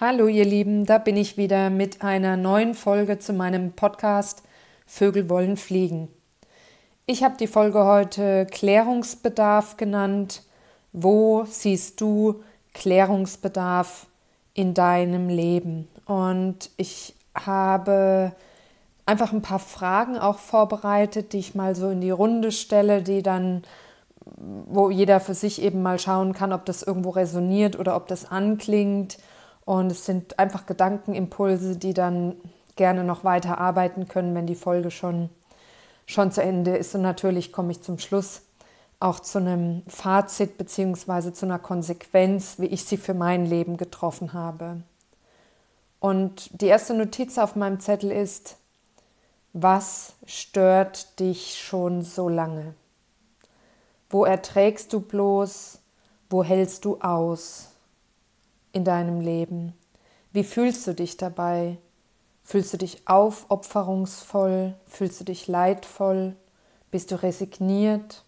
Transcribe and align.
Hallo 0.00 0.26
ihr 0.26 0.46
Lieben, 0.46 0.86
da 0.86 0.96
bin 0.96 1.18
ich 1.18 1.36
wieder 1.36 1.68
mit 1.68 2.02
einer 2.02 2.38
neuen 2.38 2.74
Folge 2.74 3.18
zu 3.18 3.34
meinem 3.34 3.72
Podcast 3.72 4.42
Vögel 4.86 5.28
wollen 5.28 5.58
fliegen. 5.58 6.08
Ich 7.04 7.22
habe 7.22 7.36
die 7.38 7.46
Folge 7.46 7.84
heute 7.84 8.46
Klärungsbedarf 8.50 9.76
genannt. 9.76 10.44
Wo 10.92 11.44
siehst 11.44 12.00
du 12.00 12.42
Klärungsbedarf 12.72 14.06
in 14.54 14.72
deinem 14.72 15.28
Leben? 15.28 15.88
Und 16.06 16.70
ich 16.78 17.14
habe 17.34 18.32
einfach 19.04 19.32
ein 19.32 19.42
paar 19.42 19.58
Fragen 19.58 20.16
auch 20.16 20.38
vorbereitet, 20.38 21.34
die 21.34 21.38
ich 21.38 21.54
mal 21.54 21.76
so 21.76 21.90
in 21.90 22.00
die 22.00 22.10
Runde 22.10 22.50
stelle, 22.50 23.02
die 23.02 23.22
dann 23.22 23.62
wo 24.24 24.90
jeder 24.90 25.20
für 25.20 25.34
sich 25.34 25.60
eben 25.60 25.82
mal 25.82 25.98
schauen 25.98 26.32
kann, 26.32 26.52
ob 26.52 26.64
das 26.64 26.82
irgendwo 26.82 27.10
resoniert 27.10 27.78
oder 27.78 27.94
ob 27.94 28.08
das 28.08 28.30
anklingt 28.30 29.18
und 29.64 29.92
es 29.92 30.04
sind 30.04 30.38
einfach 30.38 30.66
Gedankenimpulse, 30.66 31.76
die 31.76 31.94
dann 31.94 32.36
gerne 32.76 33.04
noch 33.04 33.24
weiter 33.24 33.58
arbeiten 33.58 34.08
können, 34.08 34.34
wenn 34.34 34.46
die 34.46 34.54
Folge 34.54 34.90
schon, 34.90 35.28
schon 36.06 36.32
zu 36.32 36.42
Ende 36.42 36.76
ist. 36.76 36.94
Und 36.94 37.02
natürlich 37.02 37.52
komme 37.52 37.72
ich 37.72 37.82
zum 37.82 37.98
Schluss 37.98 38.42
auch 38.98 39.20
zu 39.20 39.38
einem 39.38 39.82
Fazit 39.88 40.58
bzw. 40.58 41.32
zu 41.32 41.46
einer 41.46 41.58
Konsequenz, 41.58 42.58
wie 42.58 42.66
ich 42.66 42.84
sie 42.84 42.96
für 42.96 43.14
mein 43.14 43.46
Leben 43.46 43.76
getroffen 43.76 44.32
habe. 44.32 44.82
Und 46.00 46.60
die 46.60 46.66
erste 46.66 46.94
Notiz 46.94 47.38
auf 47.38 47.54
meinem 47.54 47.80
Zettel 47.80 48.10
ist, 48.10 48.56
was 49.52 50.14
stört 50.26 51.20
dich 51.20 51.60
schon 51.60 52.02
so 52.02 52.28
lange? 52.28 52.74
Wo 54.08 54.24
erträgst 54.24 54.92
du 54.92 55.00
bloß? 55.00 55.78
Wo 56.30 56.42
hältst 56.42 56.84
du 56.84 56.98
aus? 57.00 57.71
In 58.72 58.84
deinem 58.84 59.20
Leben? 59.20 59.74
Wie 60.32 60.44
fühlst 60.44 60.86
du 60.86 60.94
dich 60.94 61.16
dabei? 61.16 61.78
Fühlst 62.44 62.72
du 62.72 62.78
dich 62.78 63.06
aufopferungsvoll? 63.06 64.74
Fühlst 64.86 65.20
du 65.20 65.24
dich 65.24 65.46
leidvoll? 65.46 66.34
Bist 66.90 67.10
du 67.10 67.22
resigniert? 67.22 68.24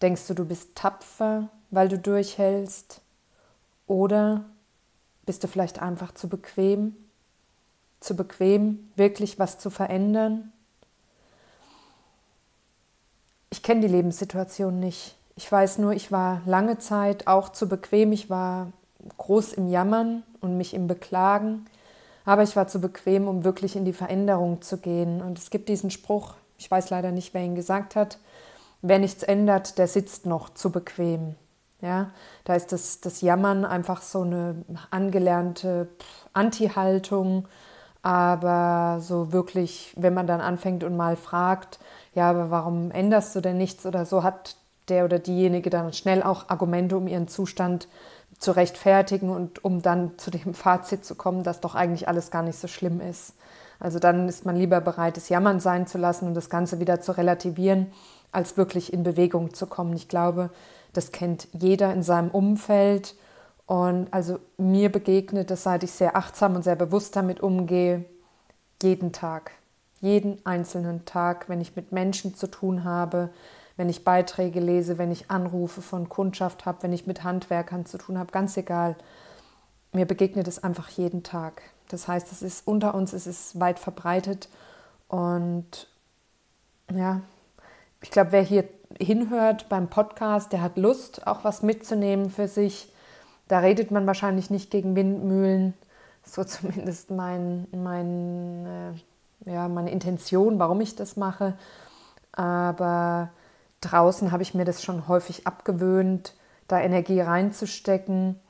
Denkst 0.00 0.26
du, 0.28 0.34
du 0.34 0.44
bist 0.44 0.74
tapfer, 0.74 1.48
weil 1.70 1.88
du 1.88 1.98
durchhältst? 1.98 3.00
Oder 3.86 4.44
bist 5.26 5.44
du 5.44 5.48
vielleicht 5.48 5.80
einfach 5.80 6.12
zu 6.12 6.28
bequem? 6.28 6.96
Zu 8.00 8.16
bequem, 8.16 8.90
wirklich 8.96 9.38
was 9.38 9.58
zu 9.58 9.70
verändern? 9.70 10.52
Ich 13.50 13.62
kenne 13.62 13.82
die 13.82 13.88
Lebenssituation 13.88 14.80
nicht. 14.80 15.16
Ich 15.36 15.50
weiß 15.50 15.78
nur, 15.78 15.92
ich 15.92 16.10
war 16.10 16.42
lange 16.46 16.78
Zeit 16.78 17.26
auch 17.26 17.50
zu 17.50 17.68
bequem. 17.68 18.12
Ich 18.12 18.28
war 18.28 18.72
groß 19.18 19.54
im 19.54 19.68
Jammern 19.68 20.22
und 20.40 20.56
mich 20.56 20.74
im 20.74 20.86
Beklagen, 20.86 21.66
aber 22.24 22.42
ich 22.42 22.56
war 22.56 22.68
zu 22.68 22.80
bequem, 22.80 23.28
um 23.28 23.44
wirklich 23.44 23.76
in 23.76 23.84
die 23.84 23.92
Veränderung 23.92 24.62
zu 24.62 24.78
gehen. 24.78 25.20
Und 25.20 25.38
es 25.38 25.50
gibt 25.50 25.68
diesen 25.68 25.90
Spruch, 25.90 26.34
ich 26.56 26.70
weiß 26.70 26.90
leider 26.90 27.10
nicht, 27.10 27.34
wer 27.34 27.42
ihn 27.42 27.54
gesagt 27.54 27.96
hat, 27.96 28.18
wer 28.80 28.98
nichts 28.98 29.22
ändert, 29.22 29.78
der 29.78 29.88
sitzt 29.88 30.26
noch 30.26 30.50
zu 30.50 30.70
bequem. 30.70 31.34
Ja, 31.80 32.10
da 32.44 32.54
ist 32.54 32.70
das, 32.70 33.00
das 33.00 33.22
Jammern 33.22 33.64
einfach 33.64 34.02
so 34.02 34.20
eine 34.20 34.64
angelernte 34.90 35.88
Anti-Haltung, 36.32 37.48
aber 38.02 39.00
so 39.00 39.32
wirklich, 39.32 39.92
wenn 39.96 40.14
man 40.14 40.28
dann 40.28 40.40
anfängt 40.40 40.84
und 40.84 40.96
mal 40.96 41.16
fragt, 41.16 41.80
ja, 42.14 42.30
aber 42.30 42.50
warum 42.52 42.92
änderst 42.92 43.34
du 43.34 43.40
denn 43.40 43.58
nichts 43.58 43.84
oder 43.84 44.06
so, 44.06 44.22
hat 44.22 44.56
der 44.88 45.04
oder 45.04 45.18
diejenige 45.18 45.70
dann 45.70 45.92
schnell 45.92 46.22
auch 46.22 46.48
Argumente, 46.48 46.96
um 46.96 47.08
ihren 47.08 47.26
Zustand 47.26 47.88
zu 48.38 48.52
rechtfertigen 48.52 49.30
und 49.30 49.64
um 49.64 49.82
dann 49.82 50.18
zu 50.18 50.30
dem 50.30 50.54
Fazit 50.54 51.04
zu 51.04 51.14
kommen, 51.14 51.42
dass 51.42 51.60
doch 51.60 51.74
eigentlich 51.74 52.08
alles 52.08 52.30
gar 52.30 52.42
nicht 52.42 52.58
so 52.58 52.68
schlimm 52.68 53.00
ist. 53.00 53.34
Also 53.80 53.98
dann 53.98 54.28
ist 54.28 54.46
man 54.46 54.56
lieber 54.56 54.80
bereit, 54.80 55.16
es 55.16 55.28
jammern 55.28 55.58
sein 55.58 55.86
zu 55.86 55.98
lassen 55.98 56.28
und 56.28 56.34
das 56.34 56.48
Ganze 56.48 56.78
wieder 56.78 57.00
zu 57.00 57.16
relativieren, 57.16 57.92
als 58.30 58.56
wirklich 58.56 58.92
in 58.92 59.02
Bewegung 59.02 59.54
zu 59.54 59.66
kommen. 59.66 59.94
Ich 59.94 60.08
glaube, 60.08 60.50
das 60.92 61.10
kennt 61.10 61.48
jeder 61.52 61.92
in 61.92 62.02
seinem 62.02 62.30
Umfeld. 62.30 63.16
Und 63.66 64.08
also 64.12 64.38
mir 64.56 64.90
begegnet 64.90 65.50
es, 65.50 65.64
seit 65.64 65.82
ich 65.82 65.92
sehr 65.92 66.16
achtsam 66.16 66.54
und 66.54 66.62
sehr 66.62 66.76
bewusst 66.76 67.16
damit 67.16 67.40
umgehe, 67.40 68.04
jeden 68.82 69.12
Tag, 69.12 69.52
jeden 70.00 70.44
einzelnen 70.44 71.04
Tag, 71.04 71.48
wenn 71.48 71.60
ich 71.60 71.76
mit 71.76 71.92
Menschen 71.92 72.34
zu 72.34 72.48
tun 72.48 72.84
habe, 72.84 73.30
wenn 73.76 73.88
ich 73.88 74.04
Beiträge 74.04 74.60
lese, 74.60 74.98
wenn 74.98 75.10
ich 75.10 75.30
Anrufe 75.30 75.82
von 75.82 76.08
Kundschaft 76.08 76.66
habe, 76.66 76.82
wenn 76.82 76.92
ich 76.92 77.06
mit 77.06 77.24
Handwerkern 77.24 77.86
zu 77.86 77.98
tun 77.98 78.18
habe, 78.18 78.32
ganz 78.32 78.56
egal. 78.56 78.96
Mir 79.92 80.06
begegnet 80.06 80.48
es 80.48 80.62
einfach 80.62 80.88
jeden 80.88 81.22
Tag. 81.22 81.62
Das 81.88 82.08
heißt, 82.08 82.32
es 82.32 82.42
ist 82.42 82.66
unter 82.66 82.94
uns, 82.94 83.12
es 83.12 83.26
ist 83.26 83.60
weit 83.60 83.78
verbreitet 83.78 84.48
und 85.08 85.88
ja, 86.90 87.20
ich 88.02 88.10
glaube, 88.10 88.32
wer 88.32 88.42
hier 88.42 88.64
hinhört 88.98 89.68
beim 89.68 89.88
Podcast, 89.88 90.52
der 90.52 90.62
hat 90.62 90.76
Lust, 90.76 91.26
auch 91.26 91.44
was 91.44 91.62
mitzunehmen 91.62 92.30
für 92.30 92.48
sich. 92.48 92.92
Da 93.48 93.60
redet 93.60 93.90
man 93.90 94.06
wahrscheinlich 94.06 94.50
nicht 94.50 94.70
gegen 94.70 94.96
Windmühlen, 94.96 95.74
so 96.24 96.44
zumindest 96.44 97.10
mein, 97.10 97.66
mein, 97.72 98.66
äh, 99.46 99.50
ja, 99.52 99.68
meine 99.68 99.90
Intention, 99.90 100.58
warum 100.58 100.80
ich 100.80 100.96
das 100.96 101.16
mache. 101.16 101.54
Aber 102.32 103.30
draußen 103.82 104.32
habe 104.32 104.42
ich 104.42 104.54
mir 104.54 104.64
das 104.64 104.82
schon 104.82 105.08
häufig 105.08 105.46
abgewöhnt, 105.46 106.34
da 106.68 106.80
Energie 106.80 107.20
reinzustecken, 107.20 108.40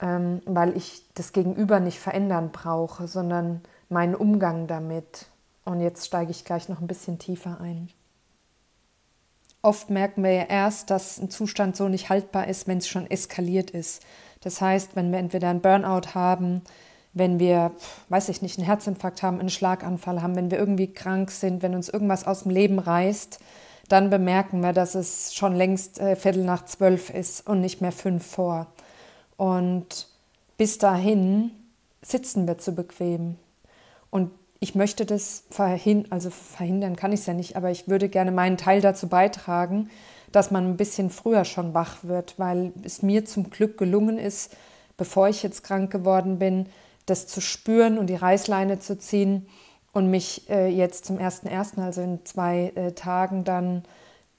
ähm, 0.00 0.40
weil 0.44 0.76
ich 0.76 1.04
das 1.14 1.32
Gegenüber 1.32 1.80
nicht 1.80 1.98
verändern 1.98 2.50
brauche, 2.52 3.08
sondern 3.08 3.62
meinen 3.88 4.14
Umgang 4.14 4.66
damit. 4.66 5.26
Und 5.64 5.80
jetzt 5.80 6.06
steige 6.06 6.30
ich 6.30 6.44
gleich 6.44 6.68
noch 6.68 6.80
ein 6.80 6.86
bisschen 6.86 7.18
tiefer 7.18 7.60
ein. 7.60 7.88
Oft 9.62 9.90
merken 9.90 10.24
wir 10.24 10.32
ja 10.32 10.44
erst, 10.44 10.90
dass 10.90 11.18
ein 11.18 11.30
Zustand 11.30 11.76
so 11.76 11.88
nicht 11.88 12.08
haltbar 12.08 12.48
ist, 12.48 12.66
wenn 12.66 12.78
es 12.78 12.88
schon 12.88 13.08
eskaliert 13.08 13.70
ist. 13.70 14.02
Das 14.40 14.60
heißt, 14.60 14.96
wenn 14.96 15.12
wir 15.12 15.20
entweder 15.20 15.50
einen 15.50 15.60
Burnout 15.60 16.14
haben, 16.14 16.62
wenn 17.14 17.38
wir, 17.38 17.70
weiß 18.08 18.28
ich 18.30 18.42
nicht, 18.42 18.58
einen 18.58 18.66
Herzinfarkt 18.66 19.22
haben, 19.22 19.38
einen 19.38 19.50
Schlaganfall 19.50 20.20
haben, 20.20 20.34
wenn 20.34 20.50
wir 20.50 20.58
irgendwie 20.58 20.92
krank 20.92 21.30
sind, 21.30 21.62
wenn 21.62 21.76
uns 21.76 21.88
irgendwas 21.88 22.26
aus 22.26 22.42
dem 22.42 22.50
Leben 22.50 22.80
reißt, 22.80 23.38
dann 23.92 24.08
bemerken 24.08 24.62
wir, 24.62 24.72
dass 24.72 24.94
es 24.94 25.34
schon 25.34 25.54
längst 25.54 26.00
äh, 26.00 26.16
Viertel 26.16 26.44
nach 26.44 26.64
zwölf 26.64 27.10
ist 27.10 27.46
und 27.46 27.60
nicht 27.60 27.82
mehr 27.82 27.92
fünf 27.92 28.24
vor. 28.26 28.68
Und 29.36 30.08
bis 30.56 30.78
dahin 30.78 31.50
sitzen 32.00 32.46
wir 32.46 32.56
zu 32.56 32.74
bequem. 32.74 33.36
Und 34.08 34.30
ich 34.60 34.74
möchte 34.74 35.04
das 35.04 35.44
verhindern, 35.50 36.10
also 36.10 36.30
verhindern 36.30 36.96
kann 36.96 37.12
ich 37.12 37.20
es 37.20 37.26
ja 37.26 37.34
nicht, 37.34 37.54
aber 37.56 37.70
ich 37.70 37.86
würde 37.86 38.08
gerne 38.08 38.32
meinen 38.32 38.56
Teil 38.56 38.80
dazu 38.80 39.08
beitragen, 39.08 39.90
dass 40.30 40.50
man 40.50 40.64
ein 40.66 40.76
bisschen 40.78 41.10
früher 41.10 41.44
schon 41.44 41.74
wach 41.74 41.98
wird, 42.02 42.38
weil 42.38 42.72
es 42.82 43.02
mir 43.02 43.26
zum 43.26 43.50
Glück 43.50 43.76
gelungen 43.76 44.18
ist, 44.18 44.56
bevor 44.96 45.28
ich 45.28 45.42
jetzt 45.42 45.64
krank 45.64 45.90
geworden 45.90 46.38
bin, 46.38 46.66
das 47.04 47.26
zu 47.26 47.42
spüren 47.42 47.98
und 47.98 48.06
die 48.06 48.14
Reißleine 48.14 48.78
zu 48.78 48.96
ziehen 48.98 49.48
und 49.92 50.10
mich 50.10 50.48
äh, 50.50 50.68
jetzt 50.68 51.04
zum 51.04 51.18
1.1., 51.18 51.80
also 51.82 52.00
in 52.00 52.24
zwei 52.24 52.72
äh, 52.74 52.92
Tagen, 52.92 53.44
dann 53.44 53.84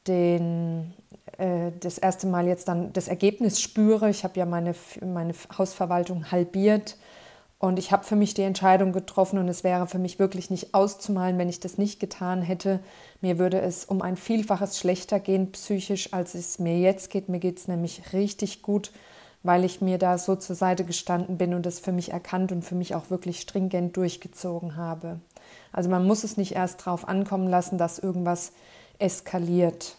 den, 0.07 0.93
äh, 1.37 1.71
das 1.79 1.97
erste 1.97 2.27
Mal 2.27 2.47
jetzt 2.47 2.67
dann 2.67 2.91
das 2.93 3.07
Ergebnis 3.07 3.61
spüre. 3.61 4.09
Ich 4.09 4.23
habe 4.23 4.39
ja 4.39 4.45
meine, 4.45 4.75
meine 5.05 5.33
Hausverwaltung 5.57 6.31
halbiert 6.31 6.97
und 7.63 7.79
ich 7.79 7.93
habe 7.93 8.03
für 8.03 8.17
mich 8.17 8.33
die 8.33 8.41
Entscheidung 8.41 8.91
getroffen 8.91 9.39
und 9.39 9.47
es 9.47 9.63
wäre 9.63 9.87
für 9.87 9.97
mich 9.97 10.19
wirklich 10.19 10.49
nicht 10.49 10.73
auszumalen, 10.73 11.37
wenn 11.37 11.47
ich 11.47 11.61
das 11.61 11.77
nicht 11.77 11.97
getan 11.99 12.41
hätte. 12.41 12.81
Mir 13.21 13.39
würde 13.39 13.61
es 13.61 13.85
um 13.85 14.01
ein 14.01 14.17
Vielfaches 14.17 14.77
schlechter 14.77 15.21
gehen 15.21 15.51
psychisch, 15.53 16.11
als 16.11 16.35
es 16.35 16.59
mir 16.59 16.77
jetzt 16.77 17.09
geht. 17.09 17.29
Mir 17.29 17.39
geht 17.39 17.59
es 17.59 17.69
nämlich 17.69 18.11
richtig 18.11 18.63
gut, 18.63 18.91
weil 19.43 19.65
ich 19.65 19.81
mir 19.81 19.97
da 19.97 20.17
so 20.17 20.35
zur 20.35 20.55
Seite 20.55 20.85
gestanden 20.85 21.37
bin 21.37 21.53
und 21.53 21.65
das 21.65 21.79
für 21.79 21.91
mich 21.91 22.11
erkannt 22.11 22.51
und 22.51 22.63
für 22.63 22.75
mich 22.75 22.95
auch 22.95 23.09
wirklich 23.09 23.41
stringent 23.41 23.95
durchgezogen 23.97 24.77
habe. 24.77 25.19
Also 25.71 25.89
man 25.89 26.07
muss 26.07 26.23
es 26.23 26.38
nicht 26.38 26.53
erst 26.53 26.81
darauf 26.81 27.07
ankommen 27.07 27.50
lassen, 27.50 27.77
dass 27.77 28.00
irgendwas 28.00 28.53
eskaliert. 29.00 29.97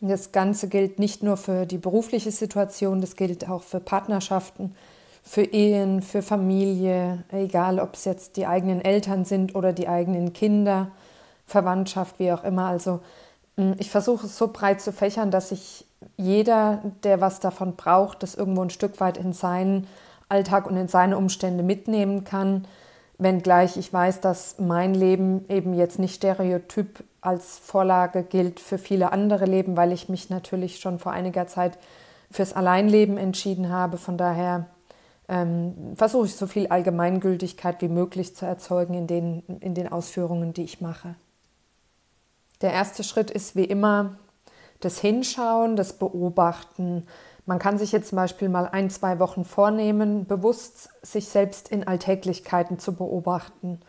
Das 0.00 0.32
Ganze 0.32 0.68
gilt 0.68 0.98
nicht 0.98 1.22
nur 1.22 1.36
für 1.36 1.64
die 1.64 1.78
berufliche 1.78 2.30
Situation, 2.30 3.00
das 3.00 3.16
gilt 3.16 3.48
auch 3.48 3.62
für 3.62 3.80
Partnerschaften, 3.80 4.74
für 5.22 5.42
Ehen, 5.42 6.02
für 6.02 6.22
Familie, 6.22 7.24
egal 7.30 7.78
ob 7.78 7.94
es 7.94 8.04
jetzt 8.04 8.36
die 8.36 8.46
eigenen 8.46 8.84
Eltern 8.84 9.24
sind 9.24 9.54
oder 9.54 9.72
die 9.72 9.88
eigenen 9.88 10.32
Kinder, 10.32 10.90
Verwandtschaft, 11.46 12.18
wie 12.18 12.32
auch 12.32 12.44
immer. 12.44 12.66
Also 12.66 13.00
ich 13.78 13.90
versuche 13.90 14.26
es 14.26 14.36
so 14.36 14.48
breit 14.48 14.80
zu 14.80 14.92
fächern, 14.92 15.30
dass 15.30 15.50
sich 15.50 15.86
jeder, 16.16 16.82
der 17.02 17.20
was 17.20 17.40
davon 17.40 17.76
braucht, 17.76 18.22
das 18.22 18.34
irgendwo 18.34 18.62
ein 18.62 18.70
Stück 18.70 19.00
weit 19.00 19.16
in 19.16 19.32
seinen 19.32 19.86
Alltag 20.28 20.66
und 20.66 20.76
in 20.76 20.88
seine 20.88 21.16
Umstände 21.16 21.62
mitnehmen 21.62 22.24
kann 22.24 22.66
Wenngleich 23.18 23.78
ich 23.78 23.90
weiß, 23.90 24.20
dass 24.20 24.58
mein 24.58 24.94
Leben 24.94 25.46
eben 25.48 25.72
jetzt 25.72 25.98
nicht 25.98 26.16
stereotyp 26.16 27.02
als 27.22 27.58
Vorlage 27.58 28.22
gilt 28.22 28.60
für 28.60 28.76
viele 28.76 29.10
andere 29.10 29.46
Leben, 29.46 29.76
weil 29.76 29.92
ich 29.92 30.08
mich 30.08 30.28
natürlich 30.28 30.80
schon 30.80 30.98
vor 30.98 31.12
einiger 31.12 31.46
Zeit 31.46 31.78
fürs 32.30 32.52
Alleinleben 32.52 33.16
entschieden 33.16 33.70
habe. 33.70 33.96
Von 33.96 34.18
daher 34.18 34.66
ähm, 35.28 35.94
versuche 35.96 36.26
ich 36.26 36.36
so 36.36 36.46
viel 36.46 36.66
Allgemeingültigkeit 36.66 37.80
wie 37.80 37.88
möglich 37.88 38.36
zu 38.36 38.44
erzeugen 38.44 38.92
in 38.92 39.06
den, 39.06 39.42
in 39.60 39.74
den 39.74 39.90
Ausführungen, 39.90 40.52
die 40.52 40.64
ich 40.64 40.82
mache. 40.82 41.14
Der 42.60 42.72
erste 42.72 43.04
Schritt 43.04 43.30
ist 43.30 43.56
wie 43.56 43.64
immer 43.64 44.16
das 44.80 44.98
Hinschauen, 44.98 45.76
das 45.76 45.94
Beobachten. 45.94 47.06
Man 47.44 47.58
kann 47.58 47.78
sich 47.78 47.92
jetzt 47.92 48.08
zum 48.08 48.16
Beispiel 48.16 48.48
mal 48.48 48.66
ein, 48.66 48.90
zwei 48.90 49.18
Wochen 49.18 49.44
vornehmen, 49.44 50.26
bewusst 50.26 50.90
sich 51.02 51.28
selbst 51.28 51.68
in 51.68 51.86
Alltäglichkeiten 51.86 52.78
zu 52.78 52.94
beobachten 52.94 53.80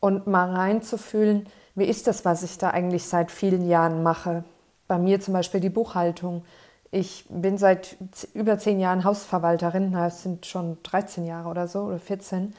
und 0.00 0.26
mal 0.26 0.50
reinzufühlen, 0.50 1.48
wie 1.74 1.84
ist 1.84 2.06
das, 2.06 2.24
was 2.24 2.42
ich 2.42 2.58
da 2.58 2.70
eigentlich 2.70 3.06
seit 3.06 3.30
vielen 3.30 3.68
Jahren 3.68 4.02
mache. 4.02 4.44
Bei 4.88 4.98
mir 4.98 5.20
zum 5.20 5.34
Beispiel 5.34 5.60
die 5.60 5.68
Buchhaltung. 5.68 6.44
Ich 6.90 7.26
bin 7.28 7.58
seit 7.58 7.96
über 8.32 8.58
zehn 8.58 8.80
Jahren 8.80 9.04
Hausverwalterin, 9.04 9.92
das 9.92 10.22
sind 10.22 10.46
schon 10.46 10.78
13 10.84 11.26
Jahre 11.26 11.48
oder 11.48 11.68
so 11.68 11.80
oder 11.80 11.98
14. 11.98 12.54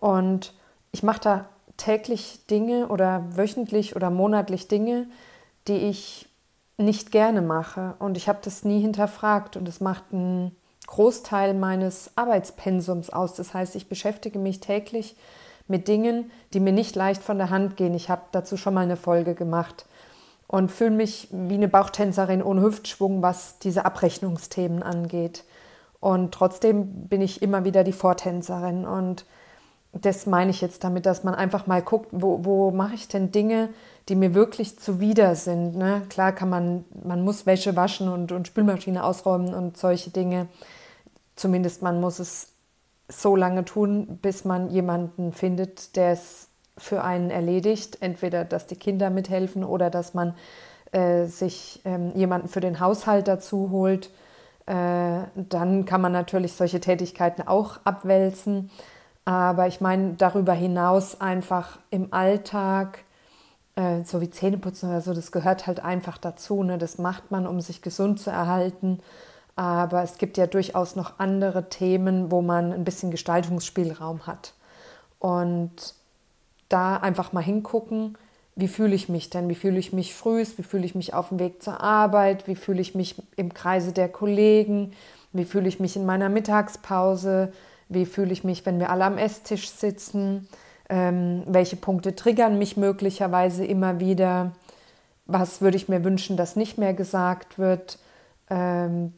Und 0.00 0.54
ich 0.90 1.02
mache 1.02 1.20
da 1.20 1.44
täglich 1.78 2.44
Dinge 2.50 2.88
oder 2.88 3.24
wöchentlich 3.34 3.96
oder 3.96 4.10
monatlich 4.10 4.68
Dinge, 4.68 5.06
die 5.66 5.78
ich 5.78 6.28
nicht 6.76 7.10
gerne 7.10 7.40
mache. 7.40 7.94
Und 7.98 8.18
ich 8.18 8.28
habe 8.28 8.40
das 8.42 8.64
nie 8.64 8.80
hinterfragt. 8.80 9.56
Und 9.56 9.66
es 9.66 9.80
macht 9.80 10.04
einen 10.12 10.54
Großteil 10.86 11.54
meines 11.54 12.10
Arbeitspensums 12.16 13.10
aus. 13.10 13.34
Das 13.34 13.54
heißt, 13.54 13.74
ich 13.76 13.88
beschäftige 13.88 14.38
mich 14.38 14.60
täglich 14.60 15.16
mit 15.66 15.88
Dingen, 15.88 16.30
die 16.52 16.60
mir 16.60 16.72
nicht 16.72 16.96
leicht 16.96 17.22
von 17.22 17.38
der 17.38 17.50
Hand 17.50 17.76
gehen. 17.76 17.94
Ich 17.94 18.10
habe 18.10 18.22
dazu 18.32 18.56
schon 18.56 18.74
mal 18.74 18.82
eine 18.82 18.96
Folge 18.96 19.34
gemacht 19.34 19.86
und 20.46 20.72
fühle 20.72 20.90
mich 20.90 21.28
wie 21.30 21.54
eine 21.54 21.68
Bauchtänzerin 21.68 22.42
ohne 22.42 22.62
Hüftschwung, 22.62 23.22
was 23.22 23.58
diese 23.58 23.84
Abrechnungsthemen 23.84 24.82
angeht. 24.82 25.44
Und 26.00 26.32
trotzdem 26.32 27.08
bin 27.08 27.20
ich 27.20 27.42
immer 27.42 27.64
wieder 27.64 27.84
die 27.84 27.92
Vortänzerin. 27.92 28.86
Und 28.86 29.26
das 29.92 30.26
meine 30.26 30.50
ich 30.50 30.60
jetzt 30.60 30.84
damit, 30.84 31.06
dass 31.06 31.24
man 31.24 31.34
einfach 31.34 31.66
mal 31.66 31.82
guckt, 31.82 32.08
wo, 32.12 32.44
wo 32.44 32.70
mache 32.70 32.94
ich 32.94 33.08
denn 33.08 33.32
Dinge, 33.32 33.70
die 34.08 34.14
mir 34.14 34.34
wirklich 34.34 34.78
zuwider 34.78 35.34
sind. 35.34 35.76
Ne? 35.76 36.02
Klar 36.08 36.32
kann 36.32 36.48
man, 36.48 36.84
man 37.04 37.22
muss 37.22 37.46
Wäsche 37.46 37.76
waschen 37.76 38.08
und, 38.08 38.32
und 38.32 38.46
Spülmaschine 38.46 39.04
ausräumen 39.04 39.54
und 39.54 39.76
solche 39.76 40.10
Dinge. 40.10 40.48
Zumindest 41.36 41.82
man 41.82 42.00
muss 42.00 42.18
es 42.18 42.48
so 43.08 43.36
lange 43.36 43.64
tun, 43.64 44.18
bis 44.20 44.44
man 44.44 44.70
jemanden 44.70 45.32
findet, 45.32 45.96
der 45.96 46.12
es 46.12 46.48
für 46.76 47.02
einen 47.02 47.30
erledigt. 47.30 47.98
Entweder, 48.00 48.44
dass 48.44 48.66
die 48.66 48.76
Kinder 48.76 49.10
mithelfen 49.10 49.64
oder 49.64 49.90
dass 49.90 50.14
man 50.14 50.34
äh, 50.92 51.26
sich 51.26 51.80
ähm, 51.84 52.12
jemanden 52.14 52.48
für 52.48 52.60
den 52.60 52.80
Haushalt 52.80 53.28
dazu 53.28 53.70
holt. 53.70 54.10
Äh, 54.66 55.22
dann 55.34 55.84
kann 55.86 56.00
man 56.00 56.12
natürlich 56.12 56.52
solche 56.52 56.80
Tätigkeiten 56.80 57.46
auch 57.46 57.80
abwälzen. 57.84 58.70
Aber 59.28 59.66
ich 59.66 59.82
meine 59.82 60.14
darüber 60.14 60.54
hinaus 60.54 61.20
einfach 61.20 61.78
im 61.90 62.14
Alltag, 62.14 63.00
äh, 63.76 64.02
so 64.02 64.22
wie 64.22 64.30
Zähneputzen 64.30 64.88
oder 64.88 65.02
so, 65.02 65.12
das 65.12 65.32
gehört 65.32 65.66
halt 65.66 65.80
einfach 65.80 66.16
dazu. 66.16 66.62
Ne? 66.62 66.78
Das 66.78 66.96
macht 66.96 67.30
man, 67.30 67.46
um 67.46 67.60
sich 67.60 67.82
gesund 67.82 68.18
zu 68.20 68.30
erhalten. 68.30 69.00
Aber 69.54 70.02
es 70.02 70.16
gibt 70.16 70.38
ja 70.38 70.46
durchaus 70.46 70.96
noch 70.96 71.18
andere 71.18 71.68
Themen, 71.68 72.30
wo 72.30 72.40
man 72.40 72.72
ein 72.72 72.84
bisschen 72.84 73.10
Gestaltungsspielraum 73.10 74.26
hat. 74.26 74.54
Und 75.18 75.92
da 76.70 76.96
einfach 76.96 77.34
mal 77.34 77.42
hingucken, 77.42 78.16
wie 78.56 78.68
fühle 78.68 78.94
ich 78.94 79.10
mich 79.10 79.28
denn? 79.28 79.50
Wie 79.50 79.54
fühle 79.54 79.78
ich 79.78 79.92
mich 79.92 80.14
frühst? 80.14 80.56
Wie 80.56 80.62
fühle 80.62 80.86
ich 80.86 80.94
mich 80.94 81.12
auf 81.12 81.28
dem 81.28 81.38
Weg 81.38 81.62
zur 81.62 81.82
Arbeit? 81.82 82.46
Wie 82.46 82.56
fühle 82.56 82.80
ich 82.80 82.94
mich 82.94 83.22
im 83.36 83.52
Kreise 83.52 83.92
der 83.92 84.08
Kollegen? 84.08 84.94
Wie 85.34 85.44
fühle 85.44 85.68
ich 85.68 85.80
mich 85.80 85.96
in 85.96 86.06
meiner 86.06 86.30
Mittagspause? 86.30 87.52
Wie 87.88 88.06
fühle 88.06 88.32
ich 88.32 88.44
mich, 88.44 88.66
wenn 88.66 88.78
wir 88.78 88.90
alle 88.90 89.04
am 89.04 89.18
Esstisch 89.18 89.70
sitzen? 89.70 90.48
Ähm, 90.88 91.42
welche 91.46 91.76
Punkte 91.76 92.14
triggern 92.14 92.58
mich 92.58 92.76
möglicherweise 92.76 93.64
immer 93.64 94.00
wieder? 94.00 94.52
Was 95.26 95.60
würde 95.60 95.76
ich 95.76 95.88
mir 95.88 96.04
wünschen, 96.04 96.36
dass 96.36 96.56
nicht 96.56 96.78
mehr 96.78 96.94
gesagt 96.94 97.58
wird? 97.58 97.98
Ähm, 98.50 99.12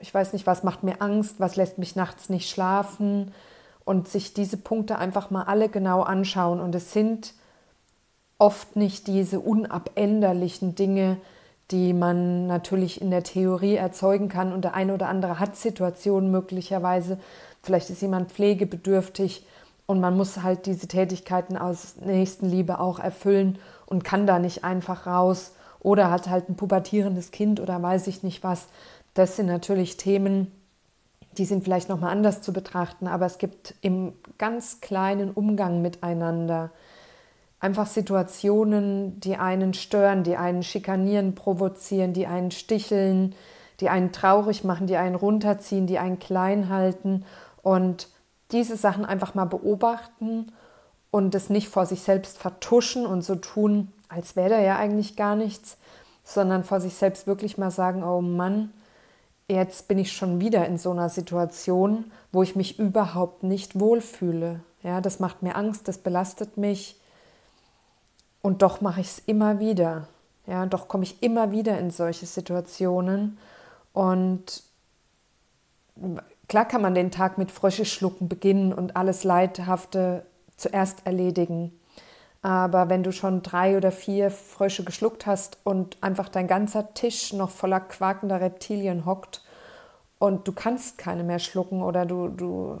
ich 0.00 0.12
weiß 0.12 0.32
nicht, 0.34 0.46
was 0.46 0.62
macht 0.62 0.82
mir 0.82 1.00
Angst, 1.00 1.40
was 1.40 1.56
lässt 1.56 1.78
mich 1.78 1.96
nachts 1.96 2.28
nicht 2.28 2.50
schlafen 2.50 3.32
und 3.84 4.08
sich 4.08 4.34
diese 4.34 4.56
Punkte 4.56 4.98
einfach 4.98 5.30
mal 5.30 5.44
alle 5.44 5.68
genau 5.68 6.02
anschauen. 6.02 6.60
Und 6.60 6.74
es 6.74 6.92
sind 6.92 7.34
oft 8.38 8.76
nicht 8.76 9.06
diese 9.06 9.40
unabänderlichen 9.40 10.74
Dinge, 10.74 11.18
die 11.70 11.94
man 11.94 12.46
natürlich 12.46 13.00
in 13.00 13.10
der 13.10 13.22
Theorie 13.22 13.76
erzeugen 13.76 14.28
kann. 14.28 14.52
Und 14.52 14.64
der 14.64 14.74
eine 14.74 14.94
oder 14.94 15.08
andere 15.08 15.38
hat 15.38 15.56
Situationen 15.56 16.30
möglicherweise. 16.30 17.18
Vielleicht 17.64 17.90
ist 17.90 18.02
jemand 18.02 18.30
pflegebedürftig 18.30 19.44
und 19.86 20.00
man 20.00 20.16
muss 20.16 20.42
halt 20.42 20.66
diese 20.66 20.88
Tätigkeiten 20.88 21.56
aus 21.56 21.96
Nächstenliebe 21.96 22.78
auch 22.80 22.98
erfüllen 22.98 23.58
und 23.86 24.04
kann 24.04 24.26
da 24.26 24.38
nicht 24.38 24.64
einfach 24.64 25.06
raus. 25.06 25.52
Oder 25.80 26.10
hat 26.10 26.28
halt 26.28 26.48
ein 26.48 26.56
pubertierendes 26.56 27.30
Kind 27.30 27.60
oder 27.60 27.82
weiß 27.82 28.06
ich 28.06 28.22
nicht 28.22 28.42
was. 28.42 28.66
Das 29.12 29.36
sind 29.36 29.46
natürlich 29.46 29.96
Themen, 29.96 30.50
die 31.36 31.44
sind 31.44 31.64
vielleicht 31.64 31.88
nochmal 31.88 32.12
anders 32.12 32.40
zu 32.40 32.52
betrachten, 32.52 33.06
aber 33.06 33.26
es 33.26 33.38
gibt 33.38 33.74
im 33.82 34.12
ganz 34.38 34.80
kleinen 34.80 35.30
Umgang 35.30 35.82
miteinander 35.82 36.70
einfach 37.60 37.86
Situationen, 37.86 39.20
die 39.20 39.36
einen 39.36 39.74
stören, 39.74 40.22
die 40.22 40.36
einen 40.36 40.62
schikanieren, 40.62 41.34
provozieren, 41.34 42.12
die 42.12 42.26
einen 42.26 42.50
sticheln, 42.50 43.34
die 43.80 43.88
einen 43.88 44.12
traurig 44.12 44.64
machen, 44.64 44.86
die 44.86 44.96
einen 44.96 45.14
runterziehen, 45.14 45.86
die 45.86 45.98
einen 45.98 46.18
klein 46.18 46.68
halten 46.68 47.24
und 47.64 48.08
diese 48.52 48.76
Sachen 48.76 49.04
einfach 49.04 49.34
mal 49.34 49.46
beobachten 49.46 50.52
und 51.10 51.34
es 51.34 51.50
nicht 51.50 51.68
vor 51.68 51.86
sich 51.86 52.02
selbst 52.02 52.38
vertuschen 52.38 53.06
und 53.06 53.22
so 53.22 53.34
tun, 53.34 53.92
als 54.08 54.36
wäre 54.36 54.50
da 54.50 54.60
ja 54.60 54.76
eigentlich 54.76 55.16
gar 55.16 55.34
nichts, 55.34 55.78
sondern 56.22 56.62
vor 56.62 56.80
sich 56.80 56.94
selbst 56.94 57.26
wirklich 57.26 57.58
mal 57.58 57.70
sagen, 57.70 58.04
oh 58.04 58.20
Mann, 58.20 58.72
jetzt 59.48 59.88
bin 59.88 59.98
ich 59.98 60.12
schon 60.12 60.40
wieder 60.40 60.66
in 60.66 60.78
so 60.78 60.90
einer 60.90 61.08
Situation, 61.08 62.12
wo 62.32 62.42
ich 62.42 62.54
mich 62.54 62.78
überhaupt 62.78 63.42
nicht 63.42 63.80
wohlfühle. 63.80 64.60
Ja, 64.82 65.00
das 65.00 65.18
macht 65.18 65.42
mir 65.42 65.56
Angst, 65.56 65.88
das 65.88 65.98
belastet 65.98 66.58
mich. 66.58 67.00
Und 68.42 68.60
doch 68.60 68.82
mache 68.82 69.00
ich 69.00 69.08
es 69.08 69.18
immer 69.20 69.58
wieder. 69.58 70.06
Ja, 70.46 70.66
doch 70.66 70.86
komme 70.86 71.04
ich 71.04 71.22
immer 71.22 71.50
wieder 71.50 71.78
in 71.78 71.90
solche 71.90 72.26
Situationen. 72.26 73.38
Und 73.94 74.62
klar 76.48 76.66
kann 76.66 76.82
man 76.82 76.94
den 76.94 77.10
Tag 77.10 77.38
mit 77.38 77.50
Frösche 77.50 77.84
schlucken 77.84 78.28
beginnen 78.28 78.72
und 78.72 78.96
alles 78.96 79.24
Leidhafte 79.24 80.26
zuerst 80.56 81.06
erledigen. 81.06 81.72
Aber 82.42 82.90
wenn 82.90 83.02
du 83.02 83.10
schon 83.10 83.42
drei 83.42 83.76
oder 83.76 83.90
vier 83.90 84.30
Frösche 84.30 84.84
geschluckt 84.84 85.26
hast 85.26 85.58
und 85.64 86.02
einfach 86.02 86.28
dein 86.28 86.46
ganzer 86.46 86.92
Tisch 86.92 87.32
noch 87.32 87.50
voller 87.50 87.80
quakender 87.80 88.40
Reptilien 88.40 89.06
hockt 89.06 89.42
und 90.18 90.46
du 90.46 90.52
kannst 90.52 90.98
keine 90.98 91.24
mehr 91.24 91.38
schlucken 91.38 91.82
oder 91.82 92.04
du, 92.04 92.28
du 92.28 92.80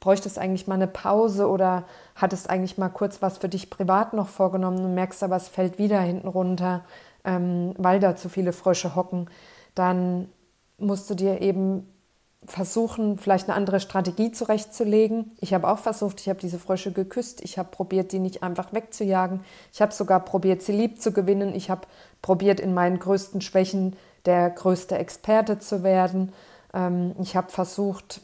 bräuchtest 0.00 0.38
eigentlich 0.38 0.66
mal 0.66 0.74
eine 0.74 0.86
Pause 0.86 1.48
oder 1.48 1.84
hattest 2.14 2.50
eigentlich 2.50 2.78
mal 2.78 2.90
kurz 2.90 3.22
was 3.22 3.38
für 3.38 3.48
dich 3.48 3.70
privat 3.70 4.12
noch 4.12 4.28
vorgenommen 4.28 4.84
und 4.84 4.94
merkst 4.94 5.22
aber, 5.22 5.36
es 5.36 5.48
fällt 5.48 5.78
wieder 5.78 6.00
hinten 6.00 6.28
runter, 6.28 6.84
ähm, 7.24 7.74
weil 7.78 8.00
da 8.00 8.16
zu 8.16 8.28
viele 8.28 8.52
Frösche 8.52 8.94
hocken, 8.94 9.30
dann 9.74 10.28
musst 10.76 11.08
du 11.10 11.14
dir 11.14 11.40
eben 11.40 11.86
versuchen, 12.46 13.18
vielleicht 13.18 13.48
eine 13.48 13.56
andere 13.56 13.80
Strategie 13.80 14.32
zurechtzulegen. 14.32 15.32
Ich 15.40 15.54
habe 15.54 15.68
auch 15.68 15.78
versucht, 15.78 16.20
ich 16.20 16.28
habe 16.28 16.40
diese 16.40 16.58
Frösche 16.58 16.92
geküsst, 16.92 17.42
ich 17.42 17.58
habe 17.58 17.70
probiert, 17.70 18.12
die 18.12 18.20
nicht 18.20 18.42
einfach 18.42 18.72
wegzujagen. 18.72 19.40
Ich 19.72 19.82
habe 19.82 19.92
sogar 19.92 20.20
probiert, 20.20 20.62
sie 20.62 20.72
lieb 20.72 21.00
zu 21.00 21.12
gewinnen. 21.12 21.54
Ich 21.54 21.68
habe 21.68 21.82
probiert, 22.22 22.60
in 22.60 22.74
meinen 22.74 22.98
größten 22.98 23.40
Schwächen 23.40 23.96
der 24.24 24.50
größte 24.50 24.96
Experte 24.96 25.58
zu 25.58 25.82
werden. 25.82 26.32
Ähm, 26.72 27.14
ich 27.20 27.36
habe 27.36 27.50
versucht, 27.50 28.20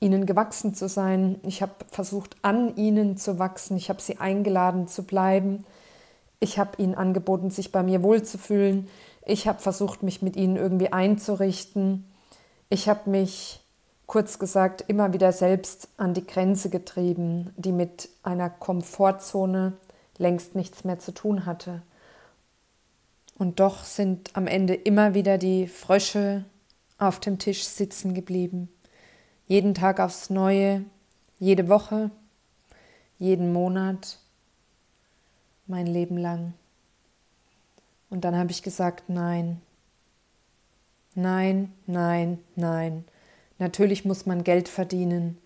ihnen 0.00 0.26
gewachsen 0.26 0.74
zu 0.74 0.88
sein. 0.88 1.38
Ich 1.42 1.62
habe 1.62 1.72
versucht, 1.90 2.36
an 2.42 2.76
ihnen 2.76 3.16
zu 3.16 3.38
wachsen. 3.38 3.76
Ich 3.76 3.88
habe 3.88 4.00
sie 4.00 4.18
eingeladen 4.18 4.88
zu 4.88 5.04
bleiben. 5.04 5.64
Ich 6.40 6.58
habe 6.58 6.82
ihnen 6.82 6.94
angeboten, 6.94 7.50
sich 7.50 7.70
bei 7.70 7.82
mir 7.82 8.02
wohlzufühlen. 8.02 8.88
Ich 9.24 9.46
habe 9.46 9.60
versucht, 9.60 10.02
mich 10.02 10.22
mit 10.22 10.36
ihnen 10.36 10.56
irgendwie 10.56 10.92
einzurichten. 10.92 12.11
Ich 12.72 12.88
habe 12.88 13.10
mich, 13.10 13.60
kurz 14.06 14.38
gesagt, 14.38 14.82
immer 14.88 15.12
wieder 15.12 15.32
selbst 15.32 15.88
an 15.98 16.14
die 16.14 16.26
Grenze 16.26 16.70
getrieben, 16.70 17.52
die 17.58 17.70
mit 17.70 18.08
einer 18.22 18.48
Komfortzone 18.48 19.74
längst 20.16 20.54
nichts 20.54 20.82
mehr 20.82 20.98
zu 20.98 21.12
tun 21.12 21.44
hatte. 21.44 21.82
Und 23.36 23.60
doch 23.60 23.84
sind 23.84 24.34
am 24.34 24.46
Ende 24.46 24.72
immer 24.72 25.12
wieder 25.12 25.36
die 25.36 25.68
Frösche 25.68 26.46
auf 26.96 27.20
dem 27.20 27.38
Tisch 27.38 27.64
sitzen 27.64 28.14
geblieben. 28.14 28.70
Jeden 29.46 29.74
Tag 29.74 30.00
aufs 30.00 30.30
Neue, 30.30 30.82
jede 31.38 31.68
Woche, 31.68 32.10
jeden 33.18 33.52
Monat, 33.52 34.18
mein 35.66 35.86
Leben 35.86 36.16
lang. 36.16 36.54
Und 38.08 38.24
dann 38.24 38.34
habe 38.34 38.50
ich 38.50 38.62
gesagt, 38.62 39.10
nein, 39.10 39.60
Nein, 41.14 41.72
nein, 41.86 42.38
nein. 42.56 43.04
Natürlich 43.58 44.04
muss 44.04 44.26
man 44.26 44.44
Geld 44.44 44.68
verdienen. 44.68 45.38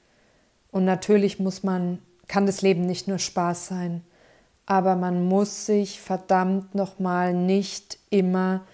Und 0.71 0.85
natürlich 0.85 1.39
muss 1.41 1.63
man, 1.63 1.99
kann 2.29 2.47
das 2.47 2.63
Leben 2.63 2.87
nicht 2.87 3.09
nur 3.09 3.19
Spaß 3.19 3.67
sein. 3.67 4.03
Aber 4.65 4.97
man 4.97 5.27
muss 5.27 5.67
sich 5.67 6.01
verdammt 6.01 6.75
nochmal 6.75 7.35
nicht 7.35 7.99
immer 8.11 8.65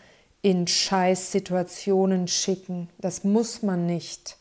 in 0.42 0.66
Scheißsituationen 0.66 2.28
schicken. 2.28 2.88
Das 2.99 3.25
muss 3.25 3.62
man 3.62 3.87
nicht. 3.87 4.37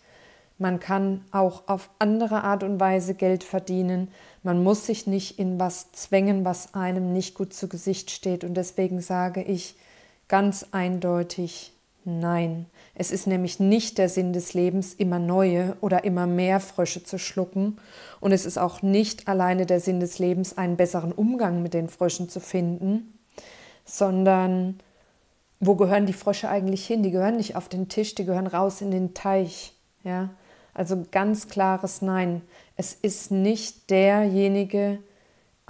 Man 0.58 0.79
kann 0.79 1.25
auch 1.31 1.67
auf 1.67 1.89
andere 2.00 2.43
Art 2.43 2.63
und 2.63 2.79
Weise 2.79 3.15
Geld 3.15 3.43
verdienen. 3.43 4.10
Man 4.43 4.63
muss 4.63 4.86
sich 4.86 5.08
nicht 5.08 5.39
in 5.39 5.60
was 5.60 5.91
zwängen, 5.91 6.46
was 6.46 6.74
einem 6.74 7.13
nicht 7.13 7.36
gut 7.36 7.53
zu 7.53 7.67
Gesicht 7.67 8.12
steht. 8.12 8.43
Und 8.43 8.55
deswegen 8.55 9.01
sage 9.01 9.41
ich 9.41 9.75
ganz 10.27 10.67
eindeutig 10.72 11.74
Nein. 12.03 12.65
Es 12.96 13.12
ist 13.12 13.27
nämlich 13.27 13.60
nicht 13.60 13.98
der 13.98 14.10
Sinn 14.10 14.34
des 14.34 14.53
Lebens, 14.53 14.93
immer 14.93 15.20
neue 15.20 15.77
oder 15.81 16.03
immer 16.03 16.25
mehr 16.25 16.60
Frösche 16.60 17.03
zu 17.03 17.20
schlucken. 17.20 17.77
Und 18.20 18.31
es 18.31 18.46
ist 18.46 18.58
auch 18.58 18.81
nicht 18.81 19.27
alleine 19.27 19.65
der 19.65 19.79
Sinn 19.79 20.00
des 20.00 20.17
Lebens, 20.17 20.58
einen 20.58 20.77
besseren 20.77 21.12
Umgang 21.12 21.62
mit 21.62 21.74
den 21.74 21.89
Fröschen 21.89 22.27
zu 22.27 22.39
finden, 22.39 23.20
sondern 23.86 24.79
wo 25.60 25.75
gehören 25.75 26.08
die 26.08 26.13
Frösche 26.13 26.50
eigentlich 26.50 26.86
hin? 26.88 27.03
Die 27.03 27.12
gehören 27.12 27.38
nicht 27.38 27.55
auf 27.55 27.70
den 27.70 27.88
Tisch, 27.88 28.15
die 28.15 28.25
gehören 28.25 28.48
raus 28.48 28.81
in 28.81 28.89
den 28.89 29.13
Teich. 29.13 29.74
Ja? 30.03 30.31
Also 30.74 31.05
ganz 31.12 31.50
klares 31.50 32.01
Nein. 32.01 32.41
Es 32.77 32.93
ist 32.93 33.29
nicht 33.29 33.91
derjenige 33.91 34.98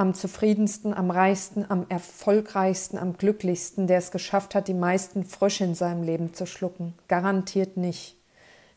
am 0.01 0.15
zufriedensten, 0.15 0.96
am 0.96 1.12
reichsten, 1.12 1.63
am 1.70 1.86
erfolgreichsten, 1.88 2.98
am 2.98 3.17
glücklichsten, 3.17 3.86
der 3.86 4.00
es 4.00 4.10
geschafft 4.10 4.55
hat, 4.55 4.67
die 4.67 4.74
meisten 4.74 5.24
Frösche 5.24 5.63
in 5.63 5.75
seinem 5.75 6.01
Leben 6.01 6.34
zu 6.34 6.48
schlucken. 6.48 6.96
Garantiert 7.08 7.77
nicht. 7.77 8.17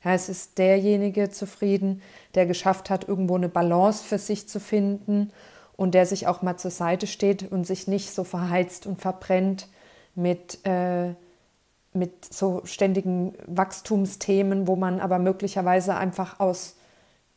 Ja, 0.04 0.12
es 0.12 0.28
ist 0.28 0.58
derjenige 0.58 1.30
zufrieden, 1.30 2.02
der 2.34 2.44
geschafft 2.44 2.90
hat, 2.90 3.08
irgendwo 3.08 3.36
eine 3.36 3.48
Balance 3.48 4.04
für 4.04 4.18
sich 4.18 4.46
zu 4.48 4.60
finden 4.60 5.32
und 5.76 5.94
der 5.94 6.04
sich 6.04 6.26
auch 6.26 6.42
mal 6.42 6.58
zur 6.58 6.70
Seite 6.70 7.06
steht 7.06 7.50
und 7.50 7.66
sich 7.66 7.88
nicht 7.88 8.12
so 8.12 8.22
verheizt 8.22 8.86
und 8.86 9.00
verbrennt 9.00 9.68
mit 10.14 10.64
äh, 10.66 11.14
mit 11.94 12.34
so 12.34 12.60
ständigen 12.64 13.34
Wachstumsthemen, 13.46 14.66
wo 14.66 14.74
man 14.74 14.98
aber 15.00 15.20
möglicherweise 15.20 15.94
einfach 15.94 16.40
aus 16.40 16.74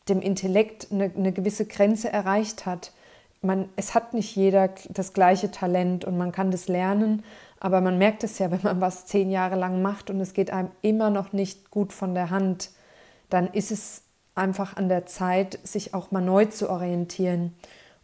dem 0.10 0.20
Intellekt 0.20 0.88
eine, 0.92 1.12
eine 1.16 1.32
gewisse 1.32 1.66
Grenze 1.66 2.12
erreicht 2.12 2.66
hat. 2.66 2.92
Man, 3.42 3.70
es 3.76 3.94
hat 3.94 4.14
nicht 4.14 4.36
jeder 4.36 4.70
das 4.90 5.14
gleiche 5.14 5.52
Talent 5.52 6.06
und 6.06 6.18
man 6.18 6.32
kann 6.32 6.52
das 6.52 6.68
lernen, 6.68 7.24
aber 7.60 7.82
man 7.82 7.98
merkt 7.98 8.24
es 8.24 8.40
ja, 8.40 8.52
wenn 8.52 8.62
man 8.64 8.82
was 8.82 9.06
zehn 9.06 9.30
Jahre 9.30 9.56
lang 9.56 9.82
macht 9.82 10.10
und 10.10 10.20
es 10.20 10.34
geht 10.34 10.52
einem 10.52 10.72
immer 10.82 11.10
noch 11.10 11.34
nicht 11.34 11.72
gut 11.72 11.94
von 11.94 12.14
der 12.14 12.30
Hand, 12.30 12.72
dann 13.30 13.48
ist 13.48 13.72
es 13.72 14.04
einfach 14.36 14.78
an 14.78 14.90
der 14.90 15.06
Zeit, 15.06 15.60
sich 15.64 15.94
auch 15.94 16.12
mal 16.12 16.22
neu 16.22 16.46
zu 16.46 16.70
orientieren. 16.70 17.54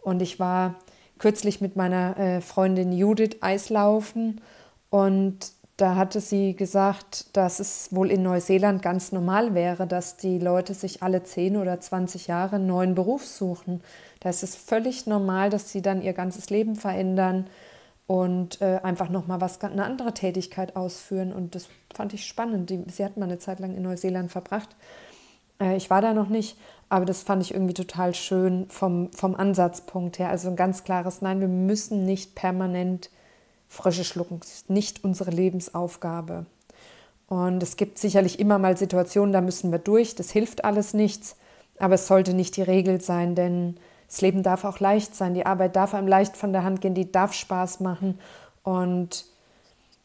Und 0.01 0.21
ich 0.21 0.39
war 0.39 0.75
kürzlich 1.19 1.61
mit 1.61 1.75
meiner 1.75 2.17
äh, 2.17 2.41
Freundin 2.41 2.91
Judith 2.91 3.37
Eislaufen 3.41 4.41
und 4.89 5.53
da 5.77 5.95
hatte 5.95 6.21
sie 6.21 6.55
gesagt, 6.55 7.35
dass 7.35 7.59
es 7.59 7.93
wohl 7.95 8.11
in 8.11 8.21
Neuseeland 8.21 8.81
ganz 8.83 9.11
normal 9.11 9.55
wäre, 9.55 9.87
dass 9.87 10.17
die 10.17 10.37
Leute 10.37 10.75
sich 10.75 11.01
alle 11.01 11.23
10 11.23 11.57
oder 11.57 11.79
20 11.79 12.27
Jahre 12.27 12.57
einen 12.57 12.67
neuen 12.67 12.93
Beruf 12.93 13.25
suchen. 13.25 13.81
Da 14.23 14.29
ist 14.29 14.41
es 14.41 14.55
völlig 14.55 15.05
normal, 15.05 15.49
dass 15.49 15.71
sie 15.71 15.81
dann 15.81 16.01
ihr 16.01 16.13
ganzes 16.13 16.49
Leben 16.49 16.75
verändern 16.75 17.47
und 18.07 18.61
äh, 18.61 18.79
einfach 18.81 19.09
nochmal 19.09 19.41
was, 19.41 19.61
eine 19.61 19.83
andere 19.83 20.13
Tätigkeit 20.13 20.75
ausführen. 20.75 21.33
Und 21.33 21.55
das 21.55 21.67
fand 21.93 22.13
ich 22.13 22.25
spannend. 22.25 22.69
Die, 22.69 22.83
sie 22.89 23.03
hat 23.03 23.17
mal 23.17 23.25
eine 23.25 23.39
Zeit 23.39 23.59
lang 23.59 23.75
in 23.75 23.83
Neuseeland 23.83 24.31
verbracht. 24.31 24.75
Äh, 25.59 25.75
ich 25.75 25.89
war 25.89 26.01
da 26.01 26.13
noch 26.13 26.29
nicht, 26.29 26.57
aber 26.89 27.05
das 27.05 27.23
fand 27.23 27.43
ich 27.43 27.53
irgendwie 27.53 27.73
total 27.73 28.13
schön 28.13 28.65
vom, 28.69 29.11
vom 29.11 29.35
Ansatzpunkt 29.35 30.19
her. 30.19 30.29
Also 30.29 30.49
ein 30.49 30.55
ganz 30.55 30.83
klares 30.83 31.21
Nein, 31.21 31.41
wir 31.41 31.47
müssen 31.47 32.05
nicht 32.05 32.35
permanent 32.35 33.09
Frösche 33.73 34.03
schlucken 34.03 34.39
ist 34.41 34.69
nicht 34.69 35.03
unsere 35.03 35.31
Lebensaufgabe. 35.31 36.45
Und 37.27 37.63
es 37.63 37.75
gibt 37.75 37.97
sicherlich 37.97 38.39
immer 38.39 38.59
mal 38.59 38.77
Situationen, 38.77 39.33
da 39.33 39.41
müssen 39.41 39.71
wir 39.71 39.79
durch, 39.79 40.13
das 40.13 40.29
hilft 40.29 40.63
alles 40.63 40.93
nichts, 40.93 41.37
aber 41.79 41.95
es 41.95 42.05
sollte 42.05 42.35
nicht 42.35 42.55
die 42.55 42.61
Regel 42.61 43.01
sein, 43.01 43.33
denn 43.33 43.77
das 44.13 44.21
Leben 44.21 44.43
darf 44.43 44.63
auch 44.63 44.79
leicht 44.79 45.15
sein, 45.15 45.33
die 45.33 45.47
Arbeit 45.47 45.75
darf 45.75 45.95
einem 45.95 46.07
leicht 46.07 46.37
von 46.37 46.53
der 46.53 46.63
Hand 46.63 46.81
gehen, 46.81 46.93
die 46.93 47.11
darf 47.11 47.33
Spaß 47.33 47.79
machen 47.79 48.19
und 48.61 49.25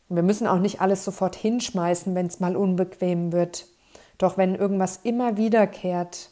wir 0.08 0.22
müssen 0.22 0.46
auch 0.46 0.60
nicht 0.60 0.80
alles 0.80 1.04
sofort 1.04 1.36
hinschmeißen, 1.36 2.14
wenn 2.14 2.24
es 2.24 2.40
mal 2.40 2.56
unbequem 2.56 3.32
wird. 3.32 3.66
Doch 4.16 4.38
wenn 4.38 4.54
irgendwas 4.54 5.00
immer 5.02 5.36
wiederkehrt, 5.36 6.30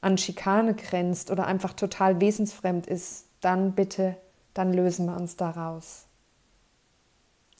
an 0.00 0.18
Schikane 0.18 0.74
grenzt 0.74 1.30
oder 1.30 1.46
einfach 1.46 1.74
total 1.74 2.20
wesensfremd 2.20 2.88
ist, 2.88 3.26
dann 3.40 3.76
bitte, 3.76 4.16
dann 4.52 4.72
lösen 4.72 5.06
wir 5.06 5.16
uns 5.16 5.36
daraus. 5.36 6.06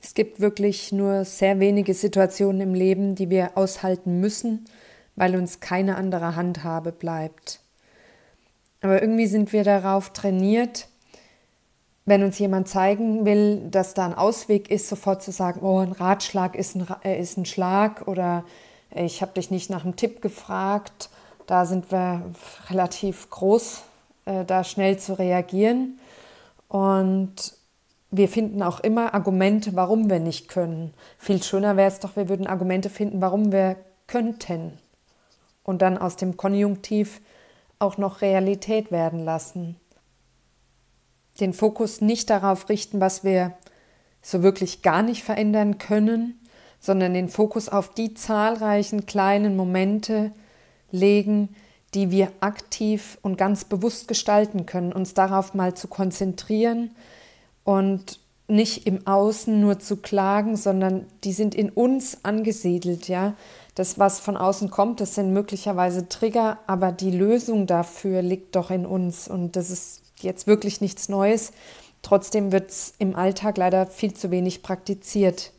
Es 0.03 0.15
gibt 0.15 0.41
wirklich 0.41 0.91
nur 0.91 1.25
sehr 1.25 1.61
wenige 1.61 1.95
Situationen 1.95 2.61
im 2.63 2.75
Leben, 2.75 3.15
die 3.15 3.31
wir 3.31 3.57
aushalten 3.57 4.19
müssen, 4.19 4.65
weil 5.15 5.37
uns 5.37 5.61
keine 5.61 5.95
andere 5.95 6.35
Handhabe 6.35 6.91
bleibt. 6.91 7.61
Aber 8.83 9.01
irgendwie 9.01 9.27
sind 9.27 9.53
wir 9.53 9.65
darauf 9.65 10.11
trainiert, 10.11 10.89
wenn 12.05 12.25
uns 12.25 12.39
jemand 12.39 12.69
zeigen 12.69 13.25
will, 13.25 13.63
dass 13.71 13.95
da 13.95 14.05
ein 14.05 14.15
Ausweg 14.15 14.71
ist, 14.71 14.89
sofort 14.89 15.23
zu 15.23 15.31
sagen, 15.31 15.61
oh, 15.63 15.79
ein 15.79 15.93
Ratschlag 15.93 16.57
ist 16.57 16.75
ein, 16.75 16.87
äh, 17.05 17.21
ist 17.21 17.39
ein 17.39 17.47
Schlag 17.47 18.09
oder 18.09 18.45
ich 18.95 19.23
habe 19.23 19.33
dich 19.33 19.51
nicht 19.51 19.71
nach 19.71 19.85
einem 19.85 19.97
Tipp 19.97 20.21
gefragt. 20.21 21.11
Da 21.47 21.65
sind 21.65 21.91
wir 21.93 22.23
relativ 22.69 23.31
groß, 23.31 23.83
äh, 24.27 24.45
da 24.45 24.65
schnell 24.65 24.99
zu 24.99 25.17
reagieren. 25.19 25.99
Und 26.69 27.55
wir 28.11 28.29
finden 28.29 28.63
auch 28.63 28.81
immer 28.81 29.15
Argumente, 29.15 29.75
warum 29.77 30.11
wir 30.11 30.19
nicht 30.19 30.49
können. 30.49 30.93
Viel 31.19 31.43
schöner 31.43 31.77
wäre 31.77 31.89
es 31.89 32.01
doch, 32.01 32.17
wir 32.17 32.29
würden 32.29 32.47
Argumente 32.47 32.91
finden, 32.91 33.21
warum 33.21 33.53
wir 33.53 33.77
könnten. 34.07 34.79
Und 35.63 35.83
dann 35.83 35.97
aus 35.97 36.17
dem 36.17 36.37
Konjunktiv 36.37 37.21
auch 37.83 37.99
noch 37.99 38.21
Realität 38.21 38.91
werden 38.91 39.25
lassen. 39.25 39.77
Den 41.41 41.53
Fokus 41.53 42.01
nicht 42.01 42.31
darauf 42.31 42.69
richten, 42.69 43.01
was 43.01 43.25
wir 43.25 43.55
so 44.23 44.43
wirklich 44.43 44.83
gar 44.83 45.03
nicht 45.03 45.25
verändern 45.25 45.79
können, 45.79 46.41
sondern 46.81 47.15
den 47.15 47.29
Fokus 47.29 47.69
auf 47.69 47.93
die 47.95 48.15
zahlreichen 48.15 49.07
kleinen 49.07 49.57
Momente 49.57 50.33
legen, 50.91 51.55
die 51.95 52.11
wir 52.11 52.33
aktiv 52.41 53.19
und 53.23 53.37
ganz 53.37 53.65
bewusst 53.65 54.09
gestalten 54.09 54.67
können, 54.67 54.93
uns 54.93 55.15
darauf 55.15 55.55
mal 55.55 55.75
zu 55.75 55.89
konzentrieren, 55.89 56.91
und 57.65 58.19
nicht 58.49 58.87
im 58.87 59.07
Außen 59.07 59.61
nur 59.61 59.79
zu 59.79 59.97
klagen, 59.97 60.57
sondern 60.57 61.07
die 61.25 61.33
sind 61.33 61.55
in 61.55 61.71
uns 61.71 62.25
angesiedelt, 62.25 63.09
ja. 63.09 63.35
Das, 63.75 63.99
was 63.99 64.21
von 64.21 64.37
außen 64.37 64.71
kommt, 64.71 65.01
das 65.01 65.15
sind 65.15 65.33
möglicherweise 65.33 66.09
Trigger, 66.09 66.59
aber 66.67 66.93
die 66.93 67.11
Lösung 67.11 67.67
dafür 67.67 68.21
liegt 68.21 68.55
doch 68.55 68.71
in 68.71 68.85
uns 68.85 69.29
und 69.29 69.57
das 69.57 69.71
ist 69.71 70.03
jetzt 70.21 70.47
wirklich 70.47 70.81
nichts 70.81 71.09
Neues. 71.09 71.53
Trotzdem 72.03 72.53
wird 72.53 72.71
es 72.71 72.95
im 72.99 73.17
Alltag 73.17 73.57
leider 73.57 73.87
viel 73.87 74.13
zu 74.13 74.31
wenig 74.31 74.63
praktiziert. 74.63 75.53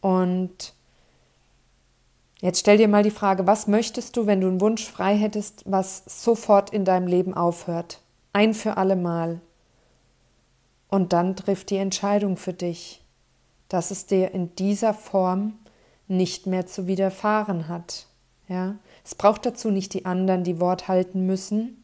Und 0.00 0.74
jetzt 2.40 2.60
stell 2.60 2.76
dir 2.76 2.86
mal 2.86 3.02
die 3.02 3.10
Frage, 3.10 3.46
was 3.46 3.66
möchtest 3.66 4.16
du, 4.16 4.26
wenn 4.26 4.40
du 4.40 4.46
einen 4.46 4.60
Wunsch 4.60 4.84
frei 4.84 5.16
hättest, 5.16 5.64
was 5.66 6.04
sofort 6.06 6.70
in 6.70 6.84
deinem 6.84 7.08
Leben 7.08 7.34
aufhört? 7.34 8.00
Ein 8.32 8.54
für 8.54 8.76
alle 8.76 8.96
Mal. 8.96 9.40
Und 10.88 11.12
dann 11.12 11.34
trifft 11.34 11.70
die 11.70 11.78
Entscheidung 11.78 12.36
für 12.36 12.52
dich, 12.52 13.02
dass 13.68 13.90
es 13.90 14.06
dir 14.06 14.32
in 14.32 14.54
dieser 14.54 14.94
Form 14.94 15.54
nicht 16.08 16.46
mehr 16.46 16.66
zu 16.66 16.86
widerfahren 16.86 17.68
hat. 17.68 18.06
Ja? 18.48 18.76
Es 19.04 19.14
braucht 19.14 19.46
dazu 19.46 19.70
nicht 19.70 19.94
die 19.94 20.06
anderen, 20.06 20.44
die 20.44 20.60
Wort 20.60 20.88
halten 20.88 21.26
müssen. 21.26 21.82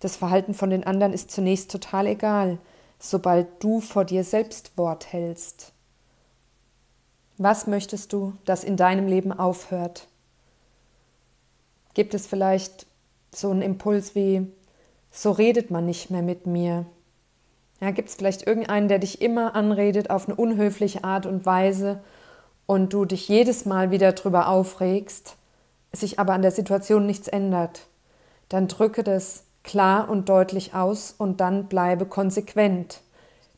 Das 0.00 0.16
Verhalten 0.16 0.54
von 0.54 0.70
den 0.70 0.84
anderen 0.84 1.12
ist 1.12 1.30
zunächst 1.30 1.70
total 1.70 2.06
egal, 2.06 2.58
sobald 2.98 3.62
du 3.62 3.80
vor 3.80 4.04
dir 4.04 4.24
selbst 4.24 4.76
Wort 4.76 5.12
hältst. 5.12 5.72
Was 7.36 7.66
möchtest 7.66 8.12
du, 8.12 8.34
dass 8.44 8.64
in 8.64 8.76
deinem 8.76 9.06
Leben 9.06 9.32
aufhört? 9.32 10.06
Gibt 11.94 12.14
es 12.14 12.26
vielleicht 12.26 12.86
so 13.32 13.50
einen 13.50 13.62
Impuls 13.62 14.14
wie, 14.14 14.46
so 15.10 15.30
redet 15.30 15.70
man 15.70 15.86
nicht 15.86 16.10
mehr 16.10 16.22
mit 16.22 16.46
mir, 16.46 16.86
ja, 17.80 17.90
Gibt 17.92 18.10
es 18.10 18.14
vielleicht 18.14 18.46
irgendeinen, 18.46 18.88
der 18.88 18.98
dich 18.98 19.22
immer 19.22 19.54
anredet 19.54 20.10
auf 20.10 20.28
eine 20.28 20.36
unhöfliche 20.36 21.02
Art 21.02 21.26
und 21.26 21.46
Weise 21.46 22.00
und 22.70 22.92
du 22.92 23.04
dich 23.04 23.26
jedes 23.26 23.64
Mal 23.64 23.90
wieder 23.90 24.12
drüber 24.12 24.46
aufregst, 24.46 25.34
sich 25.90 26.20
aber 26.20 26.34
an 26.34 26.42
der 26.42 26.52
Situation 26.52 27.04
nichts 27.04 27.26
ändert? 27.26 27.88
Dann 28.48 28.68
drücke 28.68 29.02
das 29.02 29.42
klar 29.64 30.08
und 30.08 30.28
deutlich 30.28 30.72
aus 30.72 31.12
und 31.18 31.40
dann 31.40 31.66
bleibe 31.66 32.06
konsequent. 32.06 33.00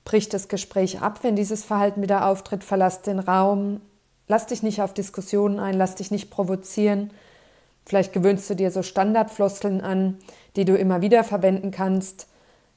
Brich 0.06 0.30
das 0.30 0.48
Gespräch 0.48 1.02
ab, 1.02 1.18
wenn 1.24 1.36
dieses 1.36 1.62
Verhalten 1.62 2.00
wieder 2.00 2.26
auftritt, 2.26 2.64
verlass 2.64 3.02
den 3.02 3.18
Raum, 3.18 3.82
lass 4.28 4.46
dich 4.46 4.62
nicht 4.62 4.80
auf 4.80 4.94
Diskussionen 4.94 5.58
ein, 5.58 5.76
lass 5.76 5.94
dich 5.94 6.10
nicht 6.10 6.30
provozieren. 6.30 7.10
Vielleicht 7.84 8.14
gewöhnst 8.14 8.48
du 8.48 8.54
dir 8.54 8.70
so 8.70 8.82
Standardfloskeln 8.82 9.82
an, 9.82 10.16
die 10.56 10.64
du 10.64 10.74
immer 10.74 11.02
wieder 11.02 11.22
verwenden 11.22 11.70
kannst, 11.70 12.28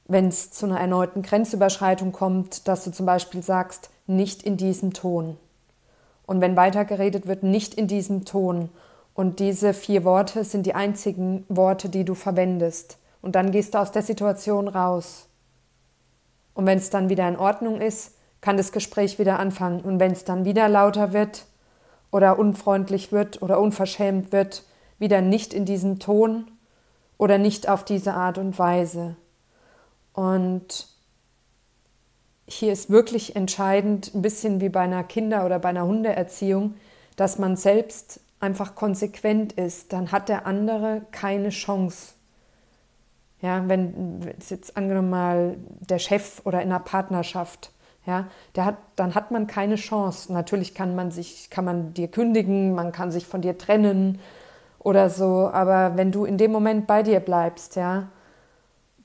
wenn 0.06 0.28
es 0.28 0.50
zu 0.50 0.66
einer 0.66 0.80
erneuten 0.80 1.22
Grenzüberschreitung 1.22 2.12
kommt, 2.12 2.68
dass 2.68 2.84
du 2.84 2.92
zum 2.92 3.06
Beispiel 3.06 3.42
sagst, 3.42 3.88
nicht 4.06 4.42
in 4.42 4.58
diesem 4.58 4.92
Ton. 4.92 5.38
Und 6.26 6.40
wenn 6.40 6.56
weitergeredet 6.56 7.26
wird, 7.26 7.42
nicht 7.42 7.74
in 7.74 7.86
diesem 7.86 8.24
Ton. 8.24 8.68
Und 9.14 9.38
diese 9.38 9.72
vier 9.72 10.04
Worte 10.04 10.44
sind 10.44 10.66
die 10.66 10.74
einzigen 10.74 11.44
Worte, 11.48 11.88
die 11.88 12.04
du 12.04 12.14
verwendest. 12.14 12.98
Und 13.22 13.34
dann 13.34 13.50
gehst 13.50 13.74
du 13.74 13.78
aus 13.78 13.92
der 13.92 14.02
Situation 14.02 14.68
raus. 14.68 15.28
Und 16.54 16.66
wenn 16.66 16.78
es 16.78 16.90
dann 16.90 17.08
wieder 17.08 17.28
in 17.28 17.36
Ordnung 17.36 17.80
ist, 17.80 18.16
kann 18.40 18.56
das 18.56 18.72
Gespräch 18.72 19.18
wieder 19.18 19.38
anfangen. 19.38 19.80
Und 19.80 20.00
wenn 20.00 20.12
es 20.12 20.24
dann 20.24 20.44
wieder 20.44 20.68
lauter 20.68 21.12
wird 21.12 21.46
oder 22.10 22.38
unfreundlich 22.38 23.12
wird 23.12 23.42
oder 23.42 23.60
unverschämt 23.60 24.32
wird, 24.32 24.64
wieder 24.98 25.20
nicht 25.20 25.52
in 25.52 25.64
diesem 25.64 25.98
Ton 25.98 26.50
oder 27.18 27.38
nicht 27.38 27.68
auf 27.68 27.84
diese 27.84 28.14
Art 28.14 28.38
und 28.38 28.58
Weise. 28.58 29.16
Und 30.12 30.88
hier 32.48 32.72
ist 32.72 32.90
wirklich 32.90 33.36
entscheidend, 33.36 34.14
ein 34.14 34.22
bisschen 34.22 34.60
wie 34.60 34.68
bei 34.68 34.80
einer 34.80 35.04
Kinder- 35.04 35.44
oder 35.44 35.58
bei 35.58 35.70
einer 35.70 35.86
Hundeerziehung, 35.86 36.74
dass 37.16 37.38
man 37.38 37.56
selbst 37.56 38.20
einfach 38.40 38.74
konsequent 38.74 39.52
ist. 39.54 39.92
Dann 39.92 40.12
hat 40.12 40.28
der 40.28 40.46
andere 40.46 41.02
keine 41.10 41.48
Chance. 41.48 42.14
Ja, 43.42 43.68
wenn 43.68 44.34
jetzt 44.48 44.76
angenommen 44.76 45.10
mal 45.10 45.56
der 45.80 45.98
Chef 45.98 46.40
oder 46.44 46.62
in 46.62 46.70
einer 46.70 46.80
Partnerschaft, 46.80 47.70
ja, 48.06 48.28
der 48.54 48.64
hat, 48.64 48.76
dann 48.94 49.14
hat 49.14 49.30
man 49.30 49.46
keine 49.46 49.74
Chance. 49.74 50.32
Natürlich 50.32 50.74
kann 50.74 50.94
man 50.94 51.10
sich, 51.10 51.50
kann 51.50 51.64
man 51.64 51.92
dir 51.92 52.08
kündigen, 52.08 52.74
man 52.74 52.92
kann 52.92 53.10
sich 53.10 53.26
von 53.26 53.42
dir 53.42 53.58
trennen 53.58 54.20
oder 54.78 55.10
so, 55.10 55.50
aber 55.52 55.96
wenn 55.96 56.12
du 56.12 56.24
in 56.24 56.38
dem 56.38 56.52
Moment 56.52 56.86
bei 56.86 57.02
dir 57.02 57.18
bleibst, 57.20 57.74
ja, 57.76 58.08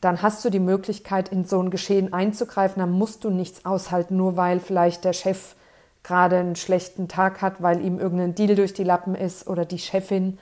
dann 0.02 0.24
hast 0.24 0.44
du 0.44 0.50
die 0.50 0.60
Möglichkeit, 0.60 1.30
in 1.30 1.46
so 1.46 1.62
ein 1.62 1.70
Geschehen 1.70 2.12
einzugreifen. 2.12 2.80
Dann 2.80 2.92
musst 2.92 3.24
du 3.24 3.30
nichts 3.30 3.66
aushalten, 3.66 4.18
nur 4.18 4.36
weil 4.36 4.60
vielleicht 4.60 5.06
der 5.06 5.14
Chef 5.14 5.56
gerade 6.04 6.38
einen 6.38 6.56
schlechten 6.56 7.08
Tag 7.08 7.42
hat, 7.42 7.62
weil 7.62 7.82
ihm 7.86 8.00
irgendein 8.00 8.34
Deal 8.34 8.56
durch 8.56 8.74
die 8.74 8.84
Lappen 8.84 9.14
ist 9.14 9.48
oder 9.48 9.64
die 9.64 9.78
Chefin 9.78 10.40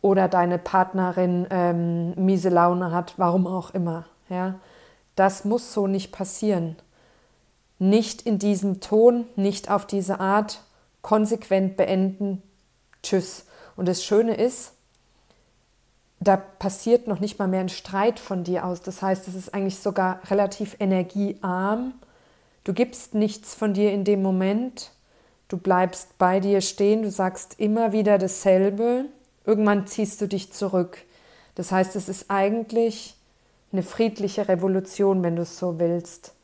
oder 0.00 0.28
deine 0.28 0.58
Partnerin 0.58 1.46
ähm, 1.50 2.14
miese 2.16 2.48
Laune 2.48 2.90
hat, 2.90 3.14
warum 3.18 3.46
auch 3.46 3.74
immer. 3.74 4.06
Ja? 4.30 4.56
Das 5.14 5.44
muss 5.44 5.74
so 5.74 5.86
nicht 5.86 6.10
passieren. 6.10 6.76
Nicht 7.78 8.22
in 8.22 8.38
diesem 8.38 8.80
Ton, 8.80 9.26
nicht 9.36 9.70
auf 9.70 9.86
diese 9.86 10.20
Art, 10.20 10.62
konsequent 11.02 11.76
beenden. 11.76 12.42
Tschüss. 13.02 13.44
Und 13.76 13.88
das 13.88 14.02
Schöne 14.02 14.34
ist, 14.34 14.72
da 16.28 16.36
passiert 16.36 17.06
noch 17.06 17.20
nicht 17.20 17.38
mal 17.38 17.48
mehr 17.48 17.60
ein 17.60 17.68
Streit 17.68 18.18
von 18.18 18.44
dir 18.44 18.66
aus. 18.66 18.82
Das 18.82 19.02
heißt, 19.02 19.28
es 19.28 19.34
ist 19.34 19.54
eigentlich 19.54 19.78
sogar 19.78 20.20
relativ 20.30 20.76
energiearm. 20.78 21.94
Du 22.64 22.72
gibst 22.72 23.14
nichts 23.14 23.54
von 23.54 23.74
dir 23.74 23.92
in 23.92 24.04
dem 24.04 24.22
Moment. 24.22 24.92
Du 25.48 25.56
bleibst 25.56 26.18
bei 26.18 26.38
dir 26.40 26.60
stehen. 26.60 27.02
Du 27.02 27.10
sagst 27.10 27.58
immer 27.58 27.92
wieder 27.92 28.18
dasselbe. 28.18 29.06
Irgendwann 29.44 29.86
ziehst 29.86 30.20
du 30.20 30.28
dich 30.28 30.52
zurück. 30.52 30.98
Das 31.54 31.72
heißt, 31.72 31.96
es 31.96 32.08
ist 32.08 32.30
eigentlich 32.30 33.16
eine 33.72 33.82
friedliche 33.82 34.48
Revolution, 34.48 35.22
wenn 35.22 35.36
du 35.36 35.42
es 35.42 35.58
so 35.58 35.78
willst. 35.78 36.34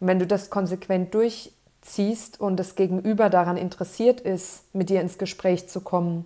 Und 0.00 0.08
wenn 0.08 0.18
du 0.18 0.26
das 0.26 0.50
konsequent 0.50 1.14
durchziehst 1.14 2.40
und 2.40 2.56
das 2.56 2.74
Gegenüber 2.74 3.30
daran 3.30 3.56
interessiert 3.56 4.20
ist, 4.20 4.62
mit 4.74 4.88
dir 4.88 5.00
ins 5.00 5.18
Gespräch 5.18 5.68
zu 5.68 5.82
kommen, 5.82 6.24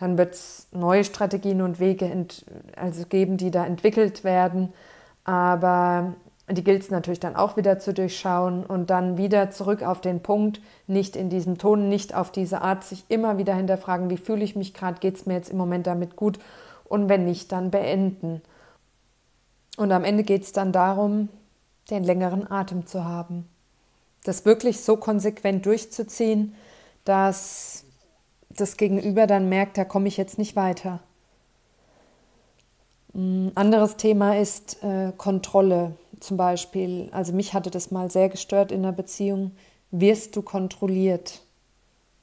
dann 0.00 0.16
wird 0.16 0.34
es 0.34 0.66
neue 0.72 1.04
Strategien 1.04 1.60
und 1.60 1.78
Wege 1.78 2.26
also 2.74 3.04
geben, 3.04 3.36
die 3.36 3.50
da 3.50 3.66
entwickelt 3.66 4.24
werden. 4.24 4.72
Aber 5.24 6.14
die 6.48 6.64
gilt 6.64 6.82
es 6.82 6.90
natürlich 6.90 7.20
dann 7.20 7.36
auch 7.36 7.58
wieder 7.58 7.78
zu 7.78 7.92
durchschauen 7.92 8.64
und 8.64 8.88
dann 8.88 9.18
wieder 9.18 9.50
zurück 9.50 9.82
auf 9.82 10.00
den 10.00 10.22
Punkt, 10.22 10.62
nicht 10.86 11.16
in 11.16 11.28
diesem 11.28 11.58
Ton, 11.58 11.90
nicht 11.90 12.14
auf 12.14 12.32
diese 12.32 12.62
Art, 12.62 12.82
sich 12.82 13.04
immer 13.08 13.36
wieder 13.36 13.54
hinterfragen, 13.54 14.08
wie 14.08 14.16
fühle 14.16 14.42
ich 14.42 14.56
mich 14.56 14.72
gerade, 14.72 14.98
geht 15.00 15.16
es 15.16 15.26
mir 15.26 15.34
jetzt 15.34 15.50
im 15.50 15.58
Moment 15.58 15.86
damit 15.86 16.16
gut 16.16 16.38
und 16.84 17.08
wenn 17.08 17.26
nicht, 17.26 17.52
dann 17.52 17.70
beenden. 17.70 18.40
Und 19.76 19.92
am 19.92 20.02
Ende 20.02 20.24
geht 20.24 20.42
es 20.42 20.52
dann 20.52 20.72
darum, 20.72 21.28
den 21.90 22.04
längeren 22.04 22.50
Atem 22.50 22.86
zu 22.86 23.04
haben. 23.04 23.46
Das 24.24 24.44
wirklich 24.44 24.80
so 24.80 24.96
konsequent 24.96 25.66
durchzuziehen, 25.66 26.54
dass 27.04 27.84
das 28.50 28.76
Gegenüber 28.76 29.26
dann 29.26 29.48
merkt, 29.48 29.78
da 29.78 29.84
komme 29.84 30.08
ich 30.08 30.16
jetzt 30.16 30.38
nicht 30.38 30.56
weiter. 30.56 31.00
Ein 33.14 33.46
mm, 33.46 33.52
anderes 33.54 33.96
Thema 33.96 34.36
ist 34.38 34.82
äh, 34.82 35.12
Kontrolle 35.16 35.96
zum 36.20 36.36
Beispiel. 36.36 37.08
Also 37.12 37.32
mich 37.32 37.54
hatte 37.54 37.70
das 37.70 37.90
mal 37.90 38.10
sehr 38.10 38.28
gestört 38.28 38.72
in 38.72 38.82
der 38.82 38.92
Beziehung. 38.92 39.52
Wirst 39.90 40.36
du 40.36 40.42
kontrolliert? 40.42 41.42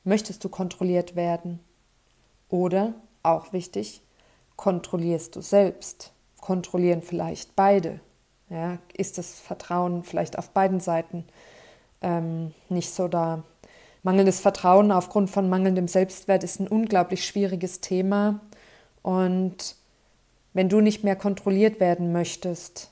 Möchtest 0.03 0.43
du 0.43 0.49
kontrolliert 0.49 1.15
werden? 1.15 1.59
Oder, 2.49 2.93
auch 3.23 3.51
wichtig, 3.51 4.01
kontrollierst 4.55 5.35
du 5.35 5.41
selbst? 5.41 6.13
Kontrollieren 6.39 7.01
vielleicht 7.01 7.55
beide? 7.55 7.99
Ja, 8.49 8.77
ist 8.95 9.17
das 9.17 9.39
Vertrauen 9.39 10.03
vielleicht 10.03 10.39
auf 10.39 10.51
beiden 10.51 10.79
Seiten 10.79 11.25
ähm, 12.01 12.53
nicht 12.69 12.93
so 12.93 13.09
da? 13.09 13.43
Mangelndes 14.03 14.39
Vertrauen 14.39 14.91
aufgrund 14.91 15.29
von 15.29 15.49
mangelndem 15.49 15.87
Selbstwert 15.87 16.43
ist 16.43 16.59
ein 16.59 16.67
unglaublich 16.67 17.25
schwieriges 17.25 17.81
Thema. 17.81 18.39
Und 19.01 19.75
wenn 20.53 20.69
du 20.69 20.81
nicht 20.81 21.03
mehr 21.03 21.15
kontrolliert 21.15 21.79
werden 21.79 22.11
möchtest, 22.11 22.91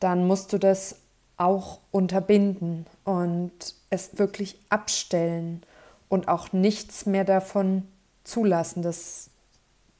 dann 0.00 0.26
musst 0.26 0.52
du 0.52 0.58
das 0.58 0.96
auch 1.36 1.80
unterbinden 1.90 2.86
und 3.04 3.52
es 3.90 4.18
wirklich 4.18 4.58
abstellen 4.68 5.62
und 6.08 6.28
auch 6.28 6.52
nichts 6.52 7.06
mehr 7.06 7.24
davon 7.24 7.82
zulassen. 8.22 8.82
Das 8.82 9.30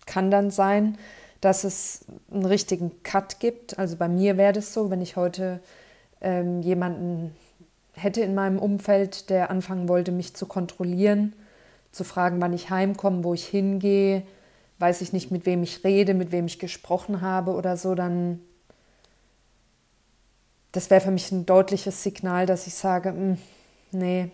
kann 0.07 0.31
dann 0.31 0.51
sein, 0.51 0.99
dass 1.40 1.64
es 1.64 2.05
einen 2.31 2.47
richtigen 2.47 3.03
Cut 3.03 3.40
gibt. 3.40 3.79
Also 3.79 3.97
bei 3.97 4.09
mir 4.09 4.37
wäre 4.37 4.53
das 4.53 4.73
so, 4.73 4.90
wenn 4.90 5.03
ich 5.03 5.17
heute 5.17 5.61
ähm, 6.21 6.62
jemanden 6.62 7.35
hätte 7.95 8.21
in 8.21 8.35
meinem 8.35 8.59
Umfeld, 8.59 9.31
der 9.31 9.51
anfangen 9.51 9.89
wollte, 9.89 10.13
mich 10.13 10.35
zu 10.35 10.47
kontrollieren, 10.47 11.35
zu 11.93 12.05
fragen, 12.05 12.41
wann 12.41 12.53
ich 12.53 12.71
heimkomme, 12.71 13.25
wo 13.25 13.35
ich 13.35 13.47
hingehe, 13.47 14.23
weiß 14.79 15.01
ich 15.01 15.13
nicht, 15.13 15.31
mit 15.31 15.47
wem 15.47 15.63
ich 15.63 15.85
rede, 15.85 16.15
mit 16.15 16.33
wem 16.33 16.47
ich 16.47 16.59
gesprochen 16.59 17.21
habe 17.21 17.53
oder 17.53 17.77
so, 17.77 17.95
dann 17.95 18.41
das 20.73 20.91
wäre 20.91 21.01
für 21.01 21.13
mich 21.13 21.31
ein 21.31 21.47
deutliches 21.47 22.03
Signal, 22.03 22.47
dass 22.47 22.67
ich 22.67 22.75
sage, 22.75 23.11
hm, 23.11 23.39
nee, 23.93 24.33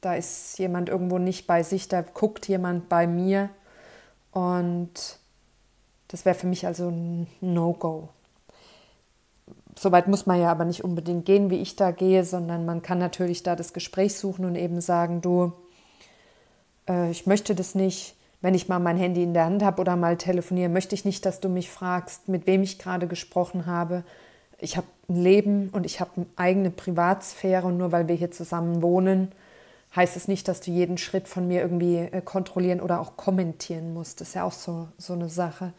da 0.00 0.14
ist 0.14 0.58
jemand 0.58 0.88
irgendwo 0.88 1.18
nicht 1.18 1.46
bei 1.46 1.62
sich, 1.62 1.86
da 1.86 2.02
guckt 2.02 2.48
jemand 2.48 2.88
bei 2.88 3.06
mir. 3.06 3.50
Und 4.32 5.18
das 6.08 6.24
wäre 6.24 6.34
für 6.34 6.48
mich 6.48 6.66
also 6.66 6.88
ein 6.88 7.28
No-Go 7.40 8.08
so 9.80 9.92
weit 9.92 10.08
muss 10.08 10.26
man 10.26 10.38
ja 10.38 10.50
aber 10.50 10.66
nicht 10.66 10.84
unbedingt 10.84 11.24
gehen, 11.24 11.48
wie 11.48 11.62
ich 11.62 11.74
da 11.74 11.90
gehe, 11.90 12.22
sondern 12.22 12.66
man 12.66 12.82
kann 12.82 12.98
natürlich 12.98 13.42
da 13.42 13.56
das 13.56 13.72
Gespräch 13.72 14.14
suchen 14.14 14.44
und 14.44 14.54
eben 14.54 14.82
sagen, 14.82 15.22
du, 15.22 15.54
äh, 16.86 17.10
ich 17.10 17.26
möchte 17.26 17.54
das 17.54 17.74
nicht, 17.74 18.14
wenn 18.42 18.52
ich 18.52 18.68
mal 18.68 18.78
mein 18.78 18.98
Handy 18.98 19.22
in 19.22 19.32
der 19.32 19.46
Hand 19.46 19.64
habe 19.64 19.80
oder 19.80 19.96
mal 19.96 20.18
telefoniere, 20.18 20.68
möchte 20.68 20.94
ich 20.94 21.06
nicht, 21.06 21.24
dass 21.24 21.40
du 21.40 21.48
mich 21.48 21.70
fragst, 21.70 22.28
mit 22.28 22.46
wem 22.46 22.62
ich 22.62 22.78
gerade 22.78 23.06
gesprochen 23.06 23.64
habe. 23.64 24.04
Ich 24.58 24.76
habe 24.76 24.86
ein 25.08 25.16
Leben 25.16 25.70
und 25.70 25.86
ich 25.86 25.98
habe 25.98 26.10
eine 26.16 26.26
eigene 26.36 26.70
Privatsphäre 26.70 27.66
und 27.66 27.78
nur 27.78 27.90
weil 27.90 28.06
wir 28.06 28.16
hier 28.16 28.30
zusammen 28.30 28.82
wohnen, 28.82 29.32
heißt 29.96 30.14
es 30.14 30.28
nicht, 30.28 30.46
dass 30.46 30.60
du 30.60 30.70
jeden 30.70 30.98
Schritt 30.98 31.26
von 31.26 31.48
mir 31.48 31.62
irgendwie 31.62 31.96
äh, 31.96 32.20
kontrollieren 32.20 32.82
oder 32.82 33.00
auch 33.00 33.16
kommentieren 33.16 33.94
musst. 33.94 34.20
Das 34.20 34.28
ist 34.28 34.34
ja 34.34 34.44
auch 34.44 34.52
so, 34.52 34.88
so 34.98 35.14
eine 35.14 35.30
Sache, 35.30 35.72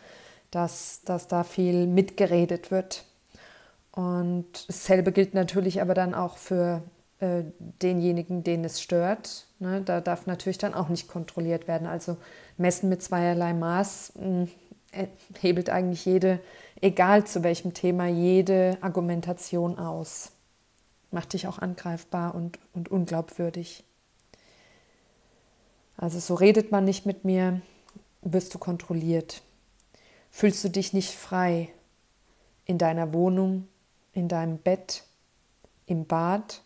dass, 0.49 1.01
dass 1.05 1.27
da 1.27 1.43
viel 1.43 1.85
mitgeredet 1.85 2.71
wird. 2.71 3.05
Und 3.91 4.69
dasselbe 4.69 5.12
gilt 5.12 5.34
natürlich 5.34 5.82
aber 5.82 5.93
dann 5.93 6.13
auch 6.13 6.38
für 6.38 6.82
äh, 7.19 7.43
denjenigen, 7.58 8.43
den 8.43 8.63
es 8.63 8.82
stört. 8.82 9.47
Ne? 9.60 9.82
Da 9.82 10.01
darf 10.01 10.25
natürlich 10.27 10.58
dann 10.58 10.73
auch 10.73 10.89
nicht 10.89 11.08
kontrolliert 11.08 11.67
werden. 11.67 11.88
Also 11.88 12.17
messen 12.58 12.89
mit 12.89 13.04
zweierlei 13.04 13.54
Maß 13.54 14.13
mh, 14.15 14.23
hm, 14.23 14.47
äh, 14.91 15.08
hebelt 15.39 15.69
eigentlich 15.69 16.06
jede, 16.06 16.39
egal 16.82 17.25
zu 17.25 17.43
welchem 17.43 17.73
Thema, 17.73 18.08
jede 18.08 18.77
Argumentation 18.82 19.77
aus. 19.77 20.32
Macht 21.12 21.34
dich 21.34 21.47
auch 21.47 21.60
angreifbar 21.60 22.36
und, 22.36 22.60
und 22.73 22.89
unglaubwürdig. 22.89 23.84
Also 25.97 26.19
so 26.19 26.34
redet 26.34 26.71
man 26.71 26.86
nicht 26.86 27.06
mit 27.06 27.25
mir, 27.25 27.62
wirst 28.21 28.54
du 28.54 28.58
kontrolliert. 28.58 29.43
Fühlst 30.30 30.63
du 30.63 30.69
dich 30.69 30.93
nicht 30.93 31.13
frei 31.13 31.69
in 32.65 32.77
deiner 32.77 33.13
Wohnung, 33.13 33.67
in 34.13 34.28
deinem 34.28 34.58
Bett, 34.58 35.04
im 35.86 36.06
Bad, 36.06 36.62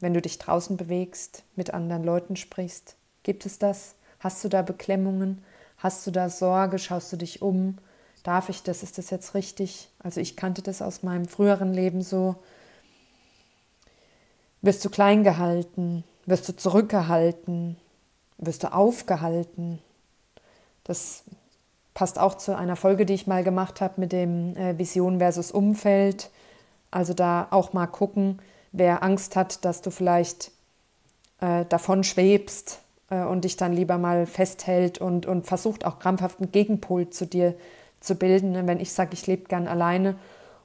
wenn 0.00 0.14
du 0.14 0.22
dich 0.22 0.38
draußen 0.38 0.76
bewegst, 0.76 1.44
mit 1.56 1.72
anderen 1.72 2.04
Leuten 2.04 2.36
sprichst? 2.36 2.96
Gibt 3.22 3.46
es 3.46 3.58
das? 3.58 3.94
Hast 4.18 4.42
du 4.44 4.48
da 4.48 4.62
Beklemmungen? 4.62 5.44
Hast 5.78 6.06
du 6.06 6.10
da 6.10 6.28
Sorge? 6.28 6.78
Schaust 6.78 7.12
du 7.12 7.16
dich 7.16 7.42
um? 7.42 7.78
Darf 8.22 8.48
ich 8.48 8.62
das? 8.62 8.82
Ist 8.82 8.98
das 8.98 9.10
jetzt 9.10 9.34
richtig? 9.34 9.88
Also 9.98 10.20
ich 10.20 10.36
kannte 10.36 10.62
das 10.62 10.82
aus 10.82 11.02
meinem 11.02 11.26
früheren 11.26 11.72
Leben 11.72 12.02
so. 12.02 12.36
Wirst 14.62 14.84
du 14.84 14.90
klein 14.90 15.24
gehalten? 15.24 16.04
Wirst 16.26 16.48
du 16.48 16.54
zurückgehalten? 16.54 17.76
Wirst 18.36 18.62
du 18.62 18.72
aufgehalten? 18.72 19.78
Das 20.84 21.24
passt 21.94 22.18
auch 22.18 22.34
zu 22.36 22.56
einer 22.56 22.76
Folge, 22.76 23.06
die 23.06 23.14
ich 23.14 23.26
mal 23.26 23.42
gemacht 23.42 23.80
habe 23.80 24.00
mit 24.00 24.12
dem 24.12 24.56
äh, 24.56 24.78
Vision 24.78 25.18
versus 25.18 25.50
Umfeld. 25.50 26.30
Also 26.90 27.14
da 27.14 27.48
auch 27.50 27.72
mal 27.72 27.86
gucken, 27.86 28.40
wer 28.72 29.02
Angst 29.02 29.36
hat, 29.36 29.64
dass 29.64 29.82
du 29.82 29.90
vielleicht 29.90 30.50
äh, 31.40 31.64
davon 31.68 32.04
schwebst 32.04 32.80
äh, 33.10 33.22
und 33.22 33.44
dich 33.44 33.56
dann 33.56 33.72
lieber 33.72 33.98
mal 33.98 34.26
festhält 34.26 34.98
und, 34.98 35.26
und 35.26 35.46
versucht 35.46 35.84
auch 35.84 35.98
krampfhaft 35.98 36.40
einen 36.40 36.52
Gegenpol 36.52 37.10
zu 37.10 37.26
dir 37.26 37.54
zu 38.00 38.14
bilden. 38.14 38.66
Wenn 38.66 38.80
ich 38.80 38.92
sage, 38.92 39.10
ich 39.12 39.26
lebe 39.26 39.44
gern 39.44 39.68
alleine 39.68 40.16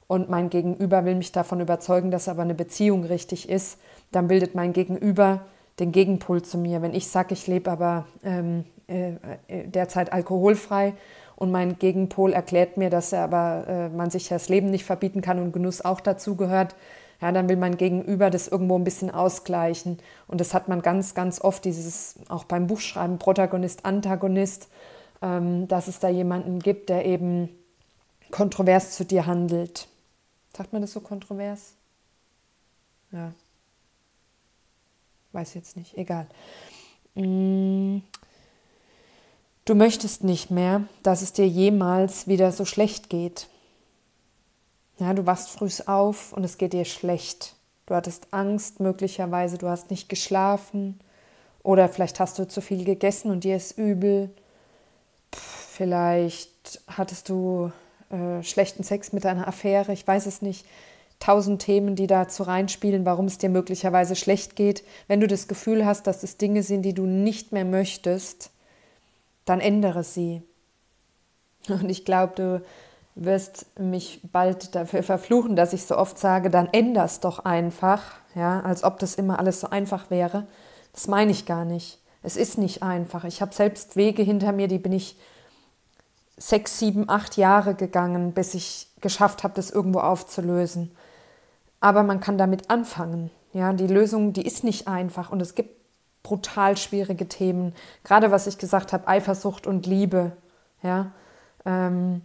und 0.06 0.28
mein 0.30 0.50
Gegenüber 0.50 1.04
will 1.04 1.14
mich 1.14 1.32
davon 1.32 1.60
überzeugen, 1.60 2.10
dass 2.10 2.28
aber 2.28 2.42
eine 2.42 2.54
Beziehung 2.54 3.04
richtig 3.04 3.48
ist, 3.48 3.78
dann 4.12 4.28
bildet 4.28 4.54
mein 4.54 4.72
Gegenüber 4.72 5.42
den 5.78 5.92
Gegenpol 5.92 6.42
zu 6.42 6.58
mir. 6.58 6.80
Wenn 6.80 6.94
ich 6.94 7.08
sage, 7.08 7.34
ich 7.34 7.46
lebe 7.46 7.70
aber 7.70 8.06
ähm, 8.24 8.64
äh, 8.88 9.10
äh, 9.48 9.66
derzeit 9.66 10.12
alkoholfrei 10.12 10.94
und 11.36 11.50
mein 11.52 11.78
Gegenpol 11.78 12.32
erklärt 12.32 12.76
mir, 12.78 12.90
dass 12.90 13.12
er 13.12 13.22
aber 13.22 13.68
äh, 13.68 13.88
man 13.90 14.10
sich 14.10 14.28
das 14.28 14.48
Leben 14.48 14.70
nicht 14.70 14.84
verbieten 14.84 15.20
kann 15.20 15.38
und 15.38 15.52
Genuss 15.52 15.84
auch 15.84 16.00
dazu 16.00 16.34
gehört, 16.34 16.74
ja, 17.20 17.32
dann 17.32 17.48
will 17.48 17.56
mein 17.56 17.76
Gegenüber 17.76 18.30
das 18.30 18.48
irgendwo 18.48 18.76
ein 18.76 18.84
bisschen 18.84 19.10
ausgleichen. 19.10 19.98
Und 20.26 20.40
das 20.40 20.52
hat 20.52 20.68
man 20.68 20.82
ganz, 20.82 21.14
ganz 21.14 21.40
oft, 21.40 21.64
dieses 21.64 22.16
auch 22.28 22.44
beim 22.44 22.66
Buchschreiben, 22.66 23.18
Protagonist, 23.18 23.84
Antagonist, 23.84 24.68
ähm, 25.22 25.68
dass 25.68 25.88
es 25.88 25.98
da 25.98 26.08
jemanden 26.08 26.58
gibt, 26.58 26.88
der 26.88 27.06
eben 27.06 27.48
kontrovers 28.30 28.96
zu 28.96 29.04
dir 29.04 29.26
handelt. 29.26 29.88
Sagt 30.54 30.72
man 30.72 30.82
das 30.82 30.92
so 30.92 31.00
kontrovers? 31.00 31.74
Ja. 33.12 33.32
Weiß 35.32 35.54
jetzt 35.54 35.76
nicht, 35.76 35.96
egal. 35.96 36.26
Du 39.66 39.74
möchtest 39.74 40.22
nicht 40.22 40.52
mehr, 40.52 40.84
dass 41.02 41.22
es 41.22 41.32
dir 41.32 41.48
jemals 41.48 42.28
wieder 42.28 42.52
so 42.52 42.64
schlecht 42.64 43.10
geht. 43.10 43.48
Ja, 45.00 45.12
du 45.12 45.26
wachst 45.26 45.50
früh 45.50 45.68
auf 45.86 46.32
und 46.32 46.44
es 46.44 46.56
geht 46.56 46.72
dir 46.72 46.84
schlecht. 46.84 47.56
Du 47.86 47.94
hattest 47.96 48.28
Angst 48.30 48.78
möglicherweise, 48.78 49.58
du 49.58 49.68
hast 49.68 49.90
nicht 49.90 50.08
geschlafen 50.08 51.00
oder 51.64 51.88
vielleicht 51.88 52.20
hast 52.20 52.38
du 52.38 52.46
zu 52.46 52.60
viel 52.60 52.84
gegessen 52.84 53.32
und 53.32 53.42
dir 53.42 53.56
ist 53.56 53.76
übel. 53.76 54.30
Vielleicht 55.32 56.80
hattest 56.86 57.28
du 57.28 57.72
äh, 58.10 58.44
schlechten 58.44 58.84
Sex 58.84 59.12
mit 59.12 59.24
deiner 59.24 59.48
Affäre, 59.48 59.92
ich 59.92 60.06
weiß 60.06 60.26
es 60.26 60.42
nicht. 60.42 60.64
Tausend 61.18 61.60
Themen, 61.60 61.96
die 61.96 62.06
dazu 62.06 62.44
reinspielen, 62.44 63.04
warum 63.04 63.26
es 63.26 63.38
dir 63.38 63.48
möglicherweise 63.48 64.14
schlecht 64.14 64.54
geht. 64.54 64.84
Wenn 65.08 65.20
du 65.20 65.26
das 65.26 65.48
Gefühl 65.48 65.84
hast, 65.84 66.06
dass 66.06 66.22
es 66.22 66.36
Dinge 66.36 66.62
sind, 66.62 66.82
die 66.82 66.94
du 66.94 67.06
nicht 67.06 67.50
mehr 67.50 67.64
möchtest, 67.64 68.50
dann 69.46 69.60
ändere 69.60 70.04
sie. 70.04 70.42
Und 71.68 71.88
ich 71.88 72.04
glaube, 72.04 72.34
du 72.36 72.62
wirst 73.14 73.66
mich 73.78 74.20
bald 74.30 74.74
dafür 74.74 75.02
verfluchen, 75.02 75.56
dass 75.56 75.72
ich 75.72 75.86
so 75.86 75.96
oft 75.96 76.18
sage, 76.18 76.50
dann 76.50 76.68
änder's 76.70 77.20
doch 77.20 77.46
einfach, 77.46 78.02
ja, 78.34 78.60
als 78.60 78.84
ob 78.84 78.98
das 78.98 79.14
immer 79.14 79.38
alles 79.38 79.60
so 79.60 79.70
einfach 79.70 80.10
wäre. 80.10 80.46
Das 80.92 81.08
meine 81.08 81.32
ich 81.32 81.46
gar 81.46 81.64
nicht. 81.64 81.98
Es 82.22 82.36
ist 82.36 82.58
nicht 82.58 82.82
einfach. 82.82 83.24
Ich 83.24 83.40
habe 83.40 83.54
selbst 83.54 83.96
Wege 83.96 84.22
hinter 84.22 84.52
mir, 84.52 84.68
die 84.68 84.78
bin 84.78 84.92
ich 84.92 85.16
sechs, 86.36 86.78
sieben, 86.78 87.08
acht 87.08 87.38
Jahre 87.38 87.74
gegangen, 87.74 88.32
bis 88.32 88.52
ich 88.54 88.88
geschafft 89.00 89.42
habe, 89.42 89.54
das 89.54 89.70
irgendwo 89.70 90.00
aufzulösen. 90.00 90.90
Aber 91.80 92.02
man 92.02 92.20
kann 92.20 92.36
damit 92.36 92.68
anfangen. 92.68 93.30
Ja, 93.52 93.72
die 93.72 93.86
Lösung, 93.86 94.34
die 94.34 94.46
ist 94.46 94.64
nicht 94.64 94.88
einfach 94.88 95.30
und 95.30 95.40
es 95.40 95.54
gibt 95.54 95.75
brutal 96.26 96.76
schwierige 96.76 97.28
Themen. 97.28 97.72
Gerade 98.02 98.32
was 98.32 98.48
ich 98.48 98.58
gesagt 98.58 98.92
habe, 98.92 99.06
Eifersucht 99.06 99.68
und 99.68 99.86
Liebe. 99.86 100.32
Ja, 100.82 101.12
ähm, 101.64 102.22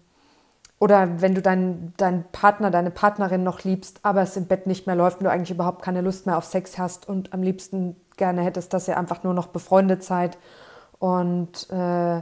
oder 0.80 1.22
wenn 1.22 1.36
du 1.36 1.42
deinen 1.44 1.94
dein 1.98 2.24
Partner, 2.32 2.72
deine 2.72 2.90
Partnerin 2.90 3.44
noch 3.44 3.64
liebst, 3.64 4.00
aber 4.02 4.24
es 4.24 4.36
im 4.36 4.48
Bett 4.48 4.66
nicht 4.66 4.88
mehr 4.88 4.96
läuft 4.96 5.20
und 5.20 5.26
du 5.26 5.30
eigentlich 5.30 5.52
überhaupt 5.52 5.84
keine 5.84 6.02
Lust 6.02 6.26
mehr 6.26 6.36
auf 6.40 6.46
Sex 6.46 6.80
hast 6.80 7.08
und 7.08 7.32
am 7.32 7.44
liebsten 7.44 7.96
gerne 8.18 8.42
hättest, 8.42 8.74
dass 8.74 8.88
ihr 8.88 8.98
einfach 8.98 9.22
nur 9.22 9.36
noch 9.36 9.48
befreundet 9.48 10.04
seid 10.04 10.40
und 10.98 11.70
äh, 11.70 12.22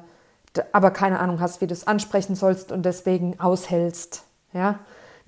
aber 0.73 0.91
keine 0.91 1.19
Ahnung 1.19 1.39
hast, 1.39 1.61
wie 1.61 1.67
du 1.67 1.73
es 1.73 1.87
ansprechen 1.87 2.35
sollst 2.35 2.73
und 2.73 2.83
deswegen 2.83 3.39
aushältst. 3.39 4.25
Ja? 4.51 4.79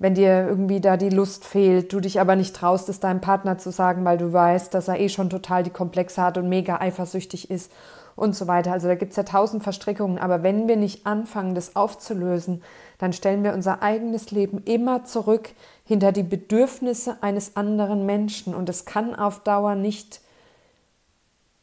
Wenn 0.02 0.16
dir 0.16 0.48
irgendwie 0.48 0.80
da 0.80 0.96
die 0.96 1.10
Lust 1.10 1.44
fehlt, 1.44 1.92
du 1.92 2.00
dich 2.00 2.18
aber 2.18 2.34
nicht 2.34 2.56
traust, 2.56 2.88
es 2.88 2.98
deinem 2.98 3.20
Partner 3.20 3.58
zu 3.58 3.70
sagen, 3.70 4.04
weil 4.04 4.18
du 4.18 4.32
weißt, 4.32 4.74
dass 4.74 4.88
er 4.88 4.98
eh 4.98 5.08
schon 5.08 5.30
total 5.30 5.62
die 5.62 5.70
Komplexe 5.70 6.20
hat 6.20 6.36
und 6.36 6.48
mega 6.48 6.80
eifersüchtig 6.80 7.52
ist 7.52 7.70
und 8.16 8.34
so 8.34 8.48
weiter. 8.48 8.72
Also 8.72 8.88
da 8.88 8.96
gibt 8.96 9.12
es 9.12 9.16
ja 9.16 9.22
tausend 9.22 9.62
Verstrickungen. 9.62 10.18
Aber 10.18 10.42
wenn 10.42 10.66
wir 10.66 10.74
nicht 10.74 11.06
anfangen, 11.06 11.54
das 11.54 11.76
aufzulösen, 11.76 12.64
dann 12.98 13.12
stellen 13.12 13.44
wir 13.44 13.54
unser 13.54 13.80
eigenes 13.80 14.32
Leben 14.32 14.64
immer 14.64 15.04
zurück 15.04 15.50
hinter 15.84 16.10
die 16.10 16.24
Bedürfnisse 16.24 17.18
eines 17.20 17.54
anderen 17.54 18.04
Menschen. 18.04 18.56
Und 18.56 18.68
es 18.68 18.84
kann 18.84 19.14
auf 19.14 19.44
Dauer 19.44 19.76
nicht, 19.76 20.20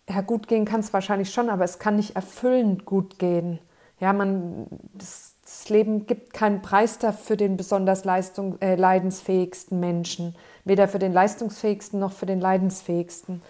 ja 0.09 0.21
gut 0.21 0.47
gehen 0.47 0.63
kann 0.63 0.79
es 0.79 0.93
wahrscheinlich 0.93 1.33
schon, 1.33 1.49
aber 1.49 1.65
es 1.65 1.77
kann 1.77 1.97
nicht 1.97 2.15
erfüllend 2.15 2.85
gut 2.85 3.19
gehen. 3.19 3.59
Ja, 3.99 4.13
man, 4.13 4.67
das, 4.93 5.35
das 5.49 5.69
Leben 5.69 6.05
gibt 6.05 6.33
keinen 6.33 6.61
Preis 6.61 6.99
dafür 6.99 7.25
für 7.25 7.37
den 7.37 7.57
besonders 7.57 8.05
leistung, 8.05 8.61
äh, 8.61 8.75
leidensfähigsten 8.75 9.79
Menschen. 9.79 10.35
Weder 10.63 10.87
für 10.87 10.99
den 10.99 11.11
leistungsfähigsten 11.11 11.99
noch 11.99 12.11
für 12.11 12.27
den 12.27 12.39
leidensfähigsten. 12.39 13.41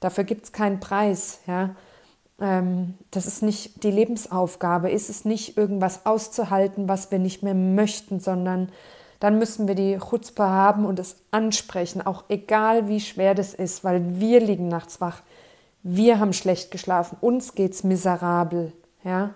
Dafür 0.00 0.24
gibt 0.24 0.44
es 0.44 0.52
keinen 0.52 0.78
Preis. 0.78 1.40
Ja? 1.46 1.70
Ähm, 2.38 2.98
das 3.10 3.26
ist 3.26 3.42
nicht 3.42 3.82
die 3.82 3.90
Lebensaufgabe, 3.90 4.90
ist 4.90 5.08
es 5.08 5.24
nicht 5.24 5.56
irgendwas 5.56 6.04
auszuhalten, 6.04 6.86
was 6.86 7.10
wir 7.10 7.18
nicht 7.18 7.42
mehr 7.42 7.54
möchten, 7.54 8.20
sondern 8.20 8.70
dann 9.18 9.38
müssen 9.38 9.66
wir 9.66 9.74
die 9.74 9.98
Chutzpe 9.98 10.44
haben 10.44 10.84
und 10.84 10.98
es 10.98 11.16
ansprechen, 11.30 12.06
auch 12.06 12.24
egal 12.28 12.88
wie 12.88 13.00
schwer 13.00 13.34
das 13.34 13.54
ist, 13.54 13.82
weil 13.82 14.20
wir 14.20 14.40
liegen 14.40 14.68
nachts 14.68 15.00
wach, 15.00 15.22
wir 15.82 16.20
haben 16.20 16.32
schlecht 16.32 16.70
geschlafen, 16.70 17.16
uns 17.20 17.54
geht's 17.54 17.82
miserabel, 17.84 18.72
ja. 19.02 19.30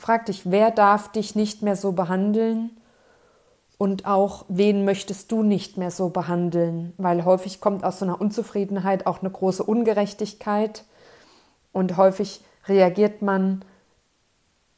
Frag 0.00 0.24
dich, 0.26 0.50
wer 0.50 0.70
darf 0.70 1.12
dich 1.12 1.34
nicht 1.34 1.60
mehr 1.60 1.76
so 1.76 1.92
behandeln 1.92 2.70
und 3.76 4.06
auch 4.06 4.46
wen 4.48 4.86
möchtest 4.86 5.30
du 5.30 5.42
nicht 5.42 5.76
mehr 5.76 5.90
so 5.90 6.08
behandeln, 6.08 6.94
weil 6.96 7.26
häufig 7.26 7.60
kommt 7.60 7.84
aus 7.84 7.98
so 7.98 8.06
einer 8.06 8.18
Unzufriedenheit 8.18 9.06
auch 9.06 9.20
eine 9.20 9.28
große 9.28 9.62
Ungerechtigkeit 9.62 10.86
und 11.72 11.98
häufig 11.98 12.42
reagiert 12.66 13.20
man 13.20 13.62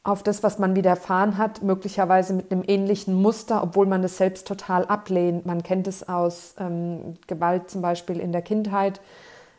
auf 0.02 0.24
das, 0.24 0.42
was 0.42 0.58
man 0.58 0.74
widerfahren 0.74 1.38
hat, 1.38 1.62
möglicherweise 1.62 2.34
mit 2.34 2.50
einem 2.50 2.64
ähnlichen 2.66 3.14
Muster, 3.14 3.62
obwohl 3.62 3.86
man 3.86 4.02
es 4.02 4.16
selbst 4.16 4.48
total 4.48 4.86
ablehnt. 4.86 5.46
Man 5.46 5.62
kennt 5.62 5.86
es 5.86 6.08
aus 6.08 6.56
ähm, 6.58 7.16
Gewalt 7.28 7.70
zum 7.70 7.80
Beispiel 7.80 8.18
in 8.18 8.32
der 8.32 8.42
Kindheit. 8.42 9.00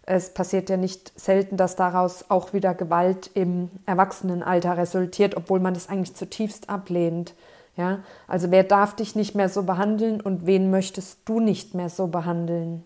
Es 0.05 0.33
passiert 0.33 0.69
ja 0.69 0.77
nicht 0.77 1.17
selten, 1.19 1.55
dass 1.55 1.75
daraus 1.75 2.25
auch 2.29 2.53
wieder 2.53 2.73
Gewalt 2.73 3.31
im 3.33 3.69
Erwachsenenalter 3.85 4.77
resultiert, 4.77 5.37
obwohl 5.37 5.59
man 5.59 5.75
es 5.75 5.87
eigentlich 5.87 6.15
zutiefst 6.15 6.69
ablehnt. 6.69 7.33
Ja? 7.77 7.99
Also 8.27 8.51
wer 8.51 8.63
darf 8.63 8.95
dich 8.95 9.15
nicht 9.15 9.33
mehr 9.33 9.49
so 9.49 9.63
behandeln 9.63 10.19
und 10.19 10.45
wen 10.45 10.69
möchtest 10.69 11.19
du 11.25 11.39
nicht 11.39 11.73
mehr 11.73 11.89
so 11.89 12.07
behandeln? 12.07 12.85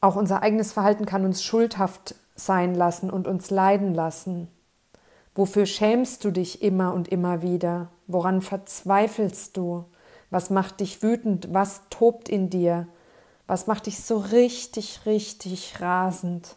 Auch 0.00 0.16
unser 0.16 0.42
eigenes 0.42 0.72
Verhalten 0.72 1.06
kann 1.06 1.24
uns 1.24 1.42
schuldhaft 1.42 2.16
sein 2.34 2.74
lassen 2.74 3.10
und 3.10 3.26
uns 3.26 3.50
leiden 3.50 3.94
lassen. 3.94 4.48
Wofür 5.34 5.66
schämst 5.66 6.24
du 6.24 6.30
dich 6.30 6.62
immer 6.62 6.92
und 6.92 7.08
immer 7.08 7.42
wieder? 7.42 7.88
Woran 8.06 8.42
verzweifelst 8.42 9.56
du? 9.56 9.84
Was 10.30 10.50
macht 10.50 10.80
dich 10.80 11.02
wütend? 11.02 11.52
Was 11.52 11.82
tobt 11.88 12.28
in 12.28 12.50
dir? 12.50 12.88
Was 13.46 13.66
macht 13.66 13.86
dich 13.86 14.02
so 14.02 14.18
richtig, 14.18 15.00
richtig 15.06 15.80
rasend? 15.80 16.56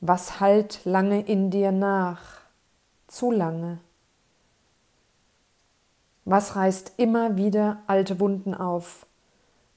Was 0.00 0.40
halt 0.40 0.80
lange 0.84 1.22
in 1.22 1.50
dir 1.50 1.72
nach? 1.72 2.40
Zu 3.06 3.30
lange? 3.30 3.78
Was 6.24 6.54
reißt 6.54 6.92
immer 6.98 7.36
wieder 7.36 7.82
alte 7.86 8.20
Wunden 8.20 8.54
auf? 8.54 9.06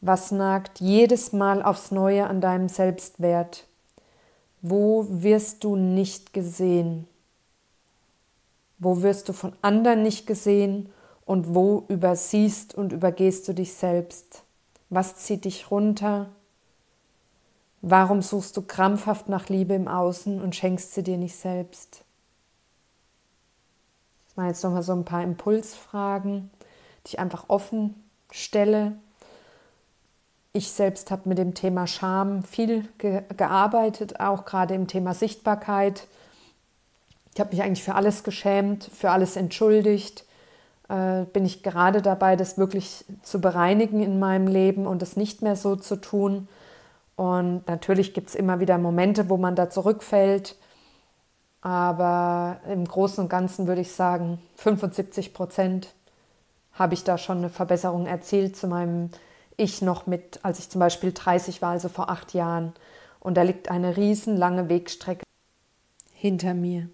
Was 0.02 0.32
nagt 0.32 0.82
jedes 0.82 1.32
Mal 1.32 1.64
aufs 1.64 1.92
Neue 1.92 2.28
an 2.28 2.42
deinem 2.42 2.68
Selbstwert? 2.68 3.66
Wo 4.62 5.06
wirst 5.10 5.64
du 5.64 5.78
nicht 5.78 6.34
gesehen? 6.34 7.08
Wo 8.78 9.02
wirst 9.02 9.30
du 9.30 9.34
von 9.34 9.54
anderen 9.62 10.04
nicht 10.04 10.28
gesehen 10.28 10.92
und 11.26 11.56
wo 11.56 11.86
übersiehst 11.88 12.76
und 12.76 12.92
übergehst 12.92 13.48
du 13.48 13.54
dich 13.54 13.74
selbst? 13.74 14.43
Was 14.94 15.16
zieht 15.16 15.46
dich 15.46 15.72
runter? 15.72 16.30
Warum 17.82 18.22
suchst 18.22 18.56
du 18.56 18.62
krampfhaft 18.62 19.28
nach 19.28 19.50
Liebe 19.50 19.74
im 19.74 19.88
Außen 19.88 20.40
und 20.40 20.56
schenkst 20.56 20.94
sie 20.94 21.02
dir 21.02 21.18
nicht 21.18 21.36
selbst? 21.36 22.04
Ich 24.30 24.38
mache 24.38 24.50
jetzt 24.50 24.64
nochmal 24.64 24.84
so 24.84 24.94
ein 24.94 25.04
paar 25.04 25.24
Impulsfragen, 25.24 26.52
die 27.06 27.14
ich 27.14 27.20
einfach 27.20 27.46
offen 27.48 28.04
stelle. 28.30 28.94
Ich 30.52 30.72
selbst 30.72 31.10
habe 31.10 31.28
mit 31.28 31.40
dem 31.40 31.56
Thema 31.56 31.88
Scham 31.88 32.44
viel 32.44 32.88
ge 33.00 33.24
gearbeitet, 33.36 34.20
auch 34.20 34.46
gerade 34.46 34.76
im 34.76 34.88
Thema 34.88 35.16
Sichtbarkeit. 35.16 36.08
Ich 37.34 37.40
habe 37.40 37.50
mich 37.50 37.64
eigentlich 37.64 37.84
für 37.84 37.96
alles 37.96 38.24
geschämt, 38.24 38.92
für 38.94 39.10
alles 39.10 39.38
entschuldigt. 39.38 40.24
Äh, 40.90 41.24
bin 41.32 41.46
ich 41.46 41.64
gerade 41.64 42.02
dabei, 42.02 42.36
das 42.36 42.58
wirklich 42.58 43.06
zu 43.22 43.40
bereinigen 43.40 44.02
in 44.02 44.20
meinem 44.20 44.48
Leben 44.48 44.86
und 44.86 45.02
es 45.02 45.16
nicht 45.16 45.42
mehr 45.42 45.56
so 45.56 45.76
zu 45.76 45.96
tun. 45.96 46.48
Und 47.16 47.68
natürlich 47.68 48.14
gibt 48.14 48.30
es 48.30 48.36
immer 48.36 48.60
wieder 48.60 48.78
Momente, 48.78 49.30
wo 49.30 49.38
man 49.38 49.56
da 49.56 49.70
zurückfällt. 49.70 50.56
Aber 51.62 52.60
im 52.70 52.86
Großen 52.86 53.24
und 53.24 53.30
Ganzen 53.30 53.68
würde 53.68 53.82
ich 53.82 53.94
sagen, 53.94 54.40
75 54.58 55.34
Prozent 55.34 55.94
habe 56.74 56.94
ich 56.94 57.04
da 57.04 57.18
schon 57.18 57.38
eine 57.38 57.50
Verbesserung 57.50 58.06
erzielt 58.06 58.58
zu 58.58 58.68
meinem 58.68 59.10
Ich 59.56 59.82
noch 59.82 60.08
mit, 60.08 60.40
als 60.44 60.60
ich 60.60 60.70
zum 60.70 60.80
Beispiel 60.80 61.14
30 61.14 61.62
war, 61.62 61.70
also 61.70 61.88
vor 61.88 62.10
acht 62.10 62.34
Jahren. 62.34 62.74
Und 63.20 63.38
da 63.38 63.44
liegt 63.44 63.72
eine 63.72 63.96
riesenlange 63.96 64.68
Wegstrecke 64.68 65.24
hinter 66.14 66.54
mir. 66.54 66.90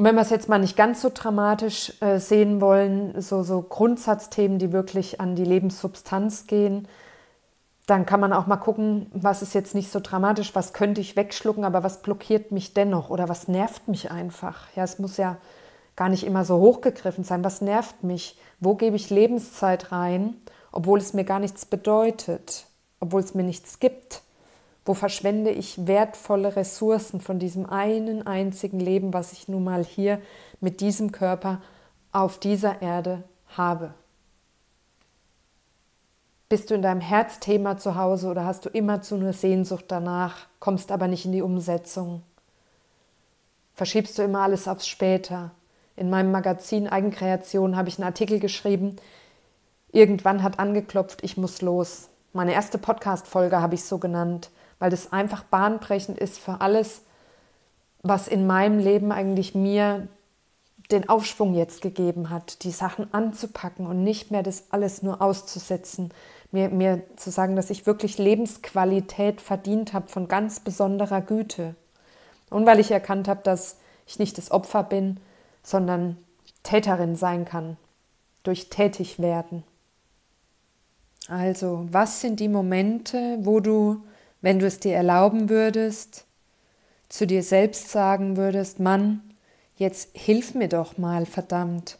Und 0.00 0.06
wenn 0.06 0.14
wir 0.14 0.22
es 0.22 0.30
jetzt 0.30 0.48
mal 0.48 0.58
nicht 0.58 0.78
ganz 0.78 1.02
so 1.02 1.10
dramatisch 1.12 1.92
äh, 2.00 2.20
sehen 2.20 2.62
wollen, 2.62 3.20
so, 3.20 3.42
so 3.42 3.60
Grundsatzthemen, 3.60 4.58
die 4.58 4.72
wirklich 4.72 5.20
an 5.20 5.36
die 5.36 5.44
Lebenssubstanz 5.44 6.46
gehen, 6.46 6.88
dann 7.86 8.06
kann 8.06 8.18
man 8.18 8.32
auch 8.32 8.46
mal 8.46 8.56
gucken, 8.56 9.10
was 9.12 9.42
ist 9.42 9.52
jetzt 9.52 9.74
nicht 9.74 9.92
so 9.92 10.00
dramatisch, 10.00 10.54
was 10.54 10.72
könnte 10.72 11.02
ich 11.02 11.16
wegschlucken, 11.16 11.64
aber 11.64 11.82
was 11.82 12.00
blockiert 12.00 12.50
mich 12.50 12.72
dennoch 12.72 13.10
oder 13.10 13.28
was 13.28 13.46
nervt 13.46 13.88
mich 13.88 14.10
einfach. 14.10 14.68
Ja, 14.74 14.84
es 14.84 14.98
muss 14.98 15.18
ja 15.18 15.36
gar 15.96 16.08
nicht 16.08 16.24
immer 16.24 16.46
so 16.46 16.56
hochgegriffen 16.56 17.22
sein. 17.22 17.44
Was 17.44 17.60
nervt 17.60 18.02
mich? 18.02 18.38
Wo 18.58 18.76
gebe 18.76 18.96
ich 18.96 19.10
Lebenszeit 19.10 19.92
rein, 19.92 20.34
obwohl 20.72 20.98
es 20.98 21.12
mir 21.12 21.24
gar 21.24 21.40
nichts 21.40 21.66
bedeutet, 21.66 22.64
obwohl 23.00 23.20
es 23.20 23.34
mir 23.34 23.44
nichts 23.44 23.80
gibt? 23.80 24.22
Wo 24.90 24.94
verschwende 24.94 25.52
ich 25.52 25.86
wertvolle 25.86 26.56
Ressourcen 26.56 27.20
von 27.20 27.38
diesem 27.38 27.64
einen 27.64 28.26
einzigen 28.26 28.80
Leben, 28.80 29.14
was 29.14 29.32
ich 29.32 29.46
nun 29.46 29.62
mal 29.62 29.84
hier 29.84 30.20
mit 30.60 30.80
diesem 30.80 31.12
Körper 31.12 31.60
auf 32.10 32.40
dieser 32.40 32.82
Erde 32.82 33.22
habe? 33.56 33.94
Bist 36.48 36.70
du 36.70 36.74
in 36.74 36.82
deinem 36.82 37.00
Herzthema 37.00 37.78
zu 37.78 37.94
Hause 37.94 38.26
oder 38.26 38.44
hast 38.44 38.64
du 38.64 38.68
immer 38.68 39.00
zu 39.00 39.16
nur 39.16 39.32
Sehnsucht 39.32 39.84
danach, 39.86 40.48
kommst 40.58 40.90
aber 40.90 41.06
nicht 41.06 41.24
in 41.24 41.30
die 41.30 41.42
Umsetzung? 41.42 42.24
Verschiebst 43.74 44.18
du 44.18 44.22
immer 44.22 44.40
alles 44.40 44.66
aufs 44.66 44.88
Später? 44.88 45.52
In 45.94 46.10
meinem 46.10 46.32
Magazin 46.32 46.88
Eigenkreation 46.88 47.76
habe 47.76 47.88
ich 47.88 47.98
einen 47.98 48.08
Artikel 48.08 48.40
geschrieben. 48.40 48.96
Irgendwann 49.92 50.42
hat 50.42 50.58
angeklopft, 50.58 51.22
ich 51.22 51.36
muss 51.36 51.62
los. 51.62 52.08
Meine 52.32 52.54
erste 52.54 52.78
Podcast-Folge 52.78 53.60
habe 53.60 53.76
ich 53.76 53.84
so 53.84 53.98
genannt, 53.98 54.50
weil 54.80 54.90
das 54.90 55.12
einfach 55.12 55.44
bahnbrechend 55.44 56.18
ist 56.18 56.40
für 56.40 56.60
alles, 56.60 57.02
was 58.02 58.26
in 58.26 58.46
meinem 58.48 58.80
Leben 58.80 59.12
eigentlich 59.12 59.54
mir 59.54 60.08
den 60.90 61.08
Aufschwung 61.08 61.54
jetzt 61.54 61.82
gegeben 61.82 62.30
hat, 62.30 62.64
die 62.64 62.72
Sachen 62.72 63.14
anzupacken 63.14 63.86
und 63.86 64.02
nicht 64.02 64.32
mehr 64.32 64.42
das 64.42 64.72
alles 64.72 65.02
nur 65.02 65.22
auszusetzen, 65.22 66.12
mir, 66.50 66.68
mir 66.68 67.02
zu 67.16 67.30
sagen, 67.30 67.54
dass 67.54 67.70
ich 67.70 67.86
wirklich 67.86 68.18
Lebensqualität 68.18 69.40
verdient 69.40 69.92
habe 69.92 70.08
von 70.08 70.26
ganz 70.26 70.58
besonderer 70.58 71.20
Güte. 71.20 71.76
Und 72.48 72.66
weil 72.66 72.80
ich 72.80 72.90
erkannt 72.90 73.28
habe, 73.28 73.42
dass 73.44 73.76
ich 74.06 74.18
nicht 74.18 74.36
das 74.36 74.50
Opfer 74.50 74.82
bin, 74.82 75.20
sondern 75.62 76.16
Täterin 76.64 77.14
sein 77.14 77.44
kann, 77.44 77.76
durch 78.42 78.68
tätig 78.68 79.20
werden. 79.20 79.62
Also, 81.28 81.86
was 81.90 82.20
sind 82.20 82.40
die 82.40 82.48
Momente, 82.48 83.38
wo 83.42 83.60
du, 83.60 84.02
wenn 84.40 84.58
du 84.58 84.66
es 84.66 84.80
dir 84.80 84.94
erlauben 84.94 85.48
würdest, 85.48 86.24
zu 87.08 87.26
dir 87.26 87.42
selbst 87.42 87.90
sagen 87.90 88.36
würdest, 88.36 88.80
Mann, 88.80 89.20
jetzt 89.76 90.10
hilf 90.14 90.54
mir 90.54 90.68
doch 90.68 90.96
mal, 90.98 91.26
verdammt. 91.26 91.98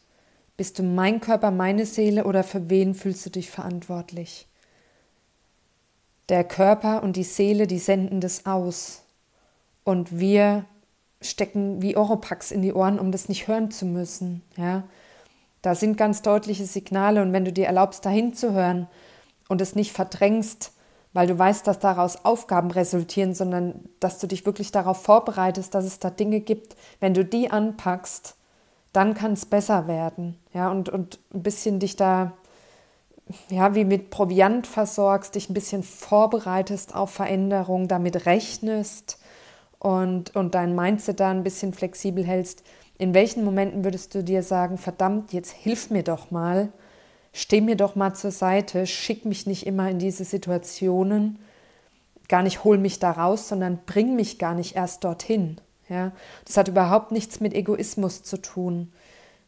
Bist 0.57 0.79
du 0.79 0.83
mein 0.83 1.21
Körper, 1.21 1.51
meine 1.51 1.87
Seele 1.87 2.25
oder 2.25 2.45
für 2.45 2.71
wen 2.71 2.95
fühlst 2.95 3.25
du 3.27 3.31
dich 3.31 3.51
verantwortlich? 3.51 4.47
Der 6.29 6.45
Körper 6.45 7.03
und 7.03 7.17
die 7.17 7.25
Seele, 7.25 7.67
die 7.67 7.79
senden 7.79 8.21
das 8.21 8.47
aus. 8.47 9.03
Und 9.85 10.19
wir 10.19 10.65
stecken 11.21 11.83
wie 11.83 11.97
Oropax 11.97 12.51
in 12.51 12.63
die 12.63 12.73
Ohren, 12.73 12.99
um 12.99 13.11
das 13.11 13.29
nicht 13.29 13.49
hören 13.49 13.71
zu 13.71 13.85
müssen. 13.85 14.43
Ja? 14.57 14.85
Da 15.63 15.75
sind 15.75 15.97
ganz 15.97 16.23
deutliche 16.23 16.67
Signale 16.67 17.21
und 17.23 17.33
wenn 17.33 17.45
du 17.45 17.53
dir 17.53 17.67
erlaubst, 17.67 18.05
dahin 18.07 18.35
zu 18.35 18.53
hören 18.53 18.87
und 19.49 19.61
es 19.61 19.75
nicht 19.75 19.93
verdrängst, 19.93 20.73
weil 21.13 21.27
du 21.27 21.39
weißt, 21.39 21.67
dass 21.67 21.79
daraus 21.79 22.25
Aufgaben 22.25 22.71
resultieren, 22.71 23.35
sondern 23.35 23.89
dass 23.99 24.19
du 24.19 24.27
dich 24.27 24.47
wirklich 24.47 24.71
darauf 24.71 25.03
vorbereitest, 25.03 25.75
dass 25.75 25.85
es 25.85 25.99
da 25.99 26.11
Dinge 26.11 26.41
gibt, 26.41 26.77
wenn 27.01 27.15
du 27.15 27.25
die 27.25 27.51
anpackst, 27.51 28.37
dann 28.93 29.15
kann 29.15 29.33
es 29.33 29.47
besser 29.47 29.87
werden. 29.87 30.39
Ja, 30.53 30.71
und, 30.71 30.89
und 30.89 31.19
ein 31.35 31.43
bisschen 31.43 31.79
dich 31.79 31.97
da, 31.97 32.33
ja, 33.49 33.75
wie 33.75 33.85
mit 33.85 34.11
Proviant 34.11 34.67
versorgst, 34.67 35.35
dich 35.35 35.51
ein 35.51 35.55
bisschen 35.55 35.83
vorbereitest 35.83 36.95
auf 36.95 37.11
Veränderung, 37.11 37.89
damit 37.89 38.27
rechnest 38.27 39.19
und, 39.79 40.35
und 40.37 40.55
dein 40.55 40.75
Mindset 40.75 41.21
da 41.21 41.31
ein 41.31 41.43
bisschen 41.43 41.73
flexibel 41.73 42.25
hältst. 42.25 42.63
In 42.99 43.15
welchen 43.15 43.45
Momenten 43.45 43.83
würdest 43.83 44.15
du 44.15 44.23
dir 44.23 44.43
sagen, 44.43 44.79
verdammt, 44.79 45.33
jetzt 45.33 45.53
hilf 45.53 45.91
mir 45.91 46.03
doch 46.03 46.31
mal, 46.31 46.71
steh 47.33 47.61
mir 47.61 47.77
doch 47.77 47.95
mal 47.95 48.15
zur 48.15 48.31
Seite, 48.31 48.87
schick 48.87 49.25
mich 49.25 49.47
nicht 49.47 49.67
immer 49.67 49.91
in 49.91 49.99
diese 49.99 50.25
Situationen, 50.25 51.39
gar 52.29 52.43
nicht 52.43 52.65
hol 52.65 52.79
mich 52.79 52.99
da 52.99 53.11
raus, 53.11 53.49
sondern 53.49 53.81
bring 53.87 54.17
mich 54.17 54.39
gar 54.39 54.55
nicht 54.55 54.77
erst 54.77 55.05
dorthin. 55.05 55.61
Ja, 55.89 56.13
das 56.45 56.57
hat 56.57 56.69
überhaupt 56.69 57.11
nichts 57.11 57.41
mit 57.41 57.53
Egoismus 57.53 58.23
zu 58.23 58.37
tun. 58.37 58.93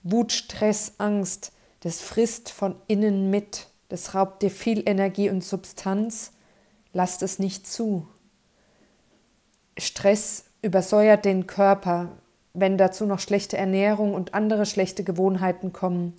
Wut, 0.02 0.32
Stress, 0.32 0.94
Angst, 0.98 1.52
das 1.80 2.00
frisst 2.00 2.50
von 2.50 2.74
innen 2.88 3.30
mit. 3.30 3.68
Das 3.88 4.14
raubt 4.14 4.42
dir 4.42 4.50
viel 4.50 4.82
Energie 4.86 5.30
und 5.30 5.44
Substanz. 5.44 6.32
Lass 6.92 7.22
es 7.22 7.38
nicht 7.38 7.66
zu. 7.66 8.08
Stress 9.78 10.44
übersäuert 10.62 11.24
den 11.24 11.46
Körper. 11.46 12.10
Wenn 12.54 12.76
dazu 12.76 13.06
noch 13.06 13.20
schlechte 13.20 13.56
Ernährung 13.56 14.14
und 14.14 14.34
andere 14.34 14.66
schlechte 14.66 15.04
Gewohnheiten 15.04 15.72
kommen, 15.72 16.14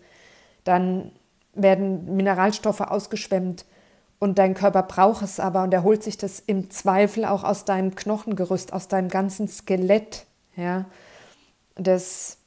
dann 0.63 1.11
werden 1.53 2.15
Mineralstoffe 2.15 2.81
ausgeschwemmt 2.81 3.65
und 4.23 4.39
dein 4.39 4.53
Körper 4.53 4.83
braucht 4.83 5.21
es 5.21 5.41
aber 5.41 5.63
und 5.63 5.73
er 5.73 5.83
holt 5.83 6.01
sich 6.01 6.17
das 6.17 6.39
im 6.39 6.69
Zweifel 6.69 7.25
auch 7.25 7.43
aus 7.43 7.65
deinem 7.65 7.93
Knochengerüst, 7.93 8.71
aus 8.71 8.87
deinem 8.87 9.09
ganzen 9.09 9.49
Skelett. 9.49 10.27
Ja, 10.55 10.85
das, 11.75 12.37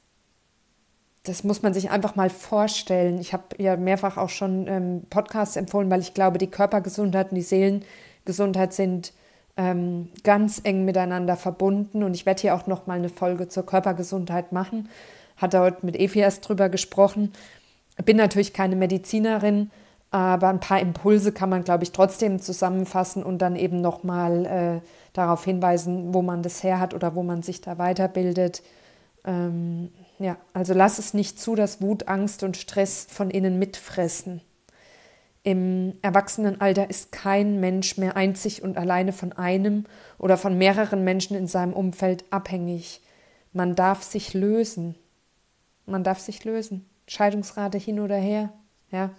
das 1.21 1.43
muss 1.43 1.61
man 1.61 1.75
sich 1.75 1.91
einfach 1.91 2.15
mal 2.15 2.31
vorstellen. 2.31 3.19
Ich 3.19 3.31
habe 3.31 3.43
ja 3.59 3.77
mehrfach 3.77 4.17
auch 4.17 4.29
schon 4.29 4.67
ähm, 4.67 5.03
Podcasts 5.11 5.55
empfohlen, 5.55 5.91
weil 5.91 5.99
ich 5.99 6.15
glaube, 6.15 6.39
die 6.39 6.49
Körpergesundheit 6.49 7.29
und 7.29 7.35
die 7.35 7.43
Seelengesundheit 7.43 8.73
sind 8.73 9.13
ähm, 9.55 10.09
ganz 10.23 10.61
eng 10.63 10.83
miteinander 10.83 11.37
verbunden. 11.37 12.01
Und 12.01 12.15
ich 12.15 12.25
werde 12.25 12.41
hier 12.41 12.55
auch 12.55 12.65
noch 12.65 12.87
mal 12.87 12.97
eine 12.97 13.09
Folge 13.09 13.49
zur 13.49 13.67
Körpergesundheit 13.67 14.51
machen. 14.51 14.89
Hatte 15.35 15.59
heute 15.59 15.85
mit 15.85 15.95
Evi 15.95 16.21
erst 16.21 16.49
drüber 16.49 16.69
gesprochen. 16.69 17.33
Bin 18.05 18.17
natürlich 18.17 18.53
keine 18.53 18.75
Medizinerin, 18.75 19.71
aber 20.11 20.47
ein 20.49 20.59
paar 20.59 20.79
Impulse 20.79 21.31
kann 21.31 21.49
man, 21.49 21.63
glaube 21.63 21.83
ich, 21.83 21.91
trotzdem 21.91 22.39
zusammenfassen 22.39 23.23
und 23.23 23.39
dann 23.39 23.55
eben 23.55 23.81
nochmal 23.81 24.45
äh, 24.45 24.87
darauf 25.13 25.43
hinweisen, 25.43 26.13
wo 26.13 26.21
man 26.21 26.43
das 26.43 26.63
her 26.63 26.79
hat 26.79 26.93
oder 26.93 27.15
wo 27.15 27.23
man 27.23 27.41
sich 27.41 27.61
da 27.61 27.77
weiterbildet. 27.77 28.63
Ähm, 29.25 29.91
ja, 30.19 30.37
also 30.53 30.73
lass 30.73 30.99
es 30.99 31.13
nicht 31.13 31.39
zu, 31.39 31.55
dass 31.55 31.81
Wut, 31.81 32.07
Angst 32.07 32.43
und 32.43 32.55
Stress 32.55 33.05
von 33.09 33.29
innen 33.29 33.59
mitfressen. 33.59 34.41
Im 35.43 35.93
Erwachsenenalter 36.01 36.89
ist 36.89 37.11
kein 37.11 37.59
Mensch 37.59 37.97
mehr 37.97 38.15
einzig 38.17 38.63
und 38.63 38.77
alleine 38.77 39.13
von 39.13 39.33
einem 39.33 39.85
oder 40.17 40.37
von 40.37 40.57
mehreren 40.57 41.03
Menschen 41.03 41.37
in 41.37 41.47
seinem 41.47 41.73
Umfeld 41.73 42.25
abhängig. 42.31 43.01
Man 43.53 43.75
darf 43.75 44.03
sich 44.03 44.33
lösen. 44.33 44.95
Man 45.85 46.03
darf 46.03 46.19
sich 46.19 46.43
lösen. 46.43 46.85
Scheidungsrate 47.07 47.77
hin 47.77 47.99
oder 47.99 48.17
her, 48.17 48.51
ja, 48.91 49.11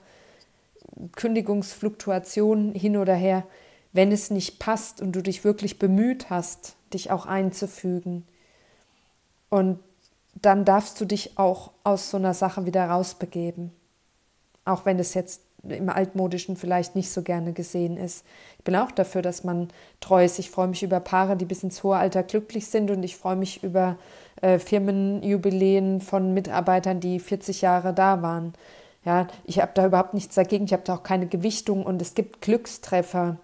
Kündigungsfluktuation 1.13 2.73
hin 2.75 2.97
oder 2.97 3.15
her, 3.15 3.45
wenn 3.93 4.13
es 4.13 4.31
nicht 4.31 4.59
passt 4.59 5.01
und 5.01 5.13
du 5.13 5.23
dich 5.23 5.45
wirklich 5.45 5.79
bemüht 5.79 6.31
hast, 6.31 6.77
dich 6.93 7.11
auch 7.11 7.27
einzufügen. 7.27 8.27
Und 9.49 9.81
dann 10.35 10.65
darfst 10.65 11.01
du 11.01 11.05
dich 11.05 11.39
auch 11.39 11.73
aus 11.85 12.11
so 12.11 12.17
einer 12.17 12.35
Sache 12.35 12.67
wieder 12.67 12.89
rausbegeben. 12.89 13.73
Auch 14.65 14.85
wenn 14.85 14.99
es 14.99 15.15
jetzt 15.15 15.43
im 15.63 15.89
Altmodischen 15.89 16.57
vielleicht 16.57 16.95
nicht 16.95 17.11
so 17.11 17.23
gerne 17.23 17.53
gesehen 17.53 17.97
ist. 17.97 18.25
Ich 18.59 18.65
bin 18.65 18.77
auch 18.77 18.93
dafür, 18.93 19.23
dass 19.23 19.43
man 19.43 19.69
treu 20.01 20.25
ist. 20.25 20.39
Ich 20.39 20.51
freue 20.51 20.69
mich 20.69 20.83
über 20.83 21.01
Paare, 21.01 21.37
die 21.37 21.45
bis 21.45 21.63
ins 21.63 21.83
hohe 21.83 21.97
Alter 21.97 22.23
glücklich 22.23 22.67
sind 22.69 22.91
und 22.91 23.03
ich 23.03 23.17
freue 23.17 23.37
mich 23.37 23.63
über 23.65 23.99
äh, 24.41 24.59
Firmenjubiläen 24.59 26.01
von 26.01 26.35
Mitarbeitern, 26.35 27.01
die 27.01 27.21
40 27.21 27.63
Jahre 27.63 27.93
da 27.93 28.23
waren. 28.23 28.55
Ja, 29.05 29.27
ich 29.45 29.61
habe 29.61 29.73
da 29.75 29.87
überhaupt 29.87 30.15
nichts 30.15 30.35
dagegen, 30.35 30.65
ich 30.65 30.73
habe 30.73 30.83
da 30.85 30.97
auch 30.97 31.03
keine 31.03 31.27
Gewichtung 31.27 31.85
und 31.85 32.03
es 32.03 32.15
gibt 32.15 32.41
Glückstreffer. 32.41 33.39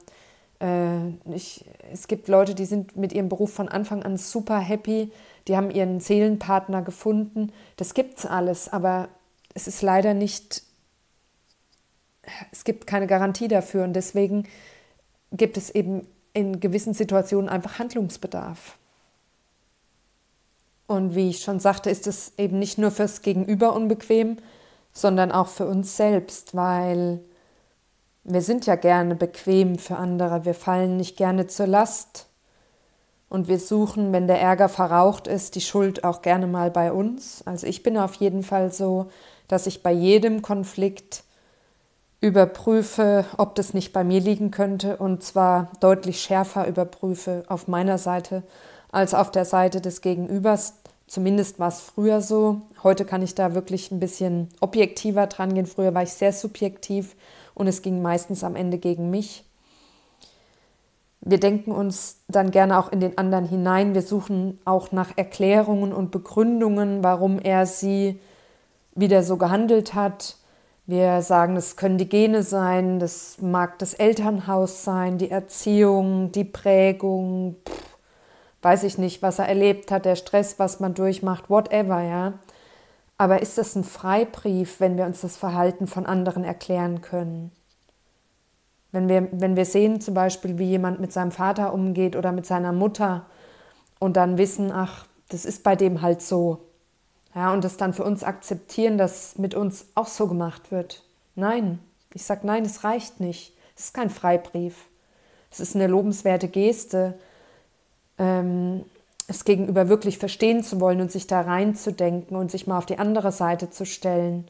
Äh, 0.60 1.08
ich, 1.32 1.64
es 1.92 2.08
gibt 2.08 2.28
Leute, 2.28 2.54
die 2.54 2.64
sind 2.64 2.96
mit 2.96 3.12
ihrem 3.12 3.28
Beruf 3.28 3.52
von 3.52 3.68
Anfang 3.68 4.02
an 4.02 4.16
super 4.16 4.58
happy, 4.58 5.10
die 5.48 5.56
haben 5.56 5.70
ihren 5.70 6.00
Seelenpartner 6.00 6.82
gefunden. 6.82 7.52
Das 7.76 7.94
gibt's 7.94 8.26
alles, 8.26 8.72
aber 8.72 9.08
es 9.54 9.68
ist 9.68 9.82
leider 9.82 10.14
nicht, 10.14 10.62
es 12.52 12.64
gibt 12.64 12.86
keine 12.86 13.06
Garantie 13.06 13.48
dafür 13.48 13.84
und 13.84 13.94
deswegen 13.94 14.46
gibt 15.32 15.56
es 15.56 15.70
eben 15.70 16.06
in 16.32 16.60
gewissen 16.60 16.94
Situationen 16.94 17.48
einfach 17.48 17.78
Handlungsbedarf. 17.78 18.76
Und 20.86 21.14
wie 21.14 21.30
ich 21.30 21.40
schon 21.40 21.60
sagte, 21.60 21.90
ist 21.90 22.06
es 22.06 22.32
eben 22.36 22.58
nicht 22.58 22.78
nur 22.78 22.90
fürs 22.90 23.22
Gegenüber 23.22 23.74
unbequem, 23.74 24.36
sondern 24.92 25.32
auch 25.32 25.48
für 25.48 25.66
uns 25.66 25.96
selbst, 25.96 26.54
weil 26.54 27.20
wir 28.22 28.42
sind 28.42 28.66
ja 28.66 28.76
gerne 28.76 29.14
bequem 29.14 29.78
für 29.78 29.96
andere, 29.96 30.44
wir 30.44 30.54
fallen 30.54 30.96
nicht 30.96 31.16
gerne 31.16 31.46
zur 31.46 31.66
Last. 31.66 32.26
Und 33.28 33.48
wir 33.48 33.58
suchen, 33.58 34.12
wenn 34.12 34.28
der 34.28 34.40
Ärger 34.40 34.68
verraucht 34.68 35.26
ist, 35.26 35.56
die 35.56 35.60
Schuld 35.60 36.04
auch 36.04 36.22
gerne 36.22 36.46
mal 36.46 36.70
bei 36.70 36.92
uns. 36.92 37.42
Also 37.46 37.66
ich 37.66 37.82
bin 37.82 37.98
auf 37.98 38.14
jeden 38.14 38.42
Fall 38.42 38.72
so, 38.72 39.10
dass 39.48 39.66
ich 39.66 39.82
bei 39.82 39.90
jedem 39.90 40.40
Konflikt 40.40 41.24
überprüfe, 42.20 43.24
ob 43.36 43.54
das 43.56 43.74
nicht 43.74 43.92
bei 43.92 44.04
mir 44.04 44.20
liegen 44.20 44.50
könnte. 44.50 44.96
Und 44.98 45.22
zwar 45.22 45.72
deutlich 45.80 46.20
schärfer 46.20 46.68
überprüfe 46.68 47.44
auf 47.48 47.66
meiner 47.66 47.98
Seite 47.98 48.44
als 48.94 49.12
auf 49.12 49.30
der 49.30 49.44
Seite 49.44 49.80
des 49.80 50.00
Gegenübers. 50.00 50.74
Zumindest 51.08 51.58
war 51.58 51.68
es 51.68 51.80
früher 51.80 52.20
so. 52.20 52.62
Heute 52.82 53.04
kann 53.04 53.22
ich 53.22 53.34
da 53.34 53.54
wirklich 53.54 53.90
ein 53.90 54.00
bisschen 54.00 54.48
objektiver 54.60 55.26
dran 55.26 55.52
gehen. 55.52 55.66
Früher 55.66 55.94
war 55.94 56.04
ich 56.04 56.12
sehr 56.12 56.32
subjektiv 56.32 57.16
und 57.54 57.66
es 57.66 57.82
ging 57.82 58.02
meistens 58.02 58.44
am 58.44 58.54
Ende 58.54 58.78
gegen 58.78 59.10
mich. 59.10 59.44
Wir 61.20 61.40
denken 61.40 61.72
uns 61.72 62.18
dann 62.28 62.50
gerne 62.52 62.78
auch 62.78 62.92
in 62.92 63.00
den 63.00 63.18
anderen 63.18 63.46
hinein. 63.46 63.94
Wir 63.94 64.02
suchen 64.02 64.60
auch 64.64 64.92
nach 64.92 65.10
Erklärungen 65.16 65.92
und 65.92 66.10
Begründungen, 66.10 67.02
warum 67.02 67.38
er 67.40 67.66
sie 67.66 68.20
wieder 68.94 69.22
so 69.22 69.38
gehandelt 69.38 69.94
hat. 69.94 70.36
Wir 70.86 71.22
sagen, 71.22 71.56
es 71.56 71.76
können 71.76 71.98
die 71.98 72.08
Gene 72.08 72.42
sein, 72.42 73.00
das 73.00 73.38
mag 73.40 73.78
das 73.78 73.94
Elternhaus 73.94 74.84
sein, 74.84 75.16
die 75.16 75.30
Erziehung, 75.30 76.30
die 76.30 76.44
Prägung, 76.44 77.56
pff, 77.66 77.83
weiß 78.64 78.84
ich 78.84 78.98
nicht, 78.98 79.22
was 79.22 79.38
er 79.38 79.48
erlebt 79.48 79.90
hat, 79.90 80.06
der 80.06 80.16
Stress, 80.16 80.58
was 80.58 80.80
man 80.80 80.94
durchmacht, 80.94 81.50
whatever, 81.50 82.00
ja. 82.00 82.34
Aber 83.18 83.42
ist 83.42 83.58
das 83.58 83.76
ein 83.76 83.84
Freibrief, 83.84 84.80
wenn 84.80 84.96
wir 84.96 85.04
uns 85.04 85.20
das 85.20 85.36
Verhalten 85.36 85.86
von 85.86 86.06
anderen 86.06 86.44
erklären 86.44 87.00
können? 87.00 87.52
Wenn 88.90 89.08
wir, 89.08 89.28
wenn 89.32 89.56
wir 89.56 89.64
sehen 89.64 90.00
zum 90.00 90.14
Beispiel, 90.14 90.58
wie 90.58 90.64
jemand 90.70 91.00
mit 91.00 91.12
seinem 91.12 91.30
Vater 91.30 91.72
umgeht 91.72 92.16
oder 92.16 92.32
mit 92.32 92.46
seiner 92.46 92.72
Mutter 92.72 93.26
und 93.98 94.16
dann 94.16 94.38
wissen, 94.38 94.72
ach, 94.72 95.06
das 95.28 95.44
ist 95.44 95.62
bei 95.62 95.76
dem 95.76 96.00
halt 96.00 96.22
so. 96.22 96.60
Ja, 97.34 97.52
und 97.52 97.64
das 97.64 97.76
dann 97.76 97.92
für 97.92 98.04
uns 98.04 98.22
akzeptieren, 98.22 98.98
dass 98.98 99.36
mit 99.36 99.54
uns 99.54 99.86
auch 99.94 100.06
so 100.06 100.26
gemacht 100.28 100.70
wird. 100.70 101.02
Nein, 101.34 101.80
ich 102.12 102.24
sage 102.24 102.46
nein, 102.46 102.64
es 102.64 102.84
reicht 102.84 103.20
nicht. 103.20 103.56
Es 103.76 103.86
ist 103.86 103.94
kein 103.94 104.10
Freibrief. 104.10 104.86
Es 105.50 105.60
ist 105.60 105.74
eine 105.74 105.88
lobenswerte 105.88 106.48
Geste, 106.48 107.18
ähm, 108.18 108.84
es 109.26 109.44
gegenüber 109.44 109.88
wirklich 109.88 110.18
verstehen 110.18 110.62
zu 110.62 110.80
wollen 110.80 111.00
und 111.00 111.10
sich 111.10 111.26
da 111.26 111.40
reinzudenken 111.40 112.36
und 112.36 112.50
sich 112.50 112.66
mal 112.66 112.78
auf 112.78 112.86
die 112.86 112.98
andere 112.98 113.32
Seite 113.32 113.70
zu 113.70 113.86
stellen. 113.86 114.46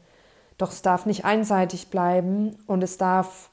Doch 0.57 0.71
es 0.71 0.81
darf 0.81 1.05
nicht 1.05 1.25
einseitig 1.25 1.89
bleiben 1.89 2.57
und 2.67 2.83
es 2.83 2.97
darf 2.97 3.49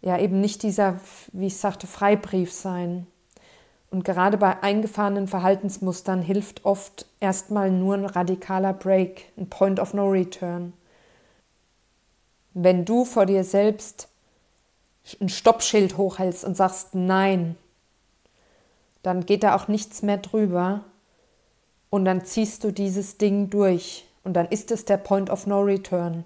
ja 0.00 0.18
eben 0.18 0.40
nicht 0.40 0.62
dieser, 0.62 1.00
wie 1.32 1.46
ich 1.46 1.56
sagte, 1.56 1.86
Freibrief 1.86 2.52
sein. 2.52 3.06
Und 3.90 4.04
gerade 4.04 4.38
bei 4.38 4.62
eingefahrenen 4.62 5.28
Verhaltensmustern 5.28 6.22
hilft 6.22 6.64
oft 6.64 7.06
erstmal 7.20 7.70
nur 7.70 7.94
ein 7.94 8.06
radikaler 8.06 8.72
Break, 8.72 9.32
ein 9.36 9.48
Point 9.48 9.78
of 9.78 9.94
No 9.94 10.08
Return. 10.08 10.72
Wenn 12.54 12.84
du 12.84 13.04
vor 13.04 13.26
dir 13.26 13.44
selbst 13.44 14.08
ein 15.20 15.28
Stoppschild 15.28 15.96
hochhältst 15.96 16.44
und 16.44 16.56
sagst 16.56 16.94
Nein, 16.94 17.56
dann 19.02 19.26
geht 19.26 19.42
da 19.42 19.56
auch 19.56 19.68
nichts 19.68 20.02
mehr 20.02 20.18
drüber 20.18 20.84
und 21.90 22.04
dann 22.04 22.24
ziehst 22.24 22.64
du 22.64 22.72
dieses 22.72 23.18
Ding 23.18 23.50
durch 23.50 24.06
und 24.24 24.34
dann 24.34 24.46
ist 24.46 24.70
es 24.70 24.84
der 24.84 24.96
Point 24.96 25.30
of 25.30 25.46
No 25.46 25.60
Return. 25.60 26.24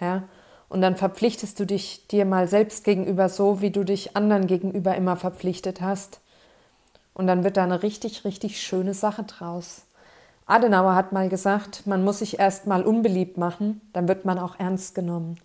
Ja? 0.00 0.24
Und 0.68 0.82
dann 0.82 0.96
verpflichtest 0.96 1.58
du 1.58 1.64
dich 1.64 2.06
dir 2.08 2.24
mal 2.24 2.48
selbst 2.48 2.84
gegenüber 2.84 3.28
so, 3.28 3.60
wie 3.60 3.70
du 3.70 3.84
dich 3.84 4.16
anderen 4.16 4.46
gegenüber 4.46 4.94
immer 4.96 5.16
verpflichtet 5.16 5.80
hast. 5.80 6.20
Und 7.14 7.26
dann 7.26 7.42
wird 7.42 7.56
da 7.56 7.64
eine 7.64 7.82
richtig, 7.82 8.24
richtig 8.24 8.60
schöne 8.60 8.94
Sache 8.94 9.22
draus. 9.22 9.82
Adenauer 10.46 10.94
hat 10.94 11.12
mal 11.12 11.28
gesagt, 11.28 11.86
man 11.86 12.04
muss 12.04 12.20
sich 12.20 12.38
erst 12.38 12.66
mal 12.66 12.82
unbeliebt 12.82 13.36
machen, 13.36 13.80
dann 13.92 14.08
wird 14.08 14.24
man 14.24 14.38
auch 14.38 14.58
ernst 14.58 14.94
genommen. 14.94 15.38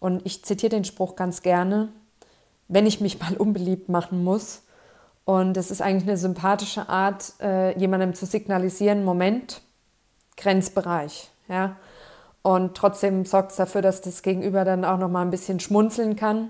Und 0.00 0.24
ich 0.24 0.44
zitiere 0.44 0.70
den 0.70 0.84
Spruch 0.84 1.16
ganz 1.16 1.42
gerne, 1.42 1.88
wenn 2.68 2.86
ich 2.86 3.00
mich 3.00 3.20
mal 3.20 3.36
unbeliebt 3.36 3.88
machen 3.88 4.22
muss, 4.24 4.62
und 5.28 5.58
es 5.58 5.70
ist 5.70 5.82
eigentlich 5.82 6.08
eine 6.08 6.16
sympathische 6.16 6.88
Art, 6.88 7.34
äh, 7.38 7.78
jemandem 7.78 8.14
zu 8.14 8.24
signalisieren, 8.24 9.04
Moment, 9.04 9.60
Grenzbereich. 10.38 11.28
Ja? 11.50 11.76
Und 12.40 12.78
trotzdem 12.78 13.26
sorgt 13.26 13.50
es 13.50 13.58
dafür, 13.58 13.82
dass 13.82 14.00
das 14.00 14.22
Gegenüber 14.22 14.64
dann 14.64 14.86
auch 14.86 14.96
noch 14.96 15.10
mal 15.10 15.20
ein 15.20 15.30
bisschen 15.30 15.60
schmunzeln 15.60 16.16
kann. 16.16 16.48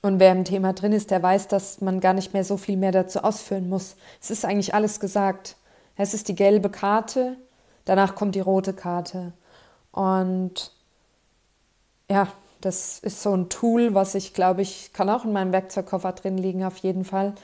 Und 0.00 0.20
wer 0.20 0.32
im 0.32 0.46
Thema 0.46 0.72
drin 0.72 0.92
ist, 0.92 1.10
der 1.10 1.22
weiß, 1.22 1.48
dass 1.48 1.82
man 1.82 2.00
gar 2.00 2.14
nicht 2.14 2.32
mehr 2.32 2.44
so 2.44 2.56
viel 2.56 2.78
mehr 2.78 2.92
dazu 2.92 3.22
ausführen 3.22 3.68
muss. 3.68 3.96
Es 4.22 4.30
ist 4.30 4.46
eigentlich 4.46 4.72
alles 4.72 4.98
gesagt. 4.98 5.56
Es 5.96 6.14
ist 6.14 6.28
die 6.28 6.36
gelbe 6.36 6.70
Karte, 6.70 7.36
danach 7.84 8.14
kommt 8.14 8.36
die 8.36 8.40
rote 8.40 8.72
Karte. 8.72 9.34
Und 9.92 10.72
ja, 12.10 12.28
das 12.64 12.98
ist 13.00 13.22
so 13.22 13.36
ein 13.36 13.48
Tool, 13.48 13.94
was 13.94 14.14
ich 14.14 14.34
glaube 14.34 14.62
ich, 14.62 14.92
kann 14.92 15.10
auch 15.10 15.24
in 15.24 15.32
meinem 15.32 15.52
Werkzeugkoffer 15.52 16.12
drin 16.12 16.38
liegen, 16.38 16.64
auf 16.64 16.78
jeden 16.78 17.04
Fall, 17.04 17.34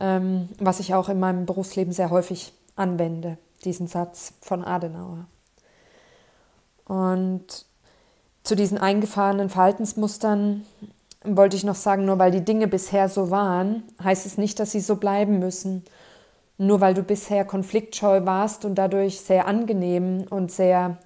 ähm, 0.00 0.48
was 0.58 0.80
ich 0.80 0.94
auch 0.94 1.08
in 1.08 1.18
meinem 1.18 1.46
Berufsleben 1.46 1.92
sehr 1.92 2.10
häufig 2.10 2.52
anwende, 2.76 3.38
diesen 3.64 3.86
Satz 3.86 4.34
von 4.40 4.64
Adenauer. 4.64 5.26
Und 6.84 7.64
zu 8.44 8.54
diesen 8.54 8.78
eingefahrenen 8.78 9.50
Verhaltensmustern 9.50 10.64
wollte 11.24 11.56
ich 11.56 11.64
noch 11.64 11.74
sagen, 11.74 12.04
nur 12.04 12.18
weil 12.18 12.30
die 12.30 12.44
Dinge 12.44 12.68
bisher 12.68 13.08
so 13.08 13.30
waren, 13.30 13.82
heißt 14.02 14.26
es 14.26 14.38
nicht, 14.38 14.60
dass 14.60 14.70
sie 14.70 14.80
so 14.80 14.96
bleiben 14.96 15.38
müssen. 15.38 15.84
Nur 16.58 16.80
weil 16.80 16.94
du 16.94 17.02
bisher 17.02 17.44
konfliktscheu 17.44 18.24
warst 18.24 18.64
und 18.64 18.76
dadurch 18.76 19.20
sehr 19.20 19.46
angenehm 19.46 20.24
und 20.30 20.52
sehr 20.52 20.98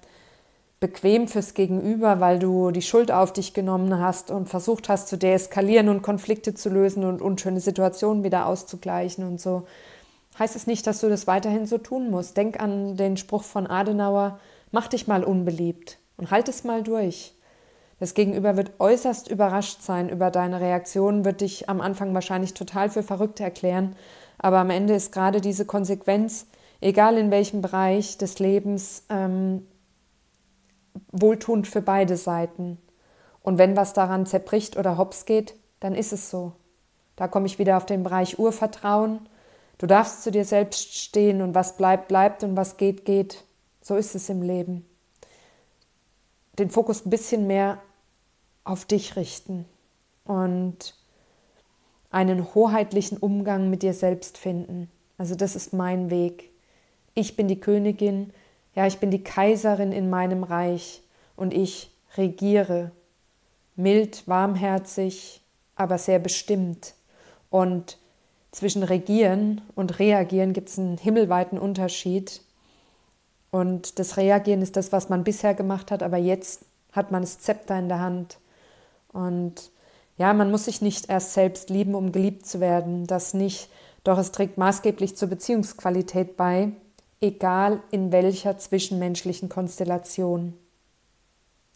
bequem 0.81 1.27
fürs 1.27 1.53
Gegenüber, 1.53 2.19
weil 2.19 2.39
du 2.39 2.71
die 2.71 2.81
Schuld 2.81 3.11
auf 3.11 3.31
dich 3.31 3.53
genommen 3.53 3.99
hast 3.99 4.31
und 4.31 4.49
versucht 4.49 4.89
hast 4.89 5.07
zu 5.07 5.17
deeskalieren 5.17 5.89
und 5.89 6.01
Konflikte 6.01 6.55
zu 6.55 6.69
lösen 6.69 7.05
und 7.05 7.21
unschöne 7.21 7.61
Situationen 7.61 8.23
wieder 8.23 8.47
auszugleichen 8.47 9.25
und 9.25 9.39
so, 9.39 9.67
heißt 10.39 10.55
es 10.55 10.65
nicht, 10.65 10.87
dass 10.87 10.99
du 10.99 11.07
das 11.07 11.27
weiterhin 11.27 11.67
so 11.67 11.77
tun 11.77 12.09
musst. 12.09 12.35
Denk 12.35 12.59
an 12.59 12.97
den 12.97 13.15
Spruch 13.15 13.43
von 13.43 13.67
Adenauer, 13.67 14.39
mach 14.71 14.87
dich 14.87 15.05
mal 15.05 15.23
unbeliebt 15.23 15.99
und 16.17 16.31
halt 16.31 16.49
es 16.49 16.63
mal 16.63 16.81
durch. 16.81 17.35
Das 17.99 18.15
Gegenüber 18.15 18.57
wird 18.57 18.71
äußerst 18.79 19.29
überrascht 19.29 19.83
sein 19.83 20.09
über 20.09 20.31
deine 20.31 20.61
Reaktion, 20.61 21.25
wird 21.25 21.41
dich 21.41 21.69
am 21.69 21.79
Anfang 21.79 22.15
wahrscheinlich 22.15 22.55
total 22.55 22.89
für 22.89 23.03
verrückt 23.03 23.39
erklären, 23.39 23.95
aber 24.39 24.57
am 24.57 24.71
Ende 24.71 24.95
ist 24.95 25.11
gerade 25.11 25.41
diese 25.41 25.65
Konsequenz, 25.65 26.47
egal 26.79 27.19
in 27.19 27.29
welchem 27.29 27.61
Bereich 27.61 28.17
des 28.17 28.39
Lebens, 28.39 29.03
ähm, 29.11 29.67
wohltuend 31.11 31.67
für 31.67 31.81
beide 31.81 32.17
Seiten. 32.17 32.77
Und 33.43 33.57
wenn 33.57 33.75
was 33.75 33.93
daran 33.93 34.25
zerbricht 34.25 34.77
oder 34.77 34.97
hops 34.97 35.25
geht, 35.25 35.55
dann 35.79 35.95
ist 35.95 36.13
es 36.13 36.29
so. 36.29 36.53
Da 37.15 37.27
komme 37.27 37.45
ich 37.47 37.59
wieder 37.59 37.77
auf 37.77 37.85
den 37.85 38.03
Bereich 38.03 38.39
Urvertrauen. 38.39 39.19
Du 39.77 39.87
darfst 39.87 40.23
zu 40.23 40.31
dir 40.31 40.45
selbst 40.45 40.95
stehen 40.95 41.41
und 41.41 41.55
was 41.55 41.77
bleibt, 41.77 42.07
bleibt 42.07 42.43
und 42.43 42.55
was 42.55 42.77
geht, 42.77 43.05
geht. 43.05 43.43
So 43.81 43.95
ist 43.95 44.15
es 44.15 44.29
im 44.29 44.41
Leben. 44.41 44.85
Den 46.59 46.69
Fokus 46.69 47.05
ein 47.05 47.09
bisschen 47.09 47.47
mehr 47.47 47.79
auf 48.63 48.85
dich 48.85 49.15
richten 49.15 49.65
und 50.25 50.95
einen 52.11 52.53
hoheitlichen 52.53 53.17
Umgang 53.17 53.69
mit 53.69 53.83
dir 53.83 53.93
selbst 53.93 54.37
finden. 54.37 54.89
Also 55.17 55.35
das 55.35 55.55
ist 55.55 55.73
mein 55.73 56.09
Weg. 56.09 56.51
Ich 57.13 57.35
bin 57.35 57.47
die 57.47 57.59
Königin, 57.59 58.33
ja, 58.75 58.87
ich 58.87 58.99
bin 58.99 59.11
die 59.11 59.23
Kaiserin 59.23 59.91
in 59.91 60.09
meinem 60.09 60.43
Reich 60.43 61.01
und 61.35 61.53
ich 61.53 61.91
regiere. 62.17 62.91
Mild, 63.75 64.27
warmherzig, 64.27 65.41
aber 65.75 65.97
sehr 65.97 66.19
bestimmt. 66.19 66.93
Und 67.49 67.97
zwischen 68.51 68.83
regieren 68.83 69.61
und 69.75 69.99
reagieren 69.99 70.53
gibt 70.53 70.69
es 70.69 70.77
einen 70.77 70.97
himmelweiten 70.97 71.57
Unterschied. 71.57 72.41
Und 73.49 73.99
das 73.99 74.17
Reagieren 74.17 74.61
ist 74.61 74.77
das, 74.77 74.91
was 74.91 75.09
man 75.09 75.23
bisher 75.23 75.53
gemacht 75.53 75.91
hat, 75.91 76.03
aber 76.03 76.17
jetzt 76.17 76.65
hat 76.91 77.11
man 77.11 77.21
das 77.21 77.39
Zepter 77.39 77.77
in 77.79 77.89
der 77.89 77.99
Hand. 77.99 78.37
Und 79.11 79.71
ja, 80.17 80.33
man 80.33 80.51
muss 80.51 80.65
sich 80.65 80.81
nicht 80.81 81.09
erst 81.09 81.33
selbst 81.33 81.69
lieben, 81.69 81.95
um 81.95 82.11
geliebt 82.11 82.45
zu 82.45 82.59
werden. 82.59 83.07
Das 83.07 83.33
nicht. 83.33 83.69
Doch 84.03 84.17
es 84.17 84.31
trägt 84.31 84.57
maßgeblich 84.57 85.15
zur 85.15 85.29
Beziehungsqualität 85.29 86.37
bei, 86.37 86.71
egal 87.21 87.81
in 87.91 88.11
welcher 88.11 88.57
zwischenmenschlichen 88.57 89.47
Konstellation. 89.47 90.57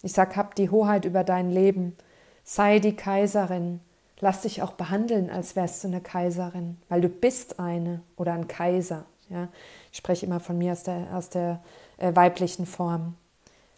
Ich 0.01 0.13
sag, 0.13 0.35
hab 0.35 0.55
die 0.55 0.69
Hoheit 0.69 1.05
über 1.05 1.23
dein 1.23 1.51
Leben. 1.51 1.95
Sei 2.43 2.79
die 2.79 2.95
Kaiserin. 2.95 3.79
Lass 4.19 4.41
dich 4.41 4.61
auch 4.61 4.73
behandeln, 4.73 5.29
als 5.29 5.55
wärst 5.55 5.83
du 5.83 5.87
eine 5.87 6.01
Kaiserin, 6.01 6.77
weil 6.89 7.01
du 7.01 7.09
bist 7.09 7.59
eine 7.59 8.01
oder 8.15 8.33
ein 8.33 8.47
Kaiser. 8.47 9.05
Ja? 9.29 9.49
Ich 9.91 9.97
spreche 9.97 10.25
immer 10.25 10.39
von 10.39 10.57
mir 10.57 10.71
aus 10.71 10.83
der, 10.83 11.07
aus 11.13 11.29
der 11.29 11.61
äh, 11.97 12.15
weiblichen 12.15 12.65
Form. 12.65 13.15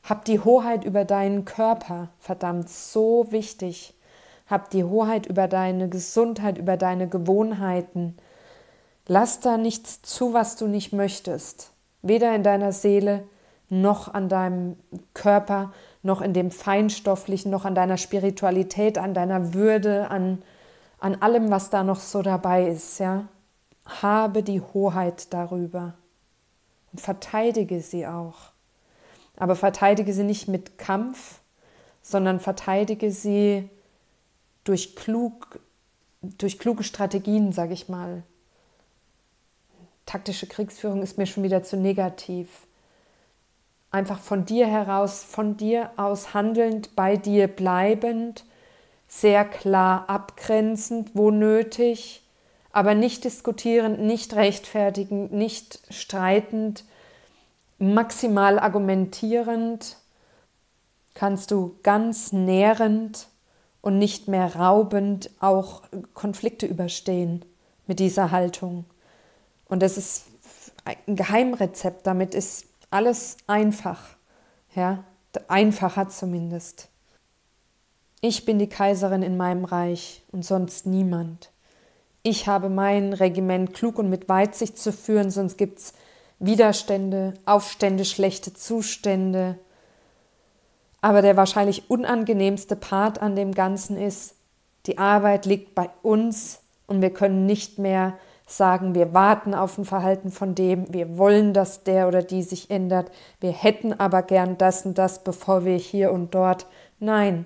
Hab 0.03 0.26
die 0.26 0.39
Hoheit 0.39 0.86
über 0.86 1.05
deinen 1.05 1.43
Körper, 1.43 2.09
verdammt, 2.20 2.70
so 2.70 3.32
wichtig. 3.32 3.93
Hab 4.47 4.70
die 4.70 4.84
Hoheit 4.84 5.26
über 5.26 5.47
deine 5.47 5.89
Gesundheit, 5.89 6.57
über 6.57 6.78
deine 6.78 7.09
Gewohnheiten. 7.09 8.15
Lass 9.08 9.39
da 9.39 9.58
nichts 9.58 10.01
zu, 10.01 10.34
was 10.34 10.58
du 10.58 10.68
nicht 10.68 10.91
möchtest. 10.91 11.72
Weder 12.01 12.36
in 12.36 12.43
deiner 12.43 12.74
Seele 12.74 13.24
noch 13.70 14.14
an 14.14 14.30
deinem 14.30 14.78
Körper, 15.14 15.74
noch 16.03 16.22
in 16.22 16.34
dem 16.34 16.51
Feinstofflichen, 16.51 17.49
noch 17.49 17.66
an 17.66 17.76
deiner 17.76 17.97
Spiritualität, 17.97 18.97
an 18.97 19.14
deiner 19.14 19.53
Würde, 19.53 20.10
an, 20.10 20.41
an 20.99 21.16
allem, 21.22 21.49
was 21.49 21.70
da 21.70 21.84
noch 21.84 21.99
so 21.99 22.22
dabei 22.22 22.68
ist. 22.68 22.99
Ja? 22.99 23.28
Habe 23.86 24.43
die 24.43 24.62
Hoheit 24.62 25.34
darüber 25.34 25.93
und 26.91 26.99
verteidige 26.99 27.82
sie 27.82 28.08
auch. 28.08 28.51
Aber 29.38 29.55
verteidige 29.55 30.14
sie 30.14 30.24
nicht 30.24 30.47
mit 30.47 30.78
Kampf, 30.78 31.39
sondern 32.01 32.39
verteidige 32.39 33.12
sie 33.12 33.70
durch, 34.64 34.95
klug, 34.95 35.60
durch 36.22 36.60
kluge 36.60 36.84
Strategien, 36.84 37.51
sage 37.51 37.74
ich 37.74 37.88
mal. 37.88 38.24
Taktische 40.08 40.47
Kriegsführung 40.47 41.03
ist 41.03 41.20
mir 41.20 41.28
schon 41.28 41.43
wieder 41.43 41.62
zu 41.62 41.78
negativ 41.78 42.47
einfach 43.91 44.20
von 44.20 44.45
dir 44.45 44.68
heraus, 44.68 45.24
von 45.24 45.58
dir 45.58 45.91
aus 45.97 46.34
handelnd, 46.34 46.95
bei 46.95 47.18
dir 47.18 47.47
bleibend, 47.47 48.45
sehr 49.08 49.45
klar 49.45 50.10
abgrenzend, 50.10 51.12
wo 51.14 51.32
nötig, 51.32 52.24
aber 52.72 52.93
nicht 52.93 53.24
diskutierend, 53.24 53.99
nicht 53.99 54.36
rechtfertigend, 54.36 55.32
nicht 55.32 55.80
streitend, 55.89 56.84
maximal 57.80 58.60
argumentierend, 58.60 59.97
kannst 61.14 61.51
du 61.51 61.76
ganz 61.84 62.34
nährend 62.34 63.28
und 63.82 63.97
nicht 63.97 64.28
mehr 64.28 64.55
raubend 64.55 65.32
auch 65.39 65.84
Konflikte 66.14 66.66
überstehen 66.66 67.45
mit 67.88 67.99
dieser 67.99 68.32
Haltung. 68.32 68.86
Und 69.68 69.82
das 69.82 69.97
ist 69.97 70.26
ein 70.86 71.15
Geheimrezept. 71.15 72.07
Damit 72.07 72.34
ist 72.34 72.65
alles 72.89 73.38
einfach, 73.47 74.01
ja, 74.76 75.03
einfacher 75.47 76.09
zumindest. 76.09 76.89
Ich 78.22 78.45
bin 78.45 78.57
die 78.57 78.70
Kaiserin 78.70 79.22
in 79.22 79.38
meinem 79.38 79.65
Reich 79.65 80.24
und 80.32 80.43
sonst 80.43 80.88
niemand. 80.88 81.51
Ich 82.24 82.47
habe 82.47 82.70
mein 82.70 83.13
Regiment 83.13 83.74
klug 83.74 83.99
und 83.99 84.09
mit 84.09 84.28
Weitsicht 84.28 84.78
zu 84.78 84.91
führen, 84.91 85.30
sonst 85.30 85.57
gibt 85.57 85.80
es 85.80 85.93
Widerstände, 86.39 87.36
Aufstände, 87.45 88.05
schlechte 88.05 88.53
Zustände. 88.53 89.59
Aber 90.99 91.22
der 91.22 91.38
wahrscheinlich 91.38 91.89
unangenehmste 91.89 92.76
Part 92.76 93.22
an 93.22 93.36
dem 93.36 93.53
Ganzen 93.53 93.97
ist, 93.97 94.36
die 94.88 94.97
Arbeit 94.97 95.45
liegt 95.45 95.76
bei 95.76 95.89
uns 96.01 96.59
und 96.88 97.01
wir 97.01 97.11
können 97.11 97.45
nicht 97.45 97.78
mehr 97.78 98.18
sagen, 98.48 98.95
wir 98.95 99.14
warten 99.14 99.54
auf 99.54 99.78
ein 99.78 99.86
Verhalten 99.86 100.32
von 100.32 100.56
dem, 100.56 100.91
wir 100.91 101.18
wollen, 101.18 101.54
dass 101.54 101.84
der 101.84 102.08
oder 102.08 102.24
die 102.24 102.41
sich 102.41 102.72
ändert, 102.72 103.12
wir 103.41 103.52
hätten 103.52 103.93
aber 103.93 104.24
gern 104.24 104.58
das 104.58 104.86
und 104.86 104.98
das, 104.98 105.24
bevor 105.24 105.66
wir 105.66 105.76
hier 105.78 106.12
und 106.12 106.34
dort. 106.34 106.66
Nein, 107.00 107.45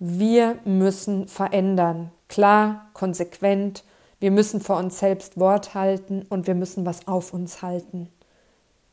wir 0.00 0.58
müssen 0.64 1.28
verändern, 1.28 2.10
klar, 2.28 2.88
konsequent, 2.92 3.84
wir 4.18 4.32
müssen 4.32 4.60
vor 4.60 4.76
uns 4.78 4.98
selbst 4.98 5.38
Wort 5.38 5.74
halten 5.74 6.26
und 6.28 6.46
wir 6.46 6.54
müssen 6.54 6.84
was 6.84 7.06
auf 7.06 7.32
uns 7.32 7.62
halten. 7.62 8.08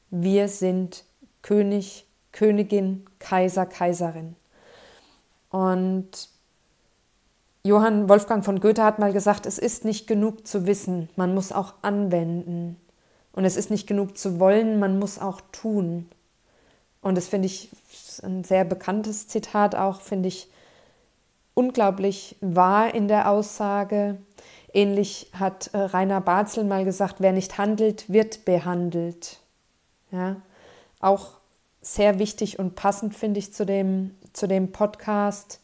Wir 0.09 0.47
sind 0.47 1.05
König, 1.41 2.05
Königin, 2.31 3.05
Kaiser, 3.17 3.65
Kaiserin. 3.65 4.35
Und 5.49 6.29
Johann 7.63 8.09
Wolfgang 8.09 8.43
von 8.43 8.59
Goethe 8.59 8.83
hat 8.83 8.97
mal 8.97 9.13
gesagt, 9.13 9.45
es 9.45 9.59
ist 9.59 9.85
nicht 9.85 10.07
genug 10.07 10.47
zu 10.47 10.65
wissen, 10.65 11.09
man 11.15 11.35
muss 11.35 11.51
auch 11.51 11.75
anwenden. 11.83 12.77
Und 13.33 13.45
es 13.45 13.55
ist 13.55 13.69
nicht 13.69 13.87
genug 13.87 14.17
zu 14.17 14.39
wollen, 14.39 14.79
man 14.79 14.99
muss 14.99 15.19
auch 15.19 15.41
tun. 15.51 16.09
Und 17.01 17.15
das 17.15 17.27
finde 17.27 17.47
ich 17.47 17.69
ein 18.23 18.43
sehr 18.43 18.65
bekanntes 18.65 19.27
Zitat 19.27 19.75
auch, 19.75 20.01
finde 20.01 20.27
ich 20.27 20.49
unglaublich 21.53 22.35
wahr 22.41 22.93
in 22.93 23.07
der 23.07 23.29
Aussage. 23.29 24.17
Ähnlich 24.73 25.31
hat 25.37 25.69
äh, 25.73 25.77
Rainer 25.77 26.21
Barzel 26.21 26.63
mal 26.63 26.85
gesagt, 26.85 27.15
wer 27.19 27.33
nicht 27.33 27.57
handelt, 27.57 28.11
wird 28.11 28.45
behandelt. 28.45 29.39
Ja, 30.11 30.37
auch 30.99 31.31
sehr 31.81 32.19
wichtig 32.19 32.59
und 32.59 32.75
passend 32.75 33.15
finde 33.15 33.39
ich 33.39 33.53
zu 33.53 33.65
dem, 33.65 34.15
zu 34.33 34.47
dem 34.47 34.71
Podcast. 34.71 35.59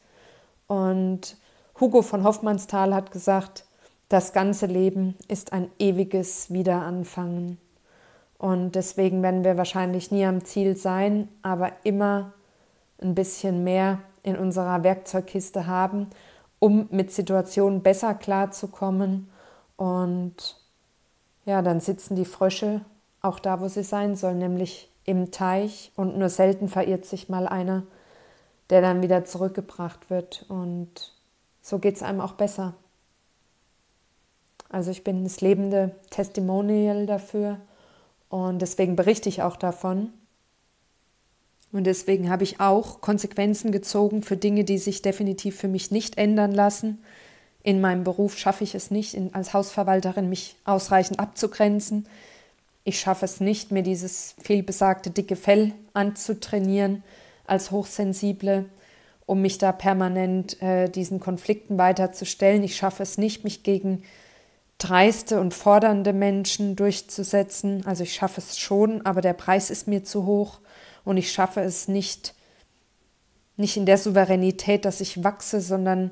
Und 0.68 1.38
Hugo 1.80 2.02
von 2.02 2.24
Hoffmannsthal 2.24 2.96
hat 2.96 3.12
gesagt, 3.12 3.66
das 4.10 4.34
ganze 4.34 4.66
Leben 4.66 5.16
ist 5.28 5.54
ein 5.54 5.70
ewiges 5.78 6.52
Wiederanfangen. 6.52 7.60
Und 8.40 8.74
deswegen 8.74 9.22
werden 9.22 9.44
wir 9.44 9.58
wahrscheinlich 9.58 10.12
nie 10.12 10.26
am 10.26 10.44
Ziel 10.44 10.76
sein, 10.76 11.30
aber 11.42 11.72
immer 11.84 12.34
ein 13.00 13.14
bisschen 13.14 13.64
mehr 13.64 14.00
in 14.24 14.38
unserer 14.38 14.84
Werkzeugkiste 14.84 15.68
haben, 15.68 16.10
um 16.60 16.88
mit 16.90 17.12
Situationen 17.12 17.84
besser 17.84 18.16
klarzukommen. 18.16 19.30
Und 19.76 20.58
ja, 21.46 21.62
dann 21.62 21.80
sitzen 21.80 22.16
die 22.16 22.26
Frösche 22.26 22.82
auch 23.22 23.40
da, 23.40 23.62
wo 23.62 23.68
sie 23.68 23.84
sein 23.84 24.16
sollen, 24.16 24.40
nämlich 24.40 24.92
im 25.04 25.30
Teich. 25.32 25.92
Und 25.96 26.18
nur 26.18 26.30
selten 26.30 26.70
verirrt 26.70 27.06
sich 27.06 27.30
mal 27.30 27.48
einer, 27.48 27.84
der 28.72 28.82
dann 28.82 29.04
wieder 29.04 29.26
zurückgebracht 29.26 30.10
wird. 30.10 30.46
Und 30.50 31.17
so 31.68 31.80
geht 31.80 31.98
es 31.98 32.02
einem 32.02 32.22
auch 32.22 32.32
besser. 32.32 32.76
Also 34.70 34.90
ich 34.90 35.04
bin 35.04 35.26
das 35.26 35.42
lebende 35.42 35.94
Testimonial 36.12 37.06
dafür 37.06 37.60
und 38.30 38.62
deswegen 38.62 38.96
berichte 38.96 39.28
ich 39.28 39.42
auch 39.42 39.58
davon. 39.58 40.14
Und 41.74 41.84
deswegen 41.84 42.30
habe 42.30 42.46
ich 42.46 42.62
auch 42.62 43.02
Konsequenzen 43.02 43.74
gezogen 43.74 44.24
für 44.24 44.38
Dinge, 44.38 44.64
die 44.64 44.78
sich 44.78 45.02
definitiv 45.02 45.58
für 45.58 45.68
mich 45.68 45.92
nicht 45.92 46.18
ändern 46.18 46.54
lassen. 46.54 47.04
In 47.64 47.82
meinem 47.82 48.06
Beruf 48.06 48.38
schaffe 48.38 48.64
ich 48.64 48.74
es 48.74 48.90
nicht, 48.90 49.18
als 49.34 49.54
Hausverwalterin 49.54 50.30
mich 50.30 50.56
ausreichend 50.64 51.20
abzugrenzen. 51.20 52.08
Ich 52.86 52.98
schaffe 52.98 53.26
es 53.26 53.42
nicht, 53.42 53.74
mir 53.74 53.84
dieses 53.84 54.36
vielbesagte 54.42 55.10
dicke 55.10 55.36
Fell 55.36 55.74
anzutrainieren 55.94 57.04
als 57.46 57.72
Hochsensible 57.72 58.70
um 59.28 59.42
mich 59.42 59.60
da 59.60 59.72
permanent 59.74 60.60
äh, 60.62 60.90
diesen 60.90 61.20
Konflikten 61.20 61.78
weiterzustellen. 61.78 62.64
Ich 62.64 62.78
schaffe 62.78 63.04
es 63.04 63.20
nicht, 63.20 63.44
mich 63.44 63.62
gegen 63.62 64.04
dreiste 64.78 65.40
und 65.42 65.54
fordernde 65.54 66.14
Menschen 66.14 66.76
durchzusetzen. 66.76 67.86
Also 67.86 68.04
ich 68.04 68.14
schaffe 68.14 68.40
es 68.40 68.58
schon, 68.58 69.06
aber 69.06 69.22
der 69.22 69.34
Preis 69.34 69.70
ist 69.70 69.88
mir 69.88 70.04
zu 70.04 70.26
hoch 70.26 70.60
und 71.04 71.18
ich 71.18 71.32
schaffe 71.32 71.60
es 71.60 71.90
nicht, 71.90 72.36
nicht 73.58 73.76
in 73.76 73.86
der 73.86 73.98
Souveränität, 73.98 74.86
dass 74.86 75.02
ich 75.02 75.24
wachse, 75.26 75.60
sondern 75.60 76.12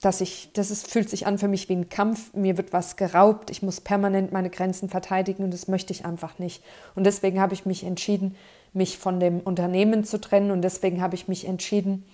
dass 0.00 0.22
ich, 0.22 0.50
das 0.54 0.70
ist, 0.70 0.86
fühlt 0.90 1.10
sich 1.10 1.26
an 1.26 1.38
für 1.38 1.48
mich 1.48 1.68
wie 1.68 1.74
ein 1.74 1.90
Kampf, 1.90 2.32
mir 2.32 2.56
wird 2.56 2.72
was 2.72 2.96
geraubt, 2.96 3.50
ich 3.50 3.62
muss 3.62 3.80
permanent 3.80 4.32
meine 4.32 4.50
Grenzen 4.50 4.88
verteidigen 4.88 5.44
und 5.44 5.52
das 5.52 5.68
möchte 5.68 5.92
ich 5.92 6.06
einfach 6.06 6.38
nicht. 6.38 6.62
Und 6.94 7.04
deswegen 7.04 7.40
habe 7.40 7.54
ich 7.54 7.66
mich 7.66 7.84
entschieden, 7.84 8.36
mich 8.72 8.98
von 8.98 9.20
dem 9.20 9.40
Unternehmen 9.40 10.04
zu 10.04 10.20
trennen 10.20 10.50
und 10.50 10.62
deswegen 10.62 11.02
habe 11.02 11.14
ich 11.14 11.28
mich 11.28 11.46
entschieden, 11.46 12.04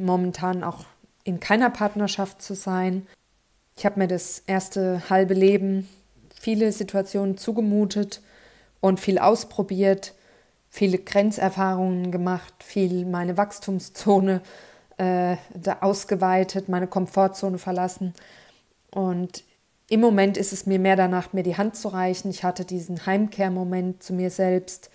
momentan 0.00 0.64
auch 0.64 0.84
in 1.24 1.40
keiner 1.40 1.70
Partnerschaft 1.70 2.42
zu 2.42 2.54
sein. 2.54 3.06
Ich 3.76 3.84
habe 3.84 3.98
mir 3.98 4.08
das 4.08 4.40
erste 4.46 5.08
halbe 5.08 5.34
Leben 5.34 5.88
viele 6.34 6.72
Situationen 6.72 7.36
zugemutet 7.36 8.22
und 8.80 8.98
viel 8.98 9.18
ausprobiert, 9.18 10.14
viele 10.70 10.98
Grenzerfahrungen 10.98 12.10
gemacht, 12.10 12.54
viel 12.62 13.04
meine 13.04 13.36
Wachstumszone 13.36 14.40
äh, 14.96 15.36
ausgeweitet, 15.80 16.68
meine 16.68 16.86
Komfortzone 16.86 17.58
verlassen. 17.58 18.14
Und 18.90 19.44
im 19.88 20.00
Moment 20.00 20.36
ist 20.36 20.52
es 20.52 20.66
mir 20.66 20.78
mehr 20.78 20.96
danach, 20.96 21.32
mir 21.32 21.42
die 21.42 21.56
Hand 21.56 21.76
zu 21.76 21.88
reichen. 21.88 22.30
Ich 22.30 22.44
hatte 22.44 22.64
diesen 22.64 23.06
Heimkehrmoment 23.06 24.02
zu 24.02 24.12
mir 24.12 24.30
selbst 24.30 24.90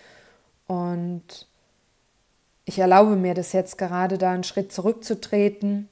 und 0.68 1.48
ich 2.66 2.80
erlaube 2.80 3.16
mir 3.16 3.34
das 3.34 3.54
jetzt 3.54 3.78
gerade, 3.78 4.18
da 4.18 4.32
einen 4.32 4.44
Schritt 4.44 4.72
zurückzutreten 4.72 5.88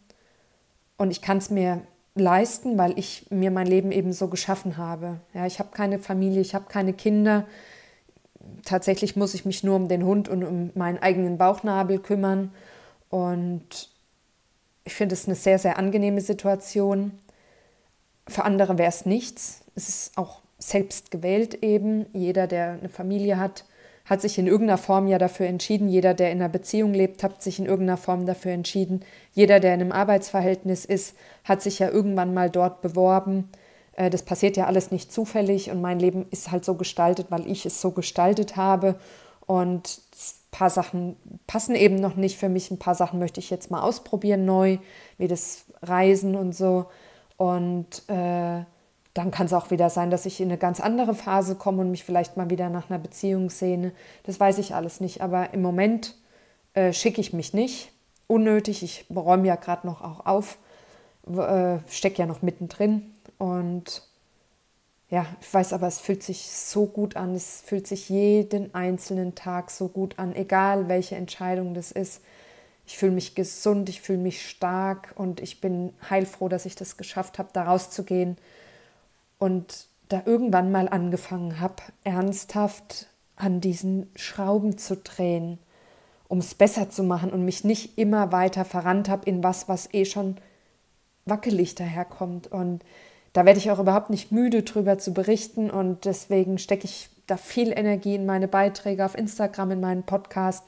und 0.97 1.11
ich 1.11 1.21
kann 1.21 1.38
es 1.38 1.49
mir 1.49 1.82
leisten, 2.15 2.78
weil 2.78 2.97
ich 2.97 3.28
mir 3.30 3.51
mein 3.51 3.67
Leben 3.67 3.91
eben 3.91 4.13
so 4.13 4.28
geschaffen 4.28 4.78
habe. 4.78 5.19
Ja, 5.34 5.45
ich 5.45 5.59
habe 5.59 5.69
keine 5.71 5.99
Familie, 5.99 6.41
ich 6.41 6.55
habe 6.55 6.65
keine 6.67 6.93
Kinder. 6.93 7.45
Tatsächlich 8.65 9.15
muss 9.15 9.34
ich 9.34 9.45
mich 9.45 9.63
nur 9.63 9.76
um 9.76 9.88
den 9.88 10.03
Hund 10.03 10.30
und 10.30 10.43
um 10.43 10.71
meinen 10.76 10.99
eigenen 10.99 11.38
Bauchnabel 11.38 11.99
kümmern. 11.99 12.53
Und 13.09 13.89
ich 14.84 14.93
finde 14.93 15.13
es 15.13 15.26
eine 15.26 15.36
sehr, 15.36 15.59
sehr 15.59 15.78
angenehme 15.78 16.21
Situation. 16.21 17.17
Für 18.28 18.43
andere 18.43 18.78
wäre 18.78 18.89
es 18.89 19.05
nichts. 19.05 19.61
Es 19.76 19.89
ist 19.89 20.17
auch 20.17 20.41
selbst 20.59 21.11
gewählt 21.11 21.63
eben. 21.63 22.05
Jeder, 22.13 22.47
der 22.47 22.74
eine 22.74 22.89
Familie 22.89 23.38
hat, 23.39 23.65
hat 24.06 24.22
sich 24.22 24.38
in 24.38 24.47
irgendeiner 24.47 24.78
Form 24.78 25.08
ja 25.08 25.18
dafür 25.18 25.47
entschieden. 25.47 25.88
Jeder, 25.88 26.14
der 26.14 26.32
in 26.32 26.41
einer 26.41 26.49
Beziehung 26.49 26.93
lebt, 26.93 27.24
hat 27.24 27.41
sich 27.41 27.60
in 27.60 27.66
irgendeiner 27.66 27.97
Form 27.97 28.26
dafür 28.26 28.51
entschieden. 28.51 29.06
Jeder, 29.34 29.60
der 29.60 29.74
in 29.74 29.82
einem 29.82 29.91
Arbeitsverhältnis 29.93 30.84
ist, 30.84 31.16
hat 31.45 31.62
sich 31.62 31.80
ja 31.80 31.89
irgendwann 31.89 32.34
mal 32.34 32.49
dort 32.49 32.82
beworben. 32.82 33.49
Äh, 33.95 34.10
das 34.10 34.24
passiert 34.24 34.58
ja 34.58 34.66
alles 34.66 34.91
nicht 34.91 35.12
zufällig 35.12 35.72
und 35.72 35.82
mein 35.82 35.99
Leben 35.99 36.26
ist 36.32 36.51
halt 36.51 36.66
so 36.66 36.76
gestaltet, 36.76 37.28
weil 37.30 37.49
ich 37.49 37.66
es 37.66 37.80
so 37.80 37.91
gestaltet 37.91 38.58
habe. 38.58 38.95
Und 39.45 40.01
ein 40.12 40.51
paar 40.51 40.70
Sachen 40.70 41.16
passen 41.47 41.76
eben 41.76 41.95
noch 41.95 42.16
nicht 42.16 42.38
für 42.38 42.49
mich. 42.49 42.72
Ein 42.72 42.80
paar 42.80 42.95
Sachen 42.95 43.20
möchte 43.20 43.39
ich 43.39 43.49
jetzt 43.49 43.72
mal 43.72 43.82
ausprobieren 43.82 44.45
neu, 44.45 44.80
wie 45.18 45.28
das 45.28 45.66
Reisen 45.82 46.36
und 46.36 46.54
so. 46.54 46.88
Und 47.38 48.04
äh, 48.10 48.64
dann 49.14 49.30
kann 49.30 49.45
es 49.45 49.53
auch 49.53 49.70
wieder 49.70 49.89
sein, 49.89 50.09
dass 50.09 50.26
ich 50.26 50.41
in 50.41 50.49
eine 50.49 50.57
ganz 50.57 50.80
andere 50.80 51.14
Phase 51.14 51.55
komme 51.55 51.82
und 51.82 51.91
mich 51.91 52.03
vielleicht 52.03 52.36
mal 52.36 52.49
wieder 52.49 52.70
nach 52.70 52.89
einer 52.89 52.99
Beziehung 52.99 53.49
sehne. 53.49 53.91
Das 54.24 54.39
weiß 54.39 54.57
ich 54.57 54.74
alles 54.74 54.99
nicht. 54.99 55.22
Aber 55.22 55.53
im 55.53 55.61
Moment 55.61 56.16
äh, 56.74 56.93
schicke 56.93 57.22
ich 57.22 57.32
mich 57.32 57.53
nicht. 57.53 57.91
Unnötig. 58.26 58.82
Ich 58.82 59.05
räume 59.14 59.47
ja 59.47 59.55
gerade 59.55 59.86
noch 59.86 60.01
auch 60.01 60.26
auf. 60.26 60.57
Äh, 61.28 61.78
stecke 61.88 62.20
ja 62.20 62.26
noch 62.26 62.41
mittendrin. 62.41 63.14
Und 63.38 64.01
ja, 65.09 65.28
ich 65.41 65.53
weiß 65.53 65.74
aber, 65.74 65.86
es 65.86 65.99
fühlt 65.99 66.24
sich 66.24 66.49
so 66.49 66.88
gut 66.88 67.16
an. 67.16 67.36
Es 67.36 67.61
fühlt 67.64 67.86
sich 67.86 68.09
jeden 68.09 68.74
einzelnen 68.74 69.36
Tag 69.36 69.70
so 69.70 69.89
gut 69.89 70.18
an, 70.18 70.36
egal 70.36 70.88
welche 70.88 71.16
Entscheidung 71.18 71.76
das 71.76 71.91
ist. 71.91 72.24
Ich 72.88 72.97
fühle 72.97 73.11
mich 73.11 73.36
gesund, 73.36 73.89
ich 73.89 74.01
fühle 74.01 74.18
mich 74.18 74.49
stark 74.49 75.14
und 75.16 75.39
ich 75.39 75.61
bin 75.61 75.93
heilfroh, 76.09 76.49
dass 76.49 76.66
ich 76.66 76.76
das 76.76 76.97
geschafft 76.97 77.38
habe, 77.38 77.49
da 77.53 77.64
rauszugehen 77.64 78.38
und 79.44 79.88
da 80.08 80.22
irgendwann 80.26 80.72
mal 80.72 80.88
angefangen 80.88 81.60
habe, 81.60 81.84
ernsthaft 82.06 83.08
an 83.36 83.60
diesen 83.60 84.10
Schrauben 84.16 84.78
zu 84.78 84.96
drehen, 84.96 85.60
um 86.30 86.38
es 86.38 86.56
besser 86.56 86.89
zu 86.89 87.04
machen 87.04 87.30
und 87.30 87.44
mich 87.44 87.66
nicht 87.66 87.98
immer 87.98 88.32
weiter 88.32 88.64
verrannt 88.64 89.10
habe 89.10 89.30
in 89.30 89.44
was, 89.44 89.68
was 89.68 89.94
eh 89.94 90.06
schon 90.06 90.38
wackelig 91.26 91.76
daherkommt. 91.76 92.48
Und 92.48 92.86
da 93.34 93.44
werde 93.44 93.60
ich 93.60 93.70
auch 93.70 93.80
überhaupt 93.80 94.10
nicht 94.10 94.32
müde 94.32 94.64
drüber 94.64 94.98
zu 94.98 95.14
berichten 95.14 95.70
und 95.70 96.06
deswegen 96.06 96.58
stecke 96.58 96.86
ich 96.86 97.10
da 97.28 97.36
viel 97.36 97.78
Energie 97.78 98.16
in 98.16 98.26
meine 98.26 98.48
Beiträge 98.48 99.04
auf 99.04 99.18
Instagram, 99.18 99.72
in 99.72 99.82
meinen 99.82 100.04
Podcast. 100.04 100.64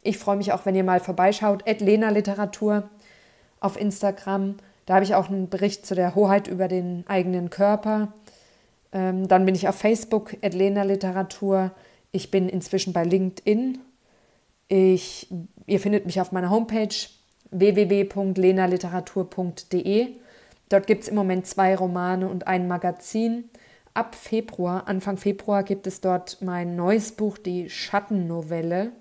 Ich 0.00 0.16
freue 0.16 0.38
mich 0.38 0.54
auch, 0.54 0.64
wenn 0.64 0.76
ihr 0.76 0.84
mal 0.84 1.00
vorbeischaut, 1.00 1.62
Lena 1.78 2.08
Literatur 2.08 2.88
auf 3.60 3.78
Instagram. 3.78 4.56
Da 4.86 4.94
habe 4.94 5.04
ich 5.04 5.14
auch 5.14 5.28
einen 5.28 5.48
Bericht 5.48 5.86
zu 5.86 5.94
der 5.94 6.14
Hoheit 6.14 6.48
über 6.48 6.68
den 6.68 7.04
eigenen 7.06 7.50
Körper. 7.50 8.12
Ähm, 8.92 9.28
dann 9.28 9.44
bin 9.46 9.54
ich 9.54 9.68
auf 9.68 9.76
Facebook, 9.76 10.36
Edlena 10.42 10.82
Literatur. 10.82 11.70
Ich 12.12 12.30
bin 12.30 12.48
inzwischen 12.48 12.92
bei 12.92 13.04
LinkedIn. 13.04 13.78
Ich, 14.68 15.28
ihr 15.66 15.80
findet 15.80 16.06
mich 16.06 16.20
auf 16.20 16.32
meiner 16.32 16.50
Homepage 16.50 16.94
www.lenaliteratur.de. 17.50 20.08
Dort 20.68 20.86
gibt 20.86 21.02
es 21.02 21.08
im 21.08 21.14
Moment 21.14 21.46
zwei 21.46 21.76
Romane 21.76 22.28
und 22.28 22.46
ein 22.46 22.68
Magazin. 22.68 23.44
Ab 23.94 24.14
Februar, 24.14 24.88
Anfang 24.88 25.16
Februar, 25.16 25.62
gibt 25.62 25.86
es 25.86 26.00
dort 26.00 26.38
mein 26.40 26.74
neues 26.74 27.12
Buch, 27.12 27.38
die 27.38 27.70
Schattennovelle. 27.70 28.92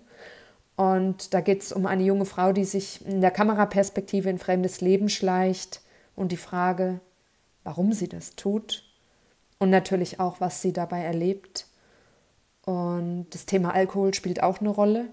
Und 0.76 1.34
da 1.34 1.42
geht 1.42 1.62
es 1.62 1.72
um 1.72 1.86
eine 1.86 2.04
junge 2.04 2.26
Frau, 2.26 2.52
die 2.52 2.66
sich 2.66 3.06
in 3.06 3.22
der 3.22 3.32
Kameraperspektive 3.32 4.30
in 4.30 4.40
fremdes 4.40 4.82
Leben 4.82 5.10
schleicht 5.10 5.82
und 6.16 6.32
die 6.32 6.38
Frage, 6.38 7.00
warum 7.64 7.94
sie 7.94 8.08
das 8.08 8.36
tut 8.36 8.84
und 9.60 9.70
natürlich 9.70 10.20
auch, 10.20 10.42
was 10.42 10.62
sie 10.62 10.74
dabei 10.74 11.02
erlebt. 11.02 11.68
Und 12.66 13.28
das 13.32 13.46
Thema 13.46 13.74
Alkohol 13.74 14.14
spielt 14.14 14.42
auch 14.42 14.60
eine 14.60 14.70
Rolle, 14.70 15.10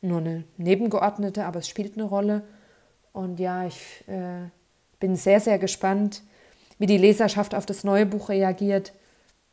nur 0.00 0.18
eine 0.18 0.44
nebengeordnete, 0.58 1.44
aber 1.44 1.58
es 1.58 1.68
spielt 1.68 1.94
eine 1.94 2.04
Rolle. 2.04 2.44
Und 3.12 3.40
ja, 3.40 3.66
ich 3.66 4.04
äh, 4.06 4.48
bin 5.00 5.16
sehr, 5.16 5.40
sehr 5.40 5.58
gespannt, 5.58 6.22
wie 6.78 6.86
die 6.86 6.98
Leserschaft 6.98 7.54
auf 7.54 7.66
das 7.66 7.82
neue 7.82 8.06
Buch 8.06 8.28
reagiert. 8.28 8.92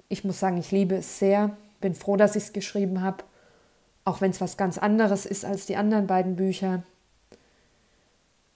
Ich 0.07 0.23
muss 0.23 0.39
sagen, 0.39 0.57
ich 0.57 0.71
liebe 0.71 0.95
es 0.95 1.17
sehr, 1.17 1.57
bin 1.81 1.95
froh, 1.95 2.15
dass 2.15 2.35
ich 2.35 2.43
es 2.43 2.53
geschrieben 2.53 3.01
habe 3.01 3.23
auch 4.05 4.21
wenn 4.21 4.31
es 4.31 4.39
was 4.39 4.55
ganz 4.55 4.77
anderes 4.77 5.25
ist 5.25 5.43
als 5.43 5.65
die 5.65 5.75
anderen 5.75 6.07
beiden 6.07 6.35
Bücher. 6.37 6.83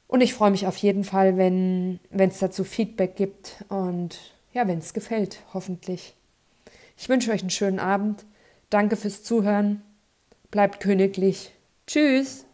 Und 0.07 0.21
ich 0.21 0.33
freue 0.33 0.51
mich 0.51 0.65
auf 0.65 0.77
jeden 0.77 1.03
Fall, 1.03 1.37
wenn 1.37 1.99
es 2.11 2.39
dazu 2.39 2.63
Feedback 2.63 3.15
gibt 3.15 3.63
und 3.67 4.17
ja, 4.53 4.67
wenn 4.67 4.79
es 4.79 4.93
gefällt, 4.93 5.39
hoffentlich. 5.53 6.15
Ich 6.97 7.09
wünsche 7.09 7.31
euch 7.31 7.41
einen 7.41 7.49
schönen 7.49 7.79
Abend. 7.79 8.25
Danke 8.69 8.95
fürs 8.95 9.23
Zuhören. 9.23 9.81
Bleibt 10.51 10.79
königlich. 10.79 11.51
Tschüss. 11.85 12.45